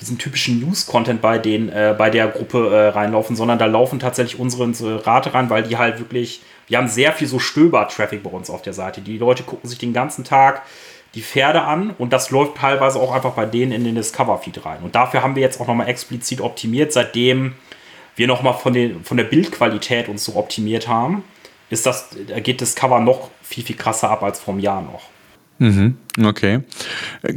diesen 0.01 0.19
typischen 0.19 0.61
News-Content 0.61 1.21
bei, 1.21 1.37
äh, 1.39 1.95
bei 1.97 2.11
der 2.11 2.29
Gruppe 2.29 2.75
äh, 2.75 2.89
reinlaufen, 2.89 3.37
sondern 3.37 3.59
da 3.59 3.67
laufen 3.67 3.99
tatsächlich 3.99 4.39
unsere 4.39 4.65
Inserate 4.65 5.35
rein, 5.35 5.51
weil 5.51 5.63
die 5.63 5.77
halt 5.77 5.99
wirklich, 5.99 6.43
wir 6.69 6.79
haben 6.79 6.89
sehr 6.89 7.13
viel 7.13 7.29
so 7.29 7.39
Stöber-Traffic 7.39 8.23
bei 8.23 8.31
uns 8.31 8.51
auf 8.51 8.63
der 8.63 8.73
Seite. 8.73 9.01
Die 9.01 9.19
Leute 9.19 9.43
gucken 9.43 9.69
sich 9.69 9.79
den 9.79 9.93
ganzen 9.93 10.25
Tag 10.25 10.63
die 11.15 11.23
Pferde 11.23 11.63
an 11.63 11.91
und 11.99 12.13
das 12.13 12.31
läuft 12.31 12.57
teilweise 12.59 13.01
auch 13.01 13.13
einfach 13.13 13.33
bei 13.33 13.45
denen 13.45 13.73
in 13.73 13.85
den 13.85 13.97
Discover-Feed 13.97 14.65
rein. 14.65 14.83
Und 14.83 14.95
dafür 14.95 15.23
haben 15.23 15.35
wir 15.35 15.43
jetzt 15.43 15.61
auch 15.61 15.67
nochmal 15.67 15.89
explizit 15.89 16.41
optimiert, 16.41 16.93
seitdem 16.93 17.55
wir 18.15 18.27
nochmal 18.27 18.55
von, 18.55 19.03
von 19.03 19.17
der 19.17 19.25
Bildqualität 19.25 20.09
uns 20.09 20.25
so 20.25 20.37
optimiert 20.37 20.87
haben 20.87 21.25
ist 21.70 21.87
das, 21.87 22.11
geht 22.42 22.61
das 22.61 22.74
Cover 22.74 23.00
noch 23.00 23.30
viel, 23.42 23.64
viel 23.64 23.76
krasser 23.76 24.11
ab 24.11 24.22
als 24.22 24.40
vom 24.40 24.59
Jahr 24.59 24.83
noch. 24.83 25.02
Mhm, 25.61 25.96
okay. 26.24 26.61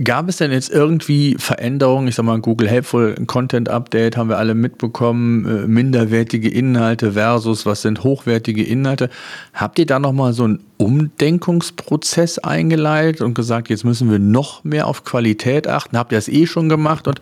Gab 0.06 0.30
es 0.30 0.38
denn 0.38 0.54
jetzt 0.54 0.72
irgendwie 0.72 1.36
Veränderungen? 1.38 2.08
Ich 2.08 2.16
sag 2.16 2.24
mal, 2.24 2.40
Google 2.40 2.70
Helpful 2.70 3.16
Content 3.28 3.68
Update 3.68 4.16
haben 4.16 4.30
wir 4.30 4.38
alle 4.38 4.56
mitbekommen, 4.56 5.46
äh, 5.46 5.68
minderwertige 5.68 6.48
Inhalte 6.48 7.12
versus 7.12 7.66
was 7.66 7.82
sind 7.82 8.06
hochwertige 8.06 8.64
Inhalte. 8.64 9.10
Habt 9.54 9.78
ihr 9.78 9.86
da 9.86 10.00
nochmal 10.00 10.32
so 10.32 10.46
einen 10.46 10.62
Umdenkungsprozess 10.78 12.40
eingeleitet 12.40 13.20
und 13.20 13.34
gesagt, 13.34 13.68
jetzt 13.68 13.84
müssen 13.84 14.10
wir 14.10 14.20
noch 14.20 14.64
mehr 14.64 14.88
auf 14.88 15.04
Qualität 15.04 15.68
achten? 15.68 15.98
Habt 15.98 16.14
ihr 16.14 16.18
das 16.18 16.30
eh 16.30 16.48
schon 16.48 16.70
gemacht? 16.70 17.10
Und 17.10 17.20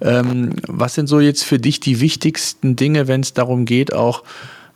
ähm, 0.00 0.56
was 0.66 0.94
sind 0.94 1.06
so 1.06 1.20
jetzt 1.20 1.44
für 1.44 1.60
dich 1.60 1.78
die 1.78 2.00
wichtigsten 2.00 2.74
Dinge, 2.74 3.06
wenn 3.06 3.20
es 3.20 3.32
darum 3.32 3.64
geht, 3.64 3.92
auch 3.92 4.24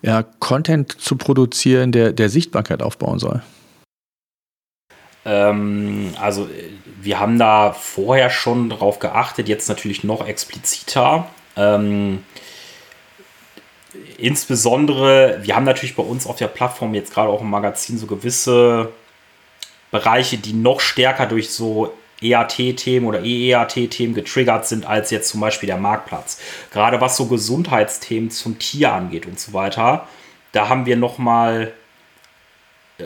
ja, 0.06 0.22
Content 0.22 0.92
zu 0.92 1.16
produzieren, 1.16 1.90
der, 1.90 2.12
der 2.12 2.28
Sichtbarkeit 2.28 2.80
aufbauen 2.80 3.18
soll? 3.18 3.42
Ähm, 5.24 6.14
also 6.20 6.48
wir 7.02 7.18
haben 7.18 7.38
da 7.38 7.72
vorher 7.72 8.30
schon 8.30 8.70
drauf 8.70 9.00
geachtet, 9.00 9.48
jetzt 9.48 9.68
natürlich 9.68 10.04
noch 10.04 10.26
expliziter. 10.26 11.26
Ähm, 11.56 12.22
insbesondere, 14.16 15.40
wir 15.42 15.56
haben 15.56 15.64
natürlich 15.64 15.96
bei 15.96 16.04
uns 16.04 16.26
auf 16.26 16.36
der 16.36 16.48
Plattform 16.48 16.94
jetzt 16.94 17.12
gerade 17.12 17.28
auch 17.28 17.40
im 17.40 17.50
Magazin 17.50 17.98
so 17.98 18.06
gewisse 18.06 18.92
Bereiche, 19.90 20.38
die 20.38 20.52
noch 20.52 20.78
stärker 20.78 21.26
durch 21.26 21.50
so 21.50 21.92
EAT-Themen 22.22 23.06
oder 23.06 23.22
EEAT-Themen 23.22 24.14
getriggert 24.14 24.66
sind 24.66 24.86
als 24.86 25.10
jetzt 25.10 25.28
zum 25.28 25.40
Beispiel 25.40 25.66
der 25.66 25.76
Marktplatz. 25.76 26.38
Gerade 26.72 27.00
was 27.00 27.16
so 27.16 27.26
Gesundheitsthemen 27.26 28.30
zum 28.30 28.58
Tier 28.58 28.92
angeht 28.92 29.26
und 29.26 29.38
so 29.38 29.52
weiter, 29.52 30.08
da 30.52 30.68
haben 30.68 30.86
wir 30.86 30.96
noch 30.96 31.18
mal 31.18 31.72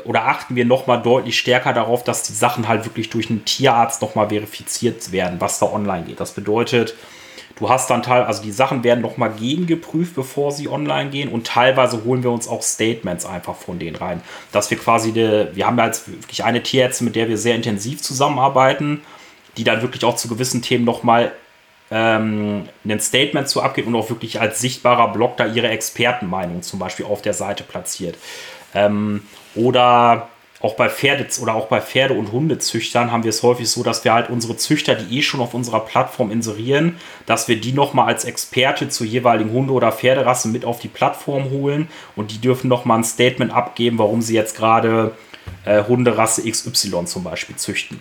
oder 0.05 0.27
achten 0.27 0.55
wir 0.55 0.65
noch 0.65 0.87
mal 0.87 0.99
deutlich 0.99 1.39
stärker 1.39 1.73
darauf, 1.73 2.05
dass 2.05 2.23
die 2.23 2.33
Sachen 2.33 2.69
halt 2.69 2.85
wirklich 2.85 3.11
durch 3.11 3.29
einen 3.29 3.45
Tierarzt 3.45 4.03
noch 4.03 4.15
mal 4.15 4.29
verifiziert 4.29 5.11
werden, 5.11 5.41
was 5.41 5.59
da 5.59 5.67
online 5.67 6.05
geht. 6.05 6.21
Das 6.21 6.33
bedeutet, 6.33 6.95
du 7.61 7.69
hast 7.69 7.89
dann 7.91 8.03
teil, 8.03 8.25
also 8.25 8.43
die 8.43 8.51
Sachen 8.51 8.83
werden 8.83 9.03
noch 9.03 9.17
mal 9.17 9.29
gegengeprüft, 9.29 10.17
bevor 10.17 10.51
sie 10.51 10.69
online 10.69 11.11
gehen 11.11 11.29
und 11.29 11.47
teilweise 11.47 12.03
holen 12.05 12.25
wir 12.25 12.31
uns 12.31 12.49
auch 12.49 12.63
Statements 12.63 13.25
einfach 13.25 13.55
von 13.55 13.79
denen 13.79 13.97
rein, 13.97 14.23
dass 14.51 14.71
wir 14.71 14.79
quasi, 14.79 15.13
de, 15.13 15.55
wir 15.55 15.67
haben 15.67 15.77
da 15.77 15.87
jetzt 15.87 16.11
wirklich 16.11 16.43
eine 16.43 16.63
Tierärztin, 16.63 17.05
mit 17.05 17.15
der 17.15 17.29
wir 17.29 17.39
sehr 17.39 17.55
intensiv 17.55 18.03
zusammenarbeiten, 18.03 19.03
die 19.57 19.65
dann 19.65 19.83
wirklich 19.83 20.05
auch 20.05 20.17
zu 20.17 20.29
gewissen 20.29 20.63
Themen 20.63 20.85
noch 20.85 21.03
mal 21.03 21.33
ähm, 21.91 22.69
ein 22.85 23.01
Statement 23.01 23.49
zu 23.49 23.63
abgibt 23.63 23.87
und 23.87 23.95
auch 23.95 24.09
wirklich 24.09 24.41
als 24.41 24.61
sichtbarer 24.61 25.13
Blog 25.13 25.37
da 25.37 25.47
ihre 25.47 25.69
Expertenmeinung 25.69 26.63
zum 26.63 26.79
Beispiel 26.79 27.05
auf 27.05 27.21
der 27.21 27.35
Seite 27.35 27.63
platziert. 27.63 28.17
Ähm, 28.75 29.23
oder 29.55 30.30
auch 30.61 30.75
bei 30.75 30.91
Pferde 30.91 31.27
oder 31.41 31.55
auch 31.55 31.69
bei 31.69 31.81
Pferde- 31.81 32.15
und 32.15 32.33
Hundezüchtern 32.33 33.11
haben 33.11 33.25
wir 33.25 33.31
es 33.31 33.43
häufig 33.43 33.69
so, 33.69 33.83
dass 33.83 34.05
wir 34.05 34.13
halt 34.13 34.29
unsere 34.29 34.57
Züchter, 34.57 34.95
die 34.95 35.19
eh 35.19 35.23
schon 35.23 35.41
auf 35.41 35.55
unserer 35.55 35.81
Plattform 35.81 36.31
inserieren, 36.31 36.99
dass 37.27 37.49
wir 37.49 37.59
die 37.59 37.73
nochmal 37.73 38.07
als 38.09 38.25
Experte 38.25 38.91
zur 38.91 39.07
jeweiligen 39.07 39.53
Hunde- 39.53 39.73
oder 39.73 39.91
Pferderasse 39.91 40.49
mit 40.49 40.67
auf 40.67 40.79
die 40.79 40.89
Plattform 40.89 41.51
holen 41.51 41.89
und 42.15 42.31
die 42.31 42.41
dürfen 42.41 42.69
nochmal 42.69 42.99
ein 42.99 43.05
Statement 43.05 43.53
abgeben, 43.53 43.99
warum 43.99 44.21
sie 44.21 44.35
jetzt 44.35 44.57
gerade 44.57 45.13
äh, 45.65 45.83
Hunderasse 45.85 46.49
XY 46.49 47.07
zum 47.07 47.25
Beispiel 47.25 47.57
züchten. 47.57 48.01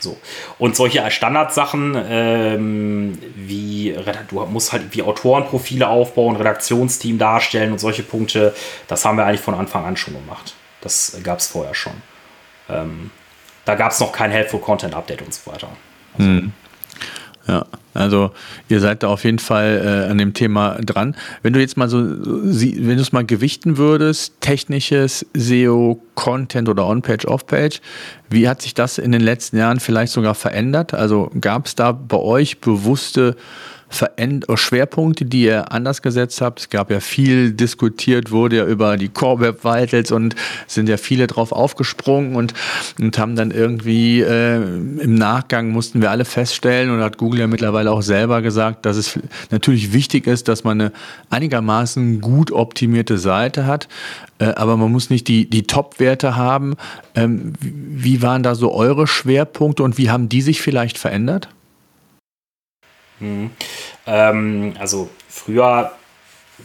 So. 0.00 0.16
Und 0.60 0.76
solche 0.76 1.10
Standardsachen, 1.10 2.00
ähm, 2.08 3.18
wie 3.34 3.96
du 4.28 4.46
musst 4.46 4.72
halt 4.72 4.94
wie 4.94 5.02
Autorenprofile 5.02 5.88
aufbauen, 5.88 6.36
Redaktionsteam 6.36 7.18
darstellen 7.18 7.72
und 7.72 7.78
solche 7.78 8.04
Punkte, 8.04 8.54
das 8.86 9.04
haben 9.04 9.16
wir 9.16 9.26
eigentlich 9.26 9.40
von 9.40 9.54
Anfang 9.54 9.84
an 9.84 9.96
schon 9.96 10.14
gemacht. 10.14 10.54
Das 10.80 11.16
gab 11.22 11.38
es 11.38 11.46
vorher 11.46 11.74
schon. 11.74 11.94
Ähm, 12.68 13.10
da 13.64 13.74
gab 13.74 13.92
es 13.92 14.00
noch 14.00 14.12
kein 14.12 14.30
Helpful 14.30 14.60
Content 14.60 14.94
Update 14.94 15.22
und 15.22 15.34
so 15.34 15.50
weiter. 15.50 15.68
Also, 16.14 16.24
hm. 16.24 16.52
Ja, 17.46 17.64
also 17.94 18.30
ihr 18.68 18.78
seid 18.78 19.02
da 19.02 19.08
auf 19.08 19.24
jeden 19.24 19.38
Fall 19.38 20.04
äh, 20.06 20.10
an 20.10 20.18
dem 20.18 20.34
Thema 20.34 20.76
dran. 20.82 21.16
Wenn 21.42 21.54
du 21.54 21.60
jetzt 21.60 21.78
mal 21.78 21.88
so, 21.88 21.98
wenn 21.98 22.96
du 22.96 23.00
es 23.00 23.12
mal 23.12 23.24
gewichten 23.24 23.78
würdest, 23.78 24.34
technisches 24.40 25.24
SEO, 25.32 25.98
Content 26.14 26.68
oder 26.68 26.86
On-Page, 26.86 27.26
Off-Page, 27.26 27.80
wie 28.28 28.48
hat 28.48 28.60
sich 28.60 28.74
das 28.74 28.98
in 28.98 29.12
den 29.12 29.22
letzten 29.22 29.56
Jahren 29.56 29.80
vielleicht 29.80 30.12
sogar 30.12 30.34
verändert? 30.34 30.92
Also 30.92 31.30
gab 31.40 31.64
es 31.64 31.74
da 31.74 31.92
bei 31.92 32.18
euch 32.18 32.60
bewusste 32.60 33.34
Veränd 33.88 34.46
Schwerpunkte, 34.54 35.24
die 35.24 35.44
ihr 35.44 35.72
anders 35.72 36.02
gesetzt 36.02 36.40
habt. 36.40 36.60
Es 36.60 36.70
gab 36.70 36.90
ja 36.90 37.00
viel 37.00 37.52
diskutiert, 37.52 38.30
wurde 38.30 38.56
ja 38.56 38.66
über 38.66 38.96
die 38.96 39.08
Core 39.08 39.40
Web 39.40 39.64
Vitals 39.64 40.12
und 40.12 40.34
sind 40.66 40.88
ja 40.88 40.96
viele 40.96 41.26
drauf 41.26 41.52
aufgesprungen 41.52 42.36
und, 42.36 42.54
und 43.00 43.18
haben 43.18 43.36
dann 43.36 43.50
irgendwie 43.50 44.20
äh, 44.20 44.56
im 44.56 45.14
Nachgang 45.14 45.70
mussten 45.70 46.00
wir 46.00 46.10
alle 46.10 46.24
feststellen 46.24 46.90
und 46.90 47.00
hat 47.00 47.18
Google 47.18 47.40
ja 47.40 47.46
mittlerweile 47.46 47.90
auch 47.90 48.02
selber 48.02 48.42
gesagt, 48.42 48.84
dass 48.86 48.96
es 48.96 49.18
natürlich 49.50 49.92
wichtig 49.92 50.26
ist, 50.26 50.48
dass 50.48 50.64
man 50.64 50.80
eine 50.80 50.92
einigermaßen 51.30 52.20
gut 52.20 52.52
optimierte 52.52 53.18
Seite 53.18 53.66
hat, 53.66 53.88
äh, 54.38 54.46
aber 54.46 54.76
man 54.76 54.92
muss 54.92 55.10
nicht 55.10 55.28
die, 55.28 55.48
die 55.48 55.64
Top-Werte 55.64 56.36
haben. 56.36 56.76
Ähm, 57.14 57.54
wie 57.60 58.22
waren 58.22 58.42
da 58.42 58.54
so 58.54 58.72
eure 58.72 59.06
Schwerpunkte 59.06 59.82
und 59.82 59.98
wie 59.98 60.10
haben 60.10 60.28
die 60.28 60.42
sich 60.42 60.60
vielleicht 60.60 60.98
verändert? 60.98 61.48
Mhm. 63.20 63.50
Ähm, 64.06 64.74
also 64.78 65.10
früher, 65.28 65.92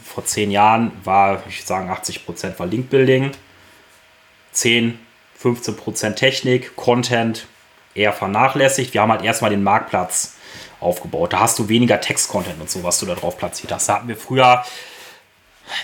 vor 0.04 0.24
zehn 0.24 0.50
Jahren, 0.50 0.92
war, 1.04 1.42
ich 1.48 1.64
sagen, 1.64 1.90
80% 1.90 2.58
war 2.58 2.66
Linkbuilding, 2.66 3.32
10, 4.52 4.98
15% 5.42 6.14
Technik, 6.14 6.76
Content 6.76 7.46
eher 7.94 8.12
vernachlässigt. 8.12 8.94
Wir 8.94 9.02
haben 9.02 9.12
halt 9.12 9.22
erstmal 9.22 9.50
den 9.50 9.62
Marktplatz 9.62 10.34
aufgebaut. 10.80 11.32
Da 11.32 11.40
hast 11.40 11.58
du 11.58 11.68
weniger 11.68 12.00
Text-Content 12.00 12.60
und 12.60 12.70
so, 12.70 12.82
was 12.82 12.98
du 12.98 13.06
da 13.06 13.14
drauf 13.14 13.38
platziert 13.38 13.72
hast. 13.72 13.88
Da 13.88 13.96
hatten 13.96 14.08
wir 14.08 14.16
früher 14.16 14.64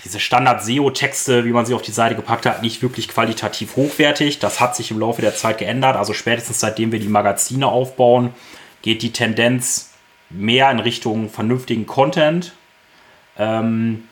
diese 0.03 0.19
Standard-SEO-Texte, 0.19 1.45
wie 1.45 1.51
man 1.51 1.65
sie 1.65 1.73
auf 1.73 1.81
die 1.81 1.91
Seite 1.91 2.15
gepackt 2.15 2.45
hat, 2.45 2.61
nicht 2.61 2.81
wirklich 2.81 3.07
qualitativ 3.07 3.75
hochwertig. 3.75 4.39
Das 4.39 4.59
hat 4.59 4.75
sich 4.75 4.91
im 4.91 4.99
Laufe 4.99 5.21
der 5.21 5.35
Zeit 5.35 5.57
geändert. 5.57 5.95
Also 5.95 6.13
spätestens 6.13 6.59
seitdem 6.59 6.91
wir 6.91 6.99
die 6.99 7.07
Magazine 7.07 7.67
aufbauen, 7.67 8.33
geht 8.81 9.01
die 9.01 9.11
Tendenz 9.11 9.90
mehr 10.33 10.71
in 10.71 10.79
Richtung 10.79 11.29
vernünftigen 11.29 11.85
Content. 11.85 12.53
Ähm, 13.37 14.03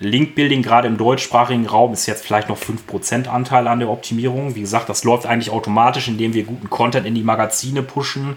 Link-Building 0.00 0.62
gerade 0.62 0.86
im 0.86 0.96
deutschsprachigen 0.96 1.66
Raum 1.66 1.92
ist 1.92 2.06
jetzt 2.06 2.24
vielleicht 2.24 2.48
noch 2.48 2.58
5% 2.58 3.26
Anteil 3.26 3.66
an 3.66 3.80
der 3.80 3.88
Optimierung. 3.88 4.54
Wie 4.54 4.60
gesagt, 4.60 4.88
das 4.88 5.02
läuft 5.02 5.26
eigentlich 5.26 5.50
automatisch, 5.50 6.06
indem 6.06 6.34
wir 6.34 6.44
guten 6.44 6.70
Content 6.70 7.04
in 7.04 7.16
die 7.16 7.24
Magazine 7.24 7.82
pushen, 7.82 8.36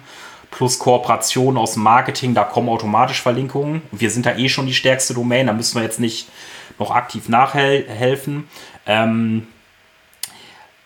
plus 0.50 0.80
Kooperationen 0.80 1.58
aus 1.58 1.76
Marketing, 1.76 2.34
da 2.34 2.44
kommen 2.44 2.68
automatisch 2.68 3.22
Verlinkungen. 3.22 3.84
Und 3.92 4.02
wir 4.02 4.10
sind 4.10 4.26
da 4.26 4.36
eh 4.36 4.50
schon 4.50 4.66
die 4.66 4.74
stärkste 4.74 5.14
Domain, 5.14 5.48
da 5.48 5.54
müssen 5.54 5.76
wir 5.76 5.84
jetzt 5.84 6.00
nicht 6.00 6.30
noch 6.80 6.92
aktiv 6.92 7.30
nachhelfen. 7.30 8.46
Ähm, 8.88 9.48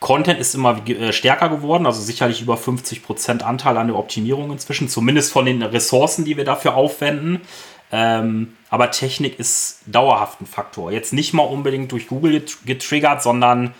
Content 0.06 0.40
ist 0.40 0.54
immer 0.54 0.88
äh, 0.88 1.12
stärker 1.12 1.50
geworden, 1.50 1.88
also 1.88 2.00
sicherlich 2.00 2.40
über 2.40 2.58
50% 2.58 3.42
Anteil 3.42 3.76
an 3.76 3.88
der 3.88 3.96
Optimierung 3.96 4.52
inzwischen, 4.52 4.88
zumindest 4.88 5.32
von 5.32 5.46
den 5.46 5.64
Ressourcen, 5.64 6.26
die 6.26 6.38
wir 6.38 6.46
dafür 6.46 6.76
aufwenden. 6.76 7.42
Ähm, 7.92 8.54
aber 8.70 8.92
Technik 8.92 9.40
ist 9.40 9.80
dauerhaft 9.88 10.42
ein 10.42 10.46
Faktor. 10.46 10.92
Jetzt 10.92 11.12
nicht 11.12 11.34
mal 11.34 11.42
unbedingt 11.42 11.92
durch 11.92 12.08
Google 12.08 12.46
getriggert, 12.66 13.24
sondern 13.24 13.74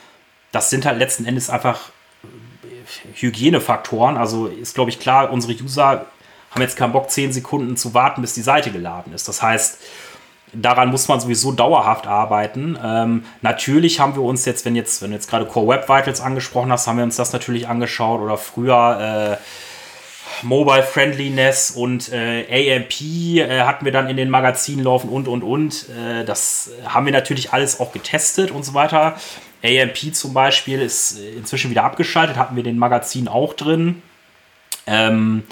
das 0.52 0.72
sind 0.72 0.88
halt 0.88 0.98
letzten 0.98 1.26
Endes 1.26 1.52
einfach 1.52 1.92
äh, 2.24 3.22
Hygienefaktoren. 3.22 4.18
Also 4.18 4.48
ist, 4.48 4.74
glaube 4.74 4.90
ich, 4.90 5.00
klar, 5.00 5.32
unsere 5.32 5.54
User 5.54 6.08
haben 6.50 6.62
jetzt 6.62 6.76
keinen 6.76 6.94
Bock, 6.94 7.12
10 7.12 7.34
Sekunden 7.34 7.78
zu 7.78 7.94
warten, 7.94 8.22
bis 8.22 8.34
die 8.34 8.42
Seite 8.42 8.72
geladen 8.72 9.14
ist. 9.14 9.28
Das 9.28 9.44
heißt, 9.44 9.78
daran 10.54 10.90
muss 10.90 11.08
man 11.08 11.20
sowieso 11.20 11.52
dauerhaft 11.52 12.08
arbeiten. 12.08 12.78
Ähm, 12.84 13.26
natürlich 13.42 14.00
haben 14.00 14.16
wir 14.16 14.24
uns 14.24 14.46
jetzt, 14.46 14.66
wenn 14.66 14.76
jetzt, 14.76 15.02
wenn 15.02 15.12
jetzt 15.12 15.30
gerade 15.30 15.46
Core 15.46 15.68
Web 15.68 15.90
Vitals 15.90 16.22
angesprochen 16.22 16.72
hast, 16.72 16.88
haben 16.88 16.98
wir 16.98 17.04
uns 17.04 17.16
das 17.16 17.34
natürlich 17.34 17.68
angeschaut 17.68 18.22
oder 18.22 18.38
früher 18.38 19.38
äh, 19.40 19.44
Mobile 20.44 20.84
Friendliness 20.84 21.72
und 21.72 22.12
äh, 22.12 22.76
AMP 22.76 23.02
äh, 23.02 23.62
hatten 23.62 23.86
wir 23.86 23.92
dann 23.92 24.10
in 24.10 24.18
den 24.18 24.30
Magazinen 24.30 24.84
laufen 24.84 25.10
und 25.10 25.28
und 25.28 25.44
und. 25.44 25.88
Äh, 25.90 26.26
das 26.26 26.72
haben 26.86 27.06
wir 27.06 27.14
natürlich 27.14 27.54
alles 27.54 27.80
auch 27.80 27.92
getestet 27.92 28.52
und 28.52 28.64
so 28.64 28.74
weiter. 28.74 29.16
AMP 29.64 30.14
zum 30.14 30.34
Beispiel 30.34 30.82
ist 30.82 31.18
inzwischen 31.20 31.72
wieder 31.72 31.84
abgeschaltet, 31.84 32.38
hatten 32.38 32.56
wir 32.56 32.64
den 32.64 32.78
Magazin 32.78 33.28
auch 33.28 33.54
drin. 33.54 34.02
Ähm, 34.88 35.44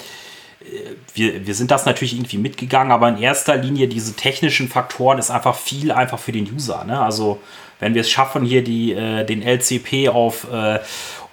wir, 1.14 1.46
wir 1.46 1.54
sind 1.54 1.70
das 1.70 1.86
natürlich 1.86 2.14
irgendwie 2.14 2.38
mitgegangen, 2.38 2.92
aber 2.92 3.08
in 3.08 3.18
erster 3.18 3.56
Linie 3.56 3.88
diese 3.88 4.14
technischen 4.14 4.68
Faktoren 4.68 5.18
ist 5.18 5.30
einfach 5.30 5.56
viel 5.56 5.92
einfach 5.92 6.18
für 6.18 6.32
den 6.32 6.50
User. 6.52 6.84
Ne? 6.84 6.98
Also 6.98 7.40
wenn 7.80 7.94
wir 7.94 8.00
es 8.00 8.10
schaffen, 8.10 8.44
hier 8.44 8.64
die, 8.64 8.92
äh, 8.92 9.24
den 9.24 9.42
LCP 9.42 10.08
auf 10.08 10.50
äh, 10.50 10.80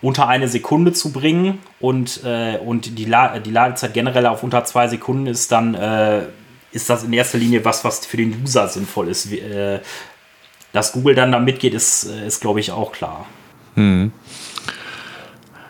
unter 0.01 0.27
eine 0.27 0.47
Sekunde 0.47 0.93
zu 0.93 1.11
bringen 1.11 1.59
und, 1.79 2.23
äh, 2.23 2.57
und 2.57 2.97
die, 2.97 3.05
La 3.05 3.39
die 3.39 3.51
Ladezeit 3.51 3.93
generell 3.93 4.25
auf 4.25 4.43
unter 4.43 4.63
zwei 4.65 4.87
Sekunden 4.87 5.27
ist, 5.27 5.51
dann 5.51 5.75
äh, 5.75 6.23
ist 6.71 6.89
das 6.89 7.03
in 7.03 7.13
erster 7.13 7.37
Linie 7.37 7.63
was, 7.63 7.83
was 7.83 8.05
für 8.05 8.17
den 8.17 8.41
User 8.43 8.67
sinnvoll 8.67 9.09
ist. 9.09 9.31
Äh, 9.31 9.79
dass 10.73 10.93
Google 10.93 11.15
dann 11.15 11.31
da 11.31 11.39
mitgeht, 11.39 11.73
ist, 11.73 12.05
äh, 12.05 12.27
ist 12.27 12.39
glaube 12.41 12.59
ich, 12.59 12.71
auch 12.71 12.91
klar. 12.91 13.25
Hm. 13.75 14.11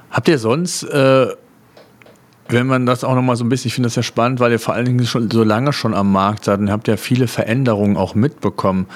Habt 0.10 0.28
ihr 0.28 0.38
sonst 0.38 0.86
wenn 2.52 2.68
man 2.68 2.86
das 2.86 3.04
auch 3.04 3.16
nochmal 3.16 3.36
so 3.36 3.44
ein 3.44 3.50
bisschen, 3.50 3.70
ich 3.70 3.74
finde 3.76 3.88
das 3.88 3.96
ja 3.96 4.04
spannend, 4.04 4.40
weil 4.40 4.52
ihr 4.52 4.60
vor 4.60 4.74
allen 4.74 4.86
Dingen 4.86 5.06
schon 5.06 5.32
so 5.32 5.44
lange 5.44 5.74
schon 5.74 5.94
am 5.94 6.12
Markt 6.12 6.46
seid 6.46 6.60
und 6.60 6.72
habt 6.72 6.88
ja 6.88 6.98
viele 6.98 7.28
Veränderungen 7.28 7.98
auch 7.98 8.16
mitbekommen. 8.16 8.88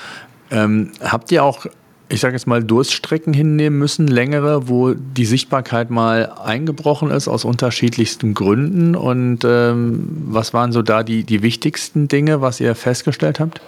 Ähm, 0.52 0.92
habt 1.02 1.32
ihr 1.32 1.44
auch, 1.44 1.66
ich 2.10 2.20
sage 2.20 2.36
jetzt 2.36 2.48
mal, 2.48 2.64
Durststrecken 2.64 3.34
hinnehmen 3.34 3.80
müssen, 3.80 4.08
längere, 4.08 4.68
wo 4.68 4.94
die 4.94 5.26
Sichtbarkeit 5.26 5.90
mal 5.90 6.32
eingebrochen 6.44 7.10
ist 7.12 7.28
aus 7.28 7.46
unterschiedlichsten 7.46 8.34
Gründen? 8.34 8.96
Und 8.96 9.40
ähm, 9.46 10.08
was 10.28 10.54
waren 10.54 10.72
so 10.72 10.82
da 10.82 11.04
die, 11.04 11.24
die 11.24 11.42
wichtigsten 11.42 12.08
Dinge, 12.08 12.42
was 12.42 12.60
ihr 12.60 12.76
festgestellt 12.76 13.40
habt? 13.40 13.62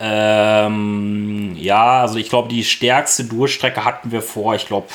Ähm, 0.00 1.54
ja, 1.56 2.02
also 2.02 2.18
ich 2.18 2.28
glaube, 2.28 2.48
die 2.48 2.64
stärkste 2.64 3.24
Durchstrecke 3.24 3.84
hatten 3.84 4.12
wir 4.12 4.20
vor, 4.20 4.54
ich 4.54 4.66
glaube, 4.66 4.88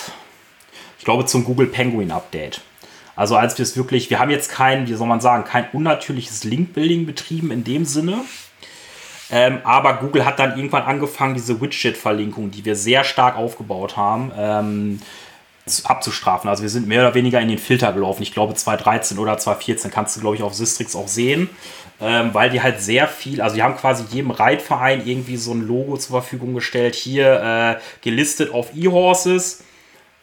ich 0.99 1.05
glaube 1.05 1.25
zum 1.25 1.45
Google 1.45 1.67
Penguin 1.67 2.11
Update. 2.11 2.61
Also 3.19 3.35
als 3.35 3.57
wir 3.57 3.63
es 3.63 3.75
wirklich, 3.75 4.09
wir 4.09 4.17
haben 4.19 4.29
jetzt 4.29 4.49
kein, 4.49 4.87
wie 4.87 4.93
soll 4.93 5.05
man 5.05 5.19
sagen, 5.19 5.43
kein 5.43 5.67
unnatürliches 5.73 6.45
Link-Building 6.45 7.05
betrieben 7.05 7.51
in 7.51 7.65
dem 7.65 7.83
Sinne. 7.83 8.21
Ähm, 9.29 9.57
aber 9.65 9.95
Google 9.95 10.23
hat 10.23 10.39
dann 10.39 10.55
irgendwann 10.55 10.83
angefangen, 10.83 11.33
diese 11.33 11.59
Widget-Verlinkung, 11.59 12.49
die 12.49 12.63
wir 12.63 12.77
sehr 12.77 13.03
stark 13.03 13.35
aufgebaut 13.35 13.97
haben, 13.97 14.31
ähm, 14.37 15.01
abzustrafen. 15.83 16.49
Also 16.49 16.63
wir 16.63 16.69
sind 16.69 16.87
mehr 16.87 17.01
oder 17.01 17.13
weniger 17.13 17.41
in 17.41 17.49
den 17.49 17.57
Filter 17.57 17.91
gelaufen. 17.91 18.23
Ich 18.23 18.33
glaube 18.33 18.53
2013 18.53 19.17
oder 19.17 19.37
2014 19.37 19.91
kannst 19.91 20.15
du, 20.15 20.21
glaube 20.21 20.37
ich, 20.37 20.41
auf 20.41 20.53
Sistrix 20.53 20.95
auch 20.95 21.09
sehen, 21.09 21.49
ähm, 21.99 22.29
weil 22.31 22.49
die 22.49 22.61
halt 22.61 22.79
sehr 22.79 23.09
viel, 23.09 23.41
also 23.41 23.57
die 23.57 23.63
haben 23.63 23.75
quasi 23.75 24.05
jedem 24.09 24.31
Reitverein 24.31 25.05
irgendwie 25.05 25.35
so 25.35 25.51
ein 25.51 25.67
Logo 25.67 25.97
zur 25.97 26.21
Verfügung 26.21 26.53
gestellt. 26.53 26.95
Hier 26.95 27.77
äh, 27.77 27.81
gelistet 28.01 28.53
auf 28.53 28.69
E-Horses 28.73 29.65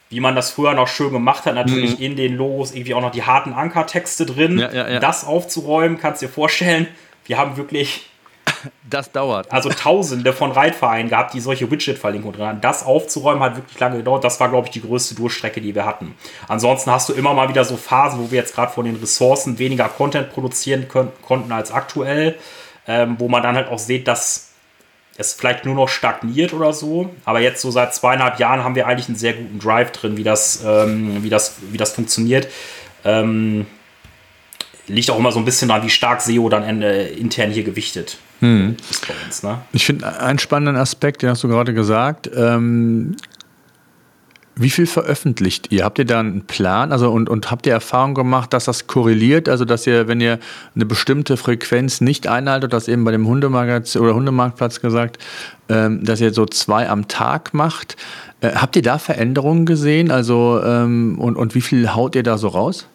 wie 0.08 0.20
man 0.20 0.36
das 0.36 0.50
früher 0.50 0.74
noch 0.74 0.88
schön 0.88 1.10
gemacht 1.10 1.46
hat, 1.46 1.54
natürlich 1.54 1.98
mhm. 1.98 2.04
in 2.04 2.16
den 2.16 2.36
Logos 2.36 2.72
irgendwie 2.72 2.94
auch 2.94 3.00
noch 3.00 3.10
die 3.10 3.24
harten 3.24 3.52
Ankertexte 3.52 4.26
drin. 4.26 4.58
Ja, 4.58 4.72
ja, 4.72 4.88
ja. 4.88 5.00
Das 5.00 5.24
aufzuräumen, 5.24 5.98
kannst 5.98 6.22
du 6.22 6.26
dir 6.26 6.32
vorstellen, 6.32 6.86
wir 7.26 7.38
haben 7.38 7.56
wirklich 7.56 8.08
das 8.90 9.10
dauert. 9.10 9.50
Also 9.52 9.68
tausende 9.70 10.32
von 10.32 10.52
Reitvereinen 10.52 11.08
gehabt, 11.08 11.34
die 11.34 11.40
solche 11.40 11.70
Widget-Verlinkungen 11.70 12.36
drin 12.36 12.46
haben. 12.46 12.60
Das 12.60 12.84
aufzuräumen 12.84 13.42
hat 13.42 13.56
wirklich 13.56 13.78
lange 13.80 13.98
gedauert. 13.98 14.24
Das 14.24 14.38
war, 14.40 14.48
glaube 14.48 14.68
ich, 14.68 14.72
die 14.72 14.80
größte 14.80 15.14
Durchstrecke, 15.14 15.60
die 15.60 15.74
wir 15.74 15.84
hatten. 15.84 16.14
Ansonsten 16.48 16.90
hast 16.90 17.08
du 17.08 17.12
immer 17.12 17.34
mal 17.34 17.48
wieder 17.48 17.64
so 17.64 17.76
Phasen, 17.76 18.20
wo 18.20 18.30
wir 18.30 18.38
jetzt 18.38 18.54
gerade 18.54 18.72
von 18.72 18.84
den 18.84 18.96
Ressourcen 18.96 19.58
weniger 19.58 19.88
Content 19.88 20.30
produzieren 20.30 20.88
können, 20.88 21.12
konnten 21.22 21.50
als 21.52 21.72
aktuell, 21.72 22.36
ähm, 22.86 23.16
wo 23.18 23.28
man 23.28 23.42
dann 23.42 23.56
halt 23.56 23.68
auch 23.68 23.78
sieht, 23.78 24.06
dass 24.06 24.45
es 25.18 25.32
vielleicht 25.32 25.64
nur 25.64 25.74
noch 25.74 25.88
stagniert 25.88 26.52
oder 26.52 26.72
so. 26.72 27.14
Aber 27.24 27.40
jetzt 27.40 27.62
so 27.62 27.70
seit 27.70 27.94
zweieinhalb 27.94 28.38
Jahren 28.38 28.62
haben 28.62 28.74
wir 28.74 28.86
eigentlich 28.86 29.08
einen 29.08 29.16
sehr 29.16 29.34
guten 29.34 29.58
Drive 29.58 29.92
drin, 29.92 30.16
wie 30.16 30.24
das, 30.24 30.62
ähm, 30.64 31.22
wie 31.22 31.30
das, 31.30 31.56
wie 31.70 31.78
das 31.78 31.92
funktioniert. 31.92 32.48
Ähm, 33.04 33.66
liegt 34.88 35.10
auch 35.10 35.18
immer 35.18 35.32
so 35.32 35.38
ein 35.38 35.44
bisschen 35.44 35.68
daran, 35.68 35.84
wie 35.84 35.90
stark 35.90 36.20
SEO 36.20 36.48
dann 36.48 36.82
äh, 36.82 37.08
intern 37.08 37.50
hier 37.50 37.64
gewichtet 37.64 38.18
hm. 38.40 38.76
ist 38.90 39.06
bei 39.06 39.14
uns. 39.24 39.42
Ne? 39.42 39.60
Ich 39.72 39.86
finde 39.86 40.20
einen 40.20 40.38
spannenden 40.38 40.76
Aspekt, 40.76 41.22
den 41.22 41.30
hast 41.30 41.42
du 41.42 41.48
gerade 41.48 41.74
gesagt. 41.74 42.30
Ähm, 42.34 43.16
wie 44.58 44.70
viel 44.70 44.86
veröffentlicht 44.86 45.70
ihr? 45.70 45.84
Habt 45.84 45.98
ihr 45.98 46.06
da 46.06 46.18
einen 46.18 46.46
Plan? 46.46 46.90
Also 46.90 47.10
und, 47.10 47.28
und 47.28 47.50
habt 47.50 47.66
ihr 47.66 47.74
Erfahrung 47.74 48.14
gemacht, 48.14 48.54
dass 48.54 48.64
das 48.64 48.86
korreliert? 48.86 49.50
Also 49.50 49.66
dass 49.66 49.86
ihr, 49.86 50.08
wenn 50.08 50.20
ihr 50.20 50.38
eine 50.74 50.86
bestimmte 50.86 51.36
Frequenz 51.36 52.00
nicht 52.00 52.26
einhaltet, 52.26 52.72
das 52.72 52.88
eben 52.88 53.04
bei 53.04 53.10
dem 53.10 53.26
Hundemagazin 53.26 54.00
oder 54.00 54.14
Hundemarktplatz 54.14 54.80
gesagt, 54.80 55.18
ähm, 55.68 56.02
dass 56.04 56.22
ihr 56.22 56.32
so 56.32 56.46
zwei 56.46 56.88
am 56.88 57.06
Tag 57.06 57.52
macht. 57.52 57.96
Äh, 58.40 58.52
habt 58.52 58.76
ihr 58.76 58.82
da 58.82 58.98
Veränderungen 58.98 59.66
gesehen? 59.66 60.10
Also 60.10 60.62
ähm, 60.64 61.18
und, 61.18 61.36
und 61.36 61.54
wie 61.54 61.60
viel 61.60 61.94
haut 61.94 62.14
ihr 62.14 62.22
da 62.22 62.38
so 62.38 62.48
raus? 62.48 62.86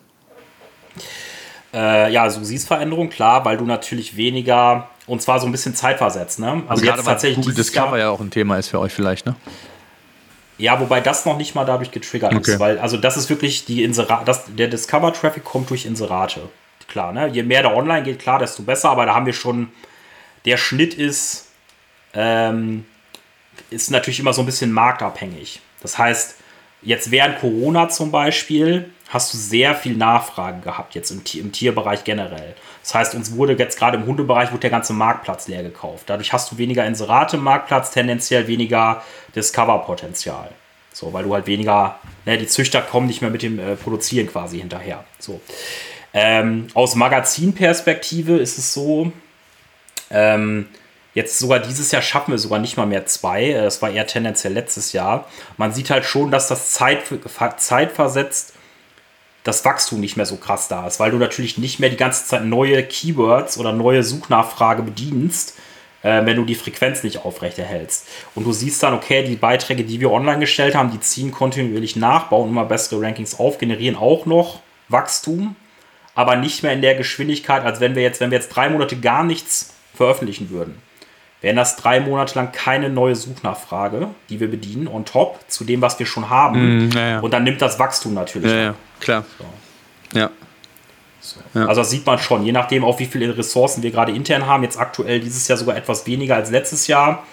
Äh, 1.76 2.12
ja, 2.12 2.24
also 2.24 2.40
du 2.40 2.46
siehst 2.46 2.68
Veränderungen, 2.68 3.12
klar, 3.12 3.46
weil 3.46 3.58
du 3.58 3.66
natürlich 3.66 4.18
weniger 4.18 4.90
und 5.06 5.22
zwar 5.22 5.40
so 5.40 5.46
ein 5.46 5.52
bisschen 5.52 5.76
zeitversetzt. 5.76 6.40
Ne? 6.40 6.64
Also, 6.68 6.84
jetzt 6.84 7.06
tatsächlich 7.06 7.38
Google 7.38 7.54
Discover 7.54 8.00
ja 8.00 8.10
auch 8.10 8.20
ein 8.20 8.32
Thema 8.32 8.58
ist 8.58 8.70
für 8.70 8.80
euch 8.80 8.94
vielleicht, 8.94 9.28
ne? 9.28 9.36
Ja, 10.62 10.80
wobei 10.80 11.02
das 11.02 11.26
noch 11.26 11.38
nicht 11.38 11.56
mal 11.56 11.66
dadurch 11.66 11.90
getriggert 11.90 12.36
okay. 12.36 12.52
ist, 12.52 12.60
weil 12.60 12.78
also 12.78 12.96
das 12.96 13.18
ist 13.18 13.32
wirklich 13.32 13.66
die 13.66 13.84
Inserate, 13.84 14.40
der 14.50 14.68
Discover-Traffic 14.68 15.44
kommt 15.44 15.72
durch 15.72 15.86
Inserate. 15.86 16.50
Klar, 16.88 17.14
ne? 17.14 17.28
Je 17.30 17.42
mehr 17.42 17.64
da 17.64 17.74
online 17.74 18.04
geht, 18.04 18.20
klar, 18.20 18.38
desto 18.38 18.62
besser, 18.62 18.92
aber 18.92 19.08
da 19.08 19.16
haben 19.16 19.26
wir 19.26 19.34
schon, 19.34 19.72
der 20.46 20.58
Schnitt 20.58 20.94
ist, 20.94 21.48
ähm, 22.14 22.86
ist 23.72 23.90
natürlich 23.90 24.20
immer 24.20 24.34
so 24.34 24.44
ein 24.44 24.46
bisschen 24.46 24.72
marktabhängig. 24.72 25.62
Das 25.82 25.98
heißt, 25.98 26.36
jetzt 26.82 27.12
während 27.12 27.40
Corona 27.40 27.90
zum 27.90 28.12
Beispiel 28.12 28.90
hast 29.10 29.34
du 29.34 29.38
sehr 29.38 29.76
viel 29.76 29.98
Nachfrage 29.98 30.62
gehabt, 30.62 30.96
jetzt 30.96 31.12
im, 31.12 31.22
im 31.36 31.52
Tierbereich 31.52 32.04
generell. 32.04 32.56
Das 32.82 32.96
heißt, 32.96 33.16
uns 33.16 33.36
wurde 33.36 33.54
jetzt 33.54 33.78
gerade 33.78 33.98
im 33.98 34.06
Hundebereich 34.06 34.52
wurde 34.52 34.62
der 34.62 34.70
ganze 34.70 34.94
Marktplatz 34.94 35.48
leer 35.48 35.64
gekauft. 35.64 36.04
Dadurch 36.08 36.34
hast 36.34 36.52
du 36.52 36.58
weniger 36.58 36.86
Inserate 36.86 37.38
im 37.38 37.44
Marktplatz, 37.44 37.92
tendenziell 37.92 38.48
weniger 38.48 39.04
Discover-Potenzial. 39.36 40.50
So, 40.94 41.14
weil 41.14 41.24
du 41.24 41.34
halt 41.34 41.48
weniger, 41.48 42.00
ne, 42.26 42.38
die 42.38 42.48
Züchter 42.48 42.82
kommen 42.82 43.08
nicht 43.08 43.22
mehr 43.22 43.32
mit 43.32 43.44
dem 43.44 43.60
äh, 43.60 43.76
Produzieren 43.76 44.28
quasi 44.28 44.60
hinterher. 44.60 45.04
So. 45.20 45.42
Ähm, 46.14 46.68
aus 46.74 46.96
Magazinperspektive 46.96 48.38
ist 48.38 48.58
es 48.58 48.74
so, 48.74 49.12
ähm, 50.10 50.68
jetzt 51.14 51.40
sogar 51.40 51.60
dieses 51.60 51.92
Jahr 51.92 52.02
schaffen 52.02 52.32
wir 52.32 52.38
sogar 52.38 52.60
nicht 52.60 52.78
mal 52.78 52.86
mehr 52.86 53.06
zwei. 53.06 53.54
Das 53.54 53.82
war 53.82 53.92
eher 53.92 54.08
tendenziell 54.08 54.54
letztes 54.54 54.94
Jahr. 54.94 55.28
Man 55.58 55.74
sieht 55.74 55.90
halt 55.90 56.06
schon, 56.06 56.32
dass 56.32 56.48
das 56.48 56.72
Zeit, 56.72 57.00
zeitversetzt 57.58 58.54
das 59.44 59.66
Wachstum 59.66 60.00
nicht 60.00 60.18
mehr 60.18 60.26
so 60.26 60.38
krass 60.38 60.68
da 60.68 60.86
ist, 60.86 61.00
weil 61.00 61.12
du 61.12 61.18
natürlich 61.18 61.58
nicht 61.58 61.80
mehr 61.80 61.90
die 61.90 61.98
ganze 61.98 62.26
Zeit 62.26 62.46
neue 62.46 62.84
Keywords 62.84 63.58
oder 63.58 63.74
neue 63.74 64.04
Suchnachfrage 64.04 64.84
bedienst, 64.84 65.56
äh, 66.04 66.24
wenn 66.26 66.38
du 66.38 66.46
die 66.46 66.56
Frequenz 66.56 67.04
nicht 67.04 67.26
aufrechterhältst. 67.26 68.08
Und 68.36 68.46
du 68.46 68.54
siehst 68.54 68.84
dann, 68.84 68.94
okay, 68.94 69.24
die 69.24 69.36
Beiträge, 69.36 69.84
die 69.84 70.00
wir 70.00 70.12
online 70.12 70.40
gestellt 70.40 70.76
haben, 70.76 70.92
die 70.92 71.00
ziehen 71.00 71.32
kontinuierlich 71.32 71.96
nach, 71.96 72.26
bauen 72.26 72.50
immer 72.50 72.66
bessere 72.66 73.02
Rankings 73.02 73.40
auf, 73.40 73.58
generieren 73.58 73.96
auch 73.96 74.28
noch 74.28 74.60
Wachstum, 74.90 75.56
aber 76.14 76.36
nicht 76.36 76.62
mehr 76.62 76.74
in 76.74 76.84
der 76.84 76.94
Geschwindigkeit, 76.94 77.64
als 77.64 77.80
wenn 77.80 77.96
wir 77.96 78.04
jetzt, 78.04 78.20
wenn 78.20 78.30
wir 78.30 78.38
jetzt 78.38 78.50
drei 78.50 78.70
Monate 78.70 79.00
gar 79.00 79.24
nichts 79.24 79.74
veröffentlichen 79.96 80.52
würden 80.52 80.80
wären 81.42 81.56
das 81.56 81.76
drei 81.76 82.00
Monate 82.00 82.36
lang 82.36 82.52
keine 82.52 82.90
neue 82.90 83.16
Suchnachfrage, 83.16 84.10
die 84.30 84.40
wir 84.40 84.50
bedienen, 84.50 84.88
on 84.88 85.06
top 85.06 85.40
zu 85.48 85.64
dem, 85.64 85.82
was 85.82 85.98
wir 86.00 86.06
schon 86.06 86.30
haben. 86.30 86.88
Mm, 86.88 86.92
ja, 86.92 87.10
ja. 87.10 87.20
Und 87.20 87.34
dann 87.34 87.44
nimmt 87.44 87.62
das 87.62 87.80
Wachstum 87.80 88.14
natürlich. 88.14 88.52
Ja, 88.52 88.58
ja 88.58 88.76
klar. 89.00 89.26
So. 89.38 90.20
Ja. 90.20 90.30
So. 91.20 91.40
Also 91.54 91.82
das 91.82 91.90
sieht 91.90 92.06
man 92.06 92.18
schon, 92.18 92.44
je 92.44 92.52
nachdem, 92.52 92.84
auf 92.84 93.00
wie 93.00 93.06
viele 93.06 93.38
Ressourcen 93.38 93.84
wir 93.84 93.92
gerade 93.92 94.12
intern 94.12 94.48
haben. 94.48 94.64
Jetzt 94.64 94.80
aktuell 94.80 95.20
dieses 95.20 95.48
Jahr 95.48 95.58
sogar 95.58 95.76
etwas 95.76 96.08
weniger 96.08 96.36
als 96.36 96.50
letztes 96.50 96.88
Jahr. 96.88 97.26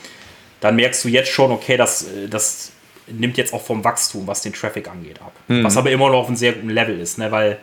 Dann 0.60 0.76
merkst 0.76 1.04
du 1.04 1.08
jetzt 1.08 1.30
schon, 1.30 1.52
okay, 1.52 1.76
das, 1.76 2.06
das 2.28 2.72
nimmt 3.06 3.36
jetzt 3.36 3.54
auch 3.54 3.62
vom 3.62 3.84
Wachstum, 3.84 4.26
was 4.26 4.42
den 4.42 4.52
Traffic 4.52 4.88
angeht, 4.88 5.20
ab. 5.20 5.32
Mhm. 5.48 5.64
Was 5.64 5.76
aber 5.76 5.90
immer 5.90 6.10
noch 6.10 6.18
auf 6.18 6.26
einem 6.26 6.36
sehr 6.36 6.52
guten 6.52 6.70
Level 6.70 7.00
ist, 7.00 7.18
ne? 7.18 7.30
weil 7.30 7.58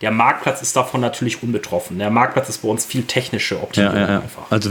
der 0.00 0.10
Marktplatz 0.12 0.62
ist 0.62 0.76
davon 0.76 1.00
natürlich 1.00 1.42
unbetroffen. 1.42 1.98
Der 1.98 2.10
Marktplatz 2.10 2.48
ist 2.48 2.58
bei 2.58 2.68
uns 2.68 2.84
viel 2.84 3.02
technische 3.02 3.60
Optimierung 3.60 3.96
ja, 3.96 4.08
ja, 4.08 4.20
einfach. 4.20 4.50
Also 4.50 4.70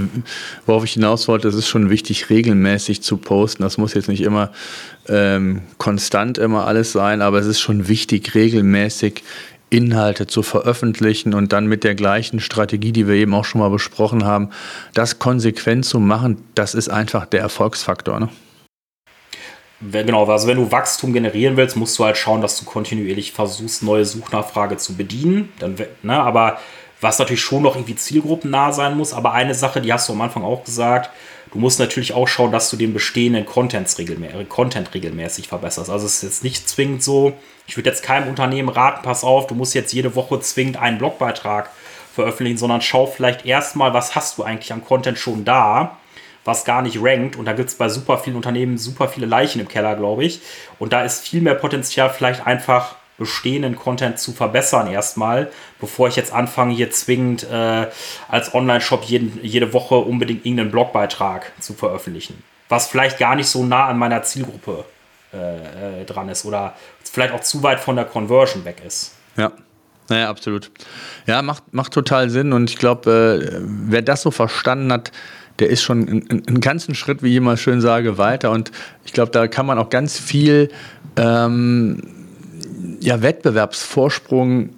worauf 0.65 0.84
ich 0.86 0.93
hinaus 0.93 1.28
wollte, 1.28 1.47
es 1.47 1.55
ist 1.55 1.67
schon 1.67 1.89
wichtig, 1.89 2.30
regelmäßig 2.30 3.01
zu 3.01 3.17
posten. 3.17 3.63
Das 3.63 3.78
muss 3.78 3.93
jetzt 3.93 4.07
nicht 4.07 4.21
immer 4.21 4.51
ähm, 5.09 5.63
konstant 5.78 6.38
immer 6.38 6.65
alles 6.65 6.91
sein, 6.93 7.21
aber 7.21 7.39
es 7.39 7.45
ist 7.45 7.59
schon 7.59 7.88
wichtig, 7.88 8.36
regelmäßig 8.36 9.23
Inhalte 9.69 10.28
zu 10.28 10.43
veröffentlichen 10.43 11.34
und 11.34 11.51
dann 11.51 11.67
mit 11.67 11.84
der 11.84 11.95
gleichen 11.95 12.39
Strategie, 12.39 12.93
die 12.93 13.07
wir 13.07 13.15
eben 13.15 13.34
auch 13.34 13.43
schon 13.43 13.59
mal 13.59 13.69
besprochen 13.69 14.23
haben, 14.23 14.49
das 14.93 15.19
konsequent 15.19 15.86
zu 15.86 15.99
machen, 15.99 16.41
das 16.55 16.73
ist 16.73 16.88
einfach 16.88 17.25
der 17.25 17.41
Erfolgsfaktor. 17.41 18.19
Ne? 18.21 18.30
Genau, 19.80 20.25
also 20.25 20.47
wenn 20.47 20.57
du 20.57 20.71
Wachstum 20.71 21.13
generieren 21.13 21.55
willst, 21.55 21.75
musst 21.75 21.97
du 21.99 22.05
halt 22.05 22.17
schauen, 22.17 22.41
dass 22.41 22.57
du 22.59 22.65
kontinuierlich 22.65 23.32
versuchst, 23.32 23.84
neue 23.84 24.05
Suchnachfrage 24.05 24.78
zu 24.78 24.95
bedienen. 24.95 25.53
Dann, 25.59 25.75
ne, 26.01 26.19
aber 26.19 26.59
was 26.99 27.19
natürlich 27.19 27.41
schon 27.41 27.61
noch 27.61 27.75
irgendwie 27.75 27.95
zielgruppennah 27.95 28.71
sein 28.71 28.97
muss. 28.97 29.13
Aber 29.13 29.34
eine 29.34 29.53
Sache, 29.53 29.82
die 29.82 29.93
hast 29.93 30.09
du 30.09 30.13
am 30.13 30.21
Anfang 30.21 30.43
auch 30.43 30.63
gesagt, 30.63 31.11
du 31.53 31.59
musst 31.59 31.80
natürlich 31.80 32.13
auch 32.13 32.28
schauen, 32.28 32.51
dass 32.51 32.71
du 32.71 32.78
den 32.78 32.93
bestehenden 32.93 33.45
Contents 33.45 33.99
regelmäßig, 33.99 34.49
Content 34.49 34.93
regelmäßig 34.95 35.47
verbesserst. 35.47 35.91
Also 35.91 36.07
es 36.07 36.15
ist 36.15 36.23
jetzt 36.23 36.43
nicht 36.43 36.67
zwingend 36.67 37.03
so, 37.03 37.34
ich 37.67 37.78
würde 37.78 37.89
jetzt 37.89 38.01
keinem 38.01 38.30
Unternehmen 38.30 38.69
raten, 38.69 39.03
pass 39.03 39.23
auf, 39.23 39.45
du 39.45 39.53
musst 39.53 39.75
jetzt 39.75 39.93
jede 39.93 40.15
Woche 40.15 40.39
zwingend 40.39 40.78
einen 40.78 40.97
Blogbeitrag 40.97 41.69
veröffentlichen, 42.15 42.57
sondern 42.57 42.82
schau 42.82 43.05
vielleicht 43.05 43.45
erstmal, 43.45 43.93
was 43.93 44.15
hast 44.15 44.39
du 44.39 44.43
eigentlich 44.43 44.73
am 44.73 44.84
Content 44.84 45.19
schon 45.19 45.45
da 45.45 45.97
was 46.48 46.66
gar 46.66 46.82
nicht 46.82 46.98
rankt. 47.02 47.36
Und 47.36 47.45
da 47.45 47.54
gibt 47.54 47.70
es 47.70 47.76
bei 47.76 47.89
super 47.89 48.18
vielen 48.18 48.38
Unternehmen 48.38 48.78
super 48.78 49.10
viele 49.10 49.28
Leichen 49.28 49.60
im 49.60 49.68
Keller, 49.68 49.95
glaube 49.95 50.24
ich. 50.24 50.41
Und 50.80 50.93
da 50.93 51.04
ist 51.04 51.28
viel 51.28 51.41
mehr 51.41 51.56
Potenzial, 51.56 52.10
vielleicht 52.10 52.48
einfach 52.48 52.95
bestehenden 53.18 53.76
Content 53.76 54.20
zu 54.20 54.32
verbessern 54.32 54.88
erstmal, 54.88 55.52
bevor 55.80 56.08
ich 56.08 56.16
jetzt 56.16 56.32
anfange, 56.32 56.74
hier 56.76 56.91
zwingend 56.91 57.43
äh, 57.52 57.88
als 58.28 58.54
Online-Shop 58.54 59.04
jede 59.06 59.74
Woche 59.74 59.95
unbedingt 59.95 60.45
irgendeinen 60.45 60.72
Blogbeitrag 60.72 61.52
zu 61.60 61.74
veröffentlichen. 61.74 62.43
Was 62.70 62.88
vielleicht 62.88 63.18
gar 63.18 63.36
nicht 63.36 63.48
so 63.48 63.66
nah 63.66 63.88
an 63.88 63.98
meiner 63.98 64.22
Zielgruppe 64.22 64.86
äh, 65.34 66.02
äh, 66.02 66.06
dran 66.06 66.30
ist 66.30 66.45
oder 66.45 66.76
vielleicht 67.04 67.34
auch 67.34 67.41
zu 67.41 67.64
weit 67.64 67.80
von 67.80 67.95
der 67.95 68.06
Conversion 68.06 68.66
weg 68.66 68.82
ist. 68.86 69.16
Ja. 69.36 69.52
Naja, 70.10 70.30
absolut. 70.30 70.72
Ja, 71.26 71.41
macht, 71.41 71.74
macht 71.74 71.91
total 71.91 72.30
Sinn 72.30 72.54
und 72.54 72.70
ich 72.70 72.78
glaube, 72.78 73.41
äh, 73.43 73.60
wer 73.62 74.02
das 74.02 74.22
so 74.22 74.32
verstanden 74.32 74.93
hat, 74.93 75.12
der 75.60 75.70
ist 75.70 75.82
schon 75.82 76.08
einen, 76.08 76.43
einen 76.47 76.62
ganzen 76.62 76.95
Schritt, 76.95 77.24
wie 77.24 77.30
ich 77.30 77.36
immer 77.36 77.58
schön 77.58 77.82
sage, 77.82 78.18
weiter. 78.18 78.51
Und 78.51 78.72
ich 79.05 79.14
glaube, 79.14 79.32
da 79.32 79.47
kann 79.47 79.66
man 79.66 79.78
auch 79.78 79.89
ganz 79.89 80.20
viel 80.20 80.70
ähm, 81.16 82.03
ja, 82.99 83.22
Wettbewerbsvorsprung 83.22 84.70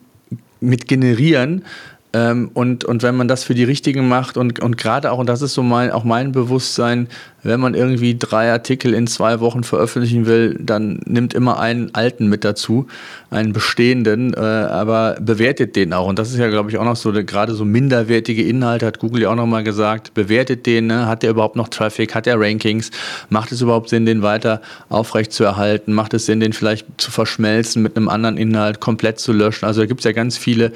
mit 0.60 0.88
generieren. 0.88 1.66
Ähm, 2.12 2.50
und, 2.54 2.86
und 2.86 3.04
wenn 3.04 3.16
man 3.16 3.28
das 3.28 3.44
für 3.44 3.54
die 3.54 3.64
Richtigen 3.64 4.08
macht 4.08 4.36
und, 4.36 4.60
und 4.60 4.78
gerade 4.78 5.12
auch, 5.12 5.20
und 5.20 5.28
das 5.28 5.42
ist 5.42 5.54
so 5.54 5.62
mein, 5.62 5.92
auch 5.92 6.04
mein 6.04 6.32
Bewusstsein, 6.32 7.08
wenn 7.44 7.60
man 7.60 7.74
irgendwie 7.74 8.18
drei 8.18 8.52
Artikel 8.52 8.94
in 8.94 9.08
zwei 9.08 9.40
Wochen 9.40 9.64
veröffentlichen 9.64 10.26
will, 10.26 10.58
dann 10.60 11.00
nimmt 11.06 11.34
immer 11.34 11.60
einen 11.60 11.94
alten 11.94 12.28
mit 12.28 12.44
dazu, 12.44 12.88
einen 13.30 13.54
bestehenden, 13.54 14.34
äh, 14.34 14.40
aber 14.40 15.18
bewertet 15.22 15.76
den 15.76 15.94
auch. 15.94 16.08
Und 16.08 16.20
das 16.20 16.32
ist 16.32 16.38
ja, 16.38 16.50
glaube 16.50 16.70
ich, 16.70 16.78
auch 16.78 16.86
noch 16.86 16.96
so, 16.96 17.12
gerade 17.12 17.54
so 17.54 17.66
minderwertige 17.66 18.44
Inhalte, 18.44 18.86
hat 18.86 19.00
Google 19.00 19.24
ja 19.24 19.30
auch 19.30 19.36
nochmal 19.36 19.64
gesagt, 19.64 20.14
bewertet 20.14 20.66
den, 20.66 20.88
ne? 20.88 21.08
hat 21.08 21.24
der 21.24 21.32
überhaupt 21.32 21.56
noch 21.56 21.70
Traffic, 21.70 22.16
hat 22.16 22.26
der 22.26 22.40
Rankings, 22.40 22.92
macht 23.30 23.52
es 23.52 23.62
überhaupt 23.62 23.90
Sinn, 23.90 24.06
den 24.06 24.22
weiter 24.22 24.62
aufrecht 24.90 25.32
zu 25.32 25.44
erhalten, 25.44 25.94
macht 25.94 26.14
es 26.14 26.26
Sinn, 26.26 26.40
den 26.40 26.54
vielleicht 26.54 26.88
zu 26.98 27.12
verschmelzen 27.12 27.84
mit 27.84 27.96
einem 27.96 28.10
anderen 28.10 28.38
Inhalt, 28.38 28.80
komplett 28.80 29.20
zu 29.20 29.32
löschen. 29.32 29.66
Also 29.66 29.82
da 29.82 29.86
gibt 29.86 30.02
es 30.02 30.06
ja 30.06 30.12
ganz 30.12 30.38
viele 30.38 30.72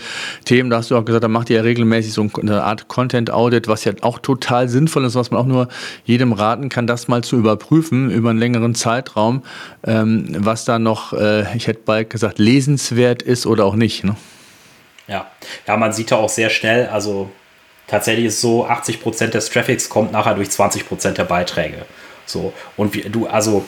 Themen, 0.45 0.69
da 0.69 0.77
hast 0.77 0.91
du 0.91 0.97
auch 0.97 1.05
gesagt, 1.05 1.23
da 1.23 1.27
macht 1.27 1.49
ihr 1.49 1.57
ja 1.57 1.63
regelmäßig 1.63 2.13
so 2.13 2.27
eine 2.39 2.63
Art 2.63 2.87
Content-Audit, 2.87 3.67
was 3.67 3.83
ja 3.83 3.93
auch 4.01 4.19
total 4.19 4.69
sinnvoll 4.69 5.05
ist, 5.05 5.15
was 5.15 5.31
man 5.31 5.41
auch 5.41 5.45
nur 5.45 5.67
jedem 6.05 6.33
raten 6.53 6.69
kann, 6.69 6.87
das 6.87 7.07
mal 7.07 7.23
zu 7.23 7.37
überprüfen 7.37 8.09
über 8.11 8.29
einen 8.29 8.39
längeren 8.39 8.75
Zeitraum, 8.75 9.43
ähm, 9.85 10.27
was 10.39 10.65
da 10.65 10.79
noch, 10.79 11.13
äh, 11.13 11.55
ich 11.55 11.67
hätte 11.67 11.81
bald 11.85 12.09
gesagt, 12.09 12.39
lesenswert 12.39 13.21
ist 13.21 13.45
oder 13.45 13.65
auch 13.65 13.75
nicht. 13.75 14.03
Ne? 14.03 14.15
Ja. 15.07 15.27
ja, 15.67 15.77
man 15.77 15.91
sieht 15.91 16.11
da 16.11 16.17
auch 16.17 16.29
sehr 16.29 16.49
schnell, 16.49 16.87
also 16.87 17.29
tatsächlich 17.87 18.27
ist 18.27 18.41
so, 18.41 18.65
80% 18.65 19.27
des 19.27 19.49
Traffics 19.49 19.89
kommt 19.89 20.11
nachher 20.11 20.35
durch 20.35 20.49
20% 20.49 21.11
der 21.11 21.25
Beiträge. 21.25 21.85
So, 22.25 22.53
und 22.77 22.93
wie, 22.93 23.01
du, 23.01 23.27
also 23.27 23.65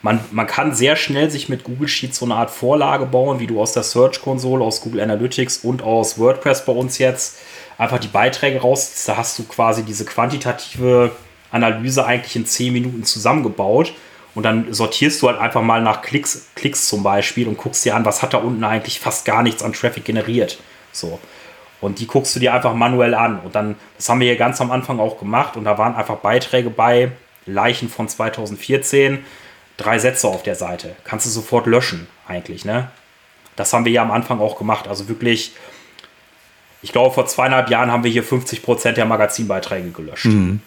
man, 0.00 0.20
man 0.30 0.46
kann 0.46 0.74
sehr 0.74 0.96
schnell 0.96 1.30
sich 1.30 1.48
mit 1.48 1.64
Google 1.64 1.88
Sheets 1.88 2.18
so 2.18 2.24
eine 2.24 2.36
Art 2.36 2.50
Vorlage 2.50 3.04
bauen, 3.04 3.40
wie 3.40 3.46
du 3.46 3.60
aus 3.60 3.72
der 3.72 3.82
Search-Konsole, 3.82 4.64
aus 4.64 4.80
Google 4.80 5.00
Analytics 5.00 5.58
und 5.58 5.82
aus 5.82 6.18
WordPress 6.18 6.64
bei 6.64 6.72
uns 6.72 6.98
jetzt 6.98 7.38
einfach 7.76 7.98
die 7.98 8.08
Beiträge 8.08 8.60
raus. 8.60 9.04
Da 9.06 9.16
hast 9.16 9.38
du 9.38 9.44
quasi 9.44 9.82
diese 9.82 10.04
quantitative 10.04 11.10
Analyse 11.50 12.04
eigentlich 12.04 12.36
in 12.36 12.46
10 12.46 12.72
Minuten 12.72 13.04
zusammengebaut. 13.04 13.92
Und 14.34 14.44
dann 14.44 14.72
sortierst 14.72 15.20
du 15.20 15.28
halt 15.28 15.38
einfach 15.38 15.62
mal 15.62 15.82
nach 15.82 16.02
Klicks, 16.02 16.48
Klicks 16.54 16.86
zum 16.88 17.02
Beispiel 17.02 17.48
und 17.48 17.58
guckst 17.58 17.84
dir 17.84 17.96
an, 17.96 18.04
was 18.04 18.22
hat 18.22 18.34
da 18.34 18.38
unten 18.38 18.62
eigentlich 18.62 19.00
fast 19.00 19.24
gar 19.24 19.42
nichts 19.42 19.62
an 19.62 19.72
Traffic 19.72 20.04
generiert. 20.04 20.58
So. 20.92 21.18
Und 21.80 21.98
die 21.98 22.06
guckst 22.06 22.34
du 22.36 22.40
dir 22.40 22.54
einfach 22.54 22.74
manuell 22.74 23.14
an. 23.14 23.40
Und 23.40 23.54
dann, 23.54 23.76
das 23.96 24.08
haben 24.08 24.20
wir 24.20 24.28
hier 24.28 24.36
ganz 24.36 24.60
am 24.60 24.70
Anfang 24.70 25.00
auch 25.00 25.18
gemacht. 25.18 25.56
Und 25.56 25.64
da 25.64 25.78
waren 25.78 25.94
einfach 25.94 26.16
Beiträge 26.16 26.70
bei, 26.70 27.12
Leichen 27.46 27.88
von 27.88 28.08
2014, 28.08 29.24
drei 29.76 29.98
Sätze 29.98 30.28
auf 30.28 30.42
der 30.42 30.54
Seite. 30.54 30.94
Kannst 31.04 31.26
du 31.26 31.30
sofort 31.30 31.66
löschen, 31.66 32.06
eigentlich, 32.26 32.64
ne? 32.64 32.90
Das 33.56 33.72
haben 33.72 33.84
wir 33.84 33.92
ja 33.92 34.02
am 34.02 34.10
Anfang 34.10 34.40
auch 34.40 34.56
gemacht. 34.56 34.86
Also 34.86 35.08
wirklich, 35.08 35.52
ich 36.82 36.92
glaube, 36.92 37.12
vor 37.12 37.26
zweieinhalb 37.26 37.70
Jahren 37.70 37.90
haben 37.90 38.04
wir 38.04 38.10
hier 38.10 38.22
50 38.22 38.62
Prozent 38.62 38.96
der 38.98 39.04
Magazinbeiträge 39.04 39.90
gelöscht. 39.90 40.26
Mhm. 40.26 40.60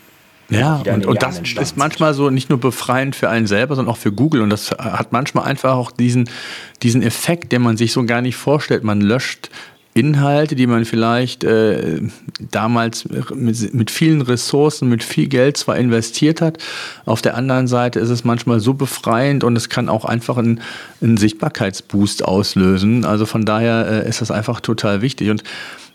Ja, 0.51 0.83
und, 0.93 1.05
und 1.05 1.23
das 1.23 1.39
ist 1.39 1.77
manchmal 1.77 2.13
so 2.13 2.29
nicht 2.29 2.49
nur 2.49 2.59
befreiend 2.59 3.15
für 3.15 3.29
einen 3.29 3.47
selber, 3.47 3.75
sondern 3.75 3.93
auch 3.93 3.97
für 3.97 4.11
Google. 4.11 4.41
Und 4.41 4.49
das 4.49 4.71
hat 4.71 5.11
manchmal 5.11 5.45
einfach 5.45 5.73
auch 5.73 5.91
diesen, 5.91 6.29
diesen 6.83 7.01
Effekt, 7.01 7.51
den 7.51 7.61
man 7.61 7.77
sich 7.77 7.93
so 7.93 8.03
gar 8.03 8.21
nicht 8.21 8.35
vorstellt. 8.35 8.83
Man 8.83 8.99
löscht 8.99 9.49
Inhalte, 9.93 10.55
die 10.55 10.67
man 10.67 10.85
vielleicht 10.85 11.43
äh, 11.43 12.01
damals 12.51 13.05
mit, 13.33 13.73
mit, 13.73 13.91
vielen 13.91 14.21
Ressourcen, 14.21 14.87
mit 14.87 15.03
viel 15.03 15.27
Geld 15.27 15.57
zwar 15.57 15.77
investiert 15.77 16.39
hat, 16.39 16.59
auf 17.05 17.21
der 17.21 17.35
anderen 17.35 17.67
Seite 17.67 17.99
ist 17.99 18.09
es 18.09 18.23
manchmal 18.23 18.61
so 18.61 18.73
befreiend 18.73 19.43
und 19.43 19.57
es 19.57 19.67
kann 19.67 19.89
auch 19.89 20.05
einfach 20.05 20.37
einen, 20.37 20.61
einen 21.01 21.17
Sichtbarkeitsboost 21.17 22.23
auslösen. 22.23 23.03
Also 23.03 23.25
von 23.25 23.43
daher 23.43 24.05
äh, 24.05 24.09
ist 24.09 24.21
das 24.21 24.31
einfach 24.31 24.61
total 24.61 25.01
wichtig. 25.01 25.29
Und 25.29 25.43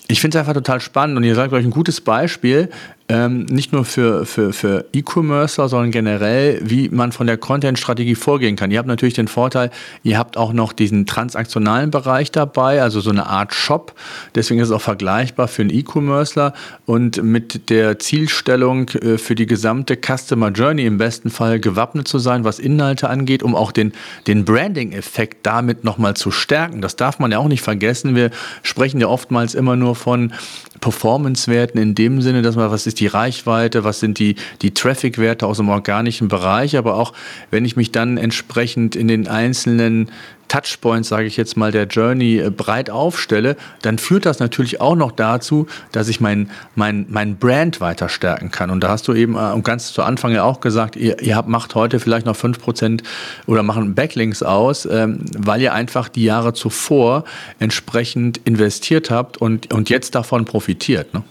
ich 0.08 0.20
finde 0.20 0.36
es 0.36 0.40
einfach 0.40 0.54
total 0.54 0.80
spannend 0.80 1.16
und 1.16 1.24
ihr 1.24 1.34
sagt 1.34 1.52
euch 1.54 1.64
ein 1.64 1.70
gutes 1.70 2.02
Beispiel, 2.02 2.68
ähm, 3.08 3.46
nicht 3.46 3.72
nur 3.72 3.84
für, 3.84 4.26
für, 4.26 4.52
für 4.52 4.84
E-Commercer, 4.92 5.68
sondern 5.68 5.92
generell, 5.92 6.60
wie 6.64 6.88
man 6.88 7.12
von 7.12 7.26
der 7.26 7.36
Content-Strategie 7.36 8.16
vorgehen 8.16 8.56
kann. 8.56 8.70
Ihr 8.70 8.78
habt 8.78 8.88
natürlich 8.88 9.14
den 9.14 9.28
Vorteil, 9.28 9.70
ihr 10.02 10.18
habt 10.18 10.36
auch 10.36 10.52
noch 10.52 10.72
diesen 10.72 11.06
transaktionalen 11.06 11.90
Bereich 11.90 12.32
dabei, 12.32 12.82
also 12.82 13.00
so 13.00 13.10
eine 13.10 13.26
Art 13.26 13.54
Shop. 13.54 13.94
Deswegen 14.34 14.60
ist 14.60 14.68
es 14.68 14.74
auch 14.74 14.80
vergleichbar 14.80 15.46
für 15.46 15.62
einen 15.62 15.70
E-Commercer 15.70 16.52
und 16.84 17.22
mit 17.22 17.70
der 17.70 17.98
Zielstellung 18.00 18.88
äh, 18.90 19.18
für 19.18 19.36
die 19.36 19.46
gesamte 19.46 19.96
Customer 19.96 20.50
Journey 20.50 20.84
im 20.84 20.98
besten 20.98 21.30
Fall 21.30 21.60
gewappnet 21.60 22.08
zu 22.08 22.18
sein, 22.18 22.42
was 22.42 22.58
Inhalte 22.58 23.08
angeht, 23.08 23.42
um 23.44 23.54
auch 23.54 23.70
den, 23.70 23.92
den 24.26 24.44
Branding-Effekt 24.44 25.46
damit 25.46 25.84
nochmal 25.84 26.14
zu 26.14 26.32
stärken. 26.32 26.80
Das 26.80 26.96
darf 26.96 27.20
man 27.20 27.30
ja 27.30 27.38
auch 27.38 27.48
nicht 27.48 27.62
vergessen. 27.62 28.16
Wir 28.16 28.30
sprechen 28.62 29.00
ja 29.00 29.06
oftmals 29.06 29.54
immer 29.54 29.76
nur 29.76 29.94
von 29.94 30.32
Performance-Werten 30.80 31.78
in 31.78 31.94
dem 31.94 32.20
Sinne, 32.20 32.42
dass 32.42 32.56
man, 32.56 32.70
was 32.70 32.86
ist 32.86 32.95
die 33.00 33.06
Reichweite, 33.06 33.84
was 33.84 34.00
sind 34.00 34.18
die, 34.18 34.36
die 34.62 34.74
Traffic-Werte 34.74 35.46
aus 35.46 35.58
dem 35.58 35.68
organischen 35.68 36.28
Bereich, 36.28 36.76
aber 36.76 36.96
auch 36.96 37.12
wenn 37.50 37.64
ich 37.64 37.76
mich 37.76 37.92
dann 37.92 38.18
entsprechend 38.18 38.96
in 38.96 39.08
den 39.08 39.28
einzelnen 39.28 40.10
Touchpoints, 40.48 41.08
sage 41.08 41.26
ich 41.26 41.36
jetzt 41.36 41.56
mal, 41.56 41.72
der 41.72 41.84
Journey 41.84 42.38
äh, 42.38 42.50
breit 42.50 42.90
aufstelle, 42.90 43.56
dann 43.82 43.98
führt 43.98 44.26
das 44.26 44.38
natürlich 44.38 44.80
auch 44.80 44.96
noch 44.96 45.12
dazu, 45.12 45.66
dass 45.92 46.08
ich 46.08 46.20
mein, 46.20 46.50
mein, 46.74 47.06
mein 47.08 47.36
Brand 47.36 47.80
weiter 47.80 48.08
stärken 48.08 48.50
kann. 48.50 48.70
Und 48.70 48.80
da 48.80 48.88
hast 48.88 49.08
du 49.08 49.14
eben 49.14 49.36
äh, 49.36 49.60
ganz 49.62 49.92
zu 49.92 50.02
Anfang 50.02 50.32
ja 50.32 50.44
auch 50.44 50.60
gesagt, 50.60 50.96
ihr, 50.96 51.20
ihr 51.22 51.36
habt, 51.36 51.48
macht 51.48 51.74
heute 51.74 52.00
vielleicht 52.00 52.26
noch 52.26 52.36
5% 52.36 53.02
oder 53.46 53.62
machen 53.62 53.94
Backlinks 53.94 54.42
aus, 54.42 54.86
ähm, 54.86 55.24
weil 55.36 55.62
ihr 55.62 55.72
einfach 55.72 56.08
die 56.08 56.24
Jahre 56.24 56.52
zuvor 56.52 57.24
entsprechend 57.58 58.38
investiert 58.38 59.10
habt 59.10 59.38
und, 59.38 59.72
und 59.72 59.90
jetzt 59.90 60.14
davon 60.14 60.44
profitiert. 60.44 61.12
Ne? 61.14 61.22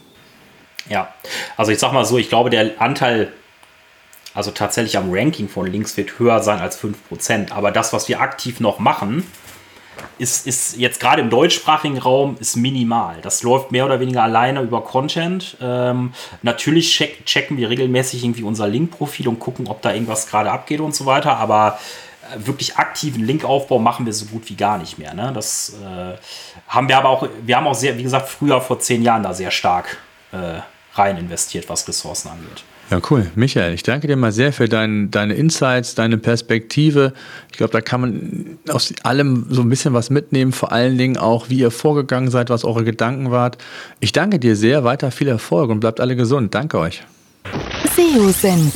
Ja, 0.89 1.13
also 1.57 1.71
ich 1.71 1.79
sag 1.79 1.93
mal 1.93 2.05
so, 2.05 2.17
ich 2.17 2.29
glaube, 2.29 2.49
der 2.49 2.79
Anteil 2.79 3.31
also 4.35 4.51
tatsächlich 4.51 4.97
am 4.97 5.11
Ranking 5.11 5.47
von 5.47 5.65
Links 5.65 5.95
wird 5.95 6.19
höher 6.19 6.43
sein 6.43 6.59
als 6.59 6.77
5%. 6.79 7.51
Aber 7.51 7.71
das, 7.71 7.93
was 7.93 8.09
wir 8.09 8.19
aktiv 8.19 8.59
noch 8.59 8.79
machen, 8.79 9.25
ist, 10.17 10.45
ist 10.45 10.75
jetzt 10.77 10.99
gerade 10.99 11.21
im 11.21 11.29
deutschsprachigen 11.29 11.97
Raum 11.97 12.35
ist 12.41 12.57
minimal. 12.57 13.21
Das 13.21 13.43
läuft 13.43 13.71
mehr 13.71 13.85
oder 13.85 14.01
weniger 14.01 14.23
alleine 14.23 14.61
über 14.61 14.83
Content. 14.83 15.55
Ähm, 15.61 16.13
natürlich 16.41 16.91
check, 16.91 17.25
checken 17.25 17.55
wir 17.55 17.69
regelmäßig 17.69 18.25
irgendwie 18.25 18.43
unser 18.43 18.67
Link-Profil 18.67 19.29
und 19.29 19.39
gucken, 19.39 19.67
ob 19.67 19.81
da 19.81 19.93
irgendwas 19.93 20.27
gerade 20.27 20.51
abgeht 20.51 20.81
und 20.81 20.93
so 20.93 21.05
weiter. 21.05 21.37
Aber 21.37 21.79
äh, 22.33 22.45
wirklich 22.45 22.75
aktiven 22.75 23.23
Linkaufbau 23.23 23.79
machen 23.79 24.05
wir 24.05 24.11
so 24.11 24.25
gut 24.25 24.49
wie 24.49 24.55
gar 24.55 24.77
nicht 24.77 24.97
mehr. 24.97 25.13
Ne? 25.13 25.31
Das 25.33 25.77
äh, 25.81 26.17
haben 26.67 26.89
wir 26.89 26.97
aber 26.97 27.07
auch, 27.07 27.29
wir 27.41 27.55
haben 27.55 27.67
auch 27.67 27.73
sehr, 27.73 27.97
wie 27.97 28.03
gesagt, 28.03 28.27
früher 28.27 28.59
vor 28.59 28.79
zehn 28.79 29.01
Jahren 29.01 29.23
da 29.23 29.33
sehr 29.33 29.51
stark 29.51 29.97
äh, 30.33 30.59
rein 30.95 31.17
investiert, 31.17 31.69
was 31.69 31.87
Ressourcen 31.87 32.29
angeht. 32.29 32.63
Ja, 32.91 32.99
cool. 33.09 33.31
Michael, 33.33 33.73
ich 33.73 33.81
danke 33.81 34.05
dir 34.07 34.15
mal 34.15 34.31
sehr 34.31 34.53
für 34.53 34.69
dein, 34.69 35.09
deine 35.09 35.33
Insights, 35.33 35.95
deine 35.95 36.19
Perspektive. 36.19 37.13
Ich 37.51 37.57
glaube, 37.57 37.71
da 37.71 37.81
kann 37.81 38.01
man 38.01 38.59
aus 38.69 38.93
allem 39.01 39.47
so 39.49 39.61
ein 39.61 39.69
bisschen 39.69 39.93
was 39.93 40.11
mitnehmen, 40.11 40.51
vor 40.51 40.71
allen 40.71 40.97
Dingen 40.97 41.17
auch, 41.17 41.49
wie 41.49 41.57
ihr 41.57 41.71
vorgegangen 41.71 42.29
seid, 42.29 42.51
was 42.51 42.63
eure 42.63 42.83
Gedanken 42.83 43.31
wart. 43.31 43.57
Ich 44.01 44.11
danke 44.11 44.37
dir 44.37 44.55
sehr, 44.55 44.83
weiter 44.83 45.09
viel 45.09 45.27
Erfolg 45.27 45.71
und 45.71 45.79
bleibt 45.79 45.99
alle 45.99 46.15
gesund. 46.15 46.53
Danke 46.53 46.77
euch. 46.77 47.01
SEO-Senf. 47.95 48.73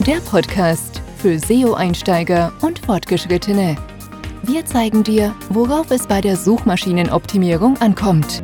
Der 0.00 0.20
Podcast 0.28 1.00
für 1.18 1.38
SEO-Einsteiger 1.38 2.52
und 2.62 2.80
Fortgeschrittene. 2.80 3.76
Wir 4.42 4.64
zeigen 4.64 5.04
dir, 5.04 5.34
worauf 5.50 5.90
es 5.90 6.06
bei 6.06 6.20
der 6.20 6.36
Suchmaschinenoptimierung 6.36 7.76
ankommt. 7.80 8.42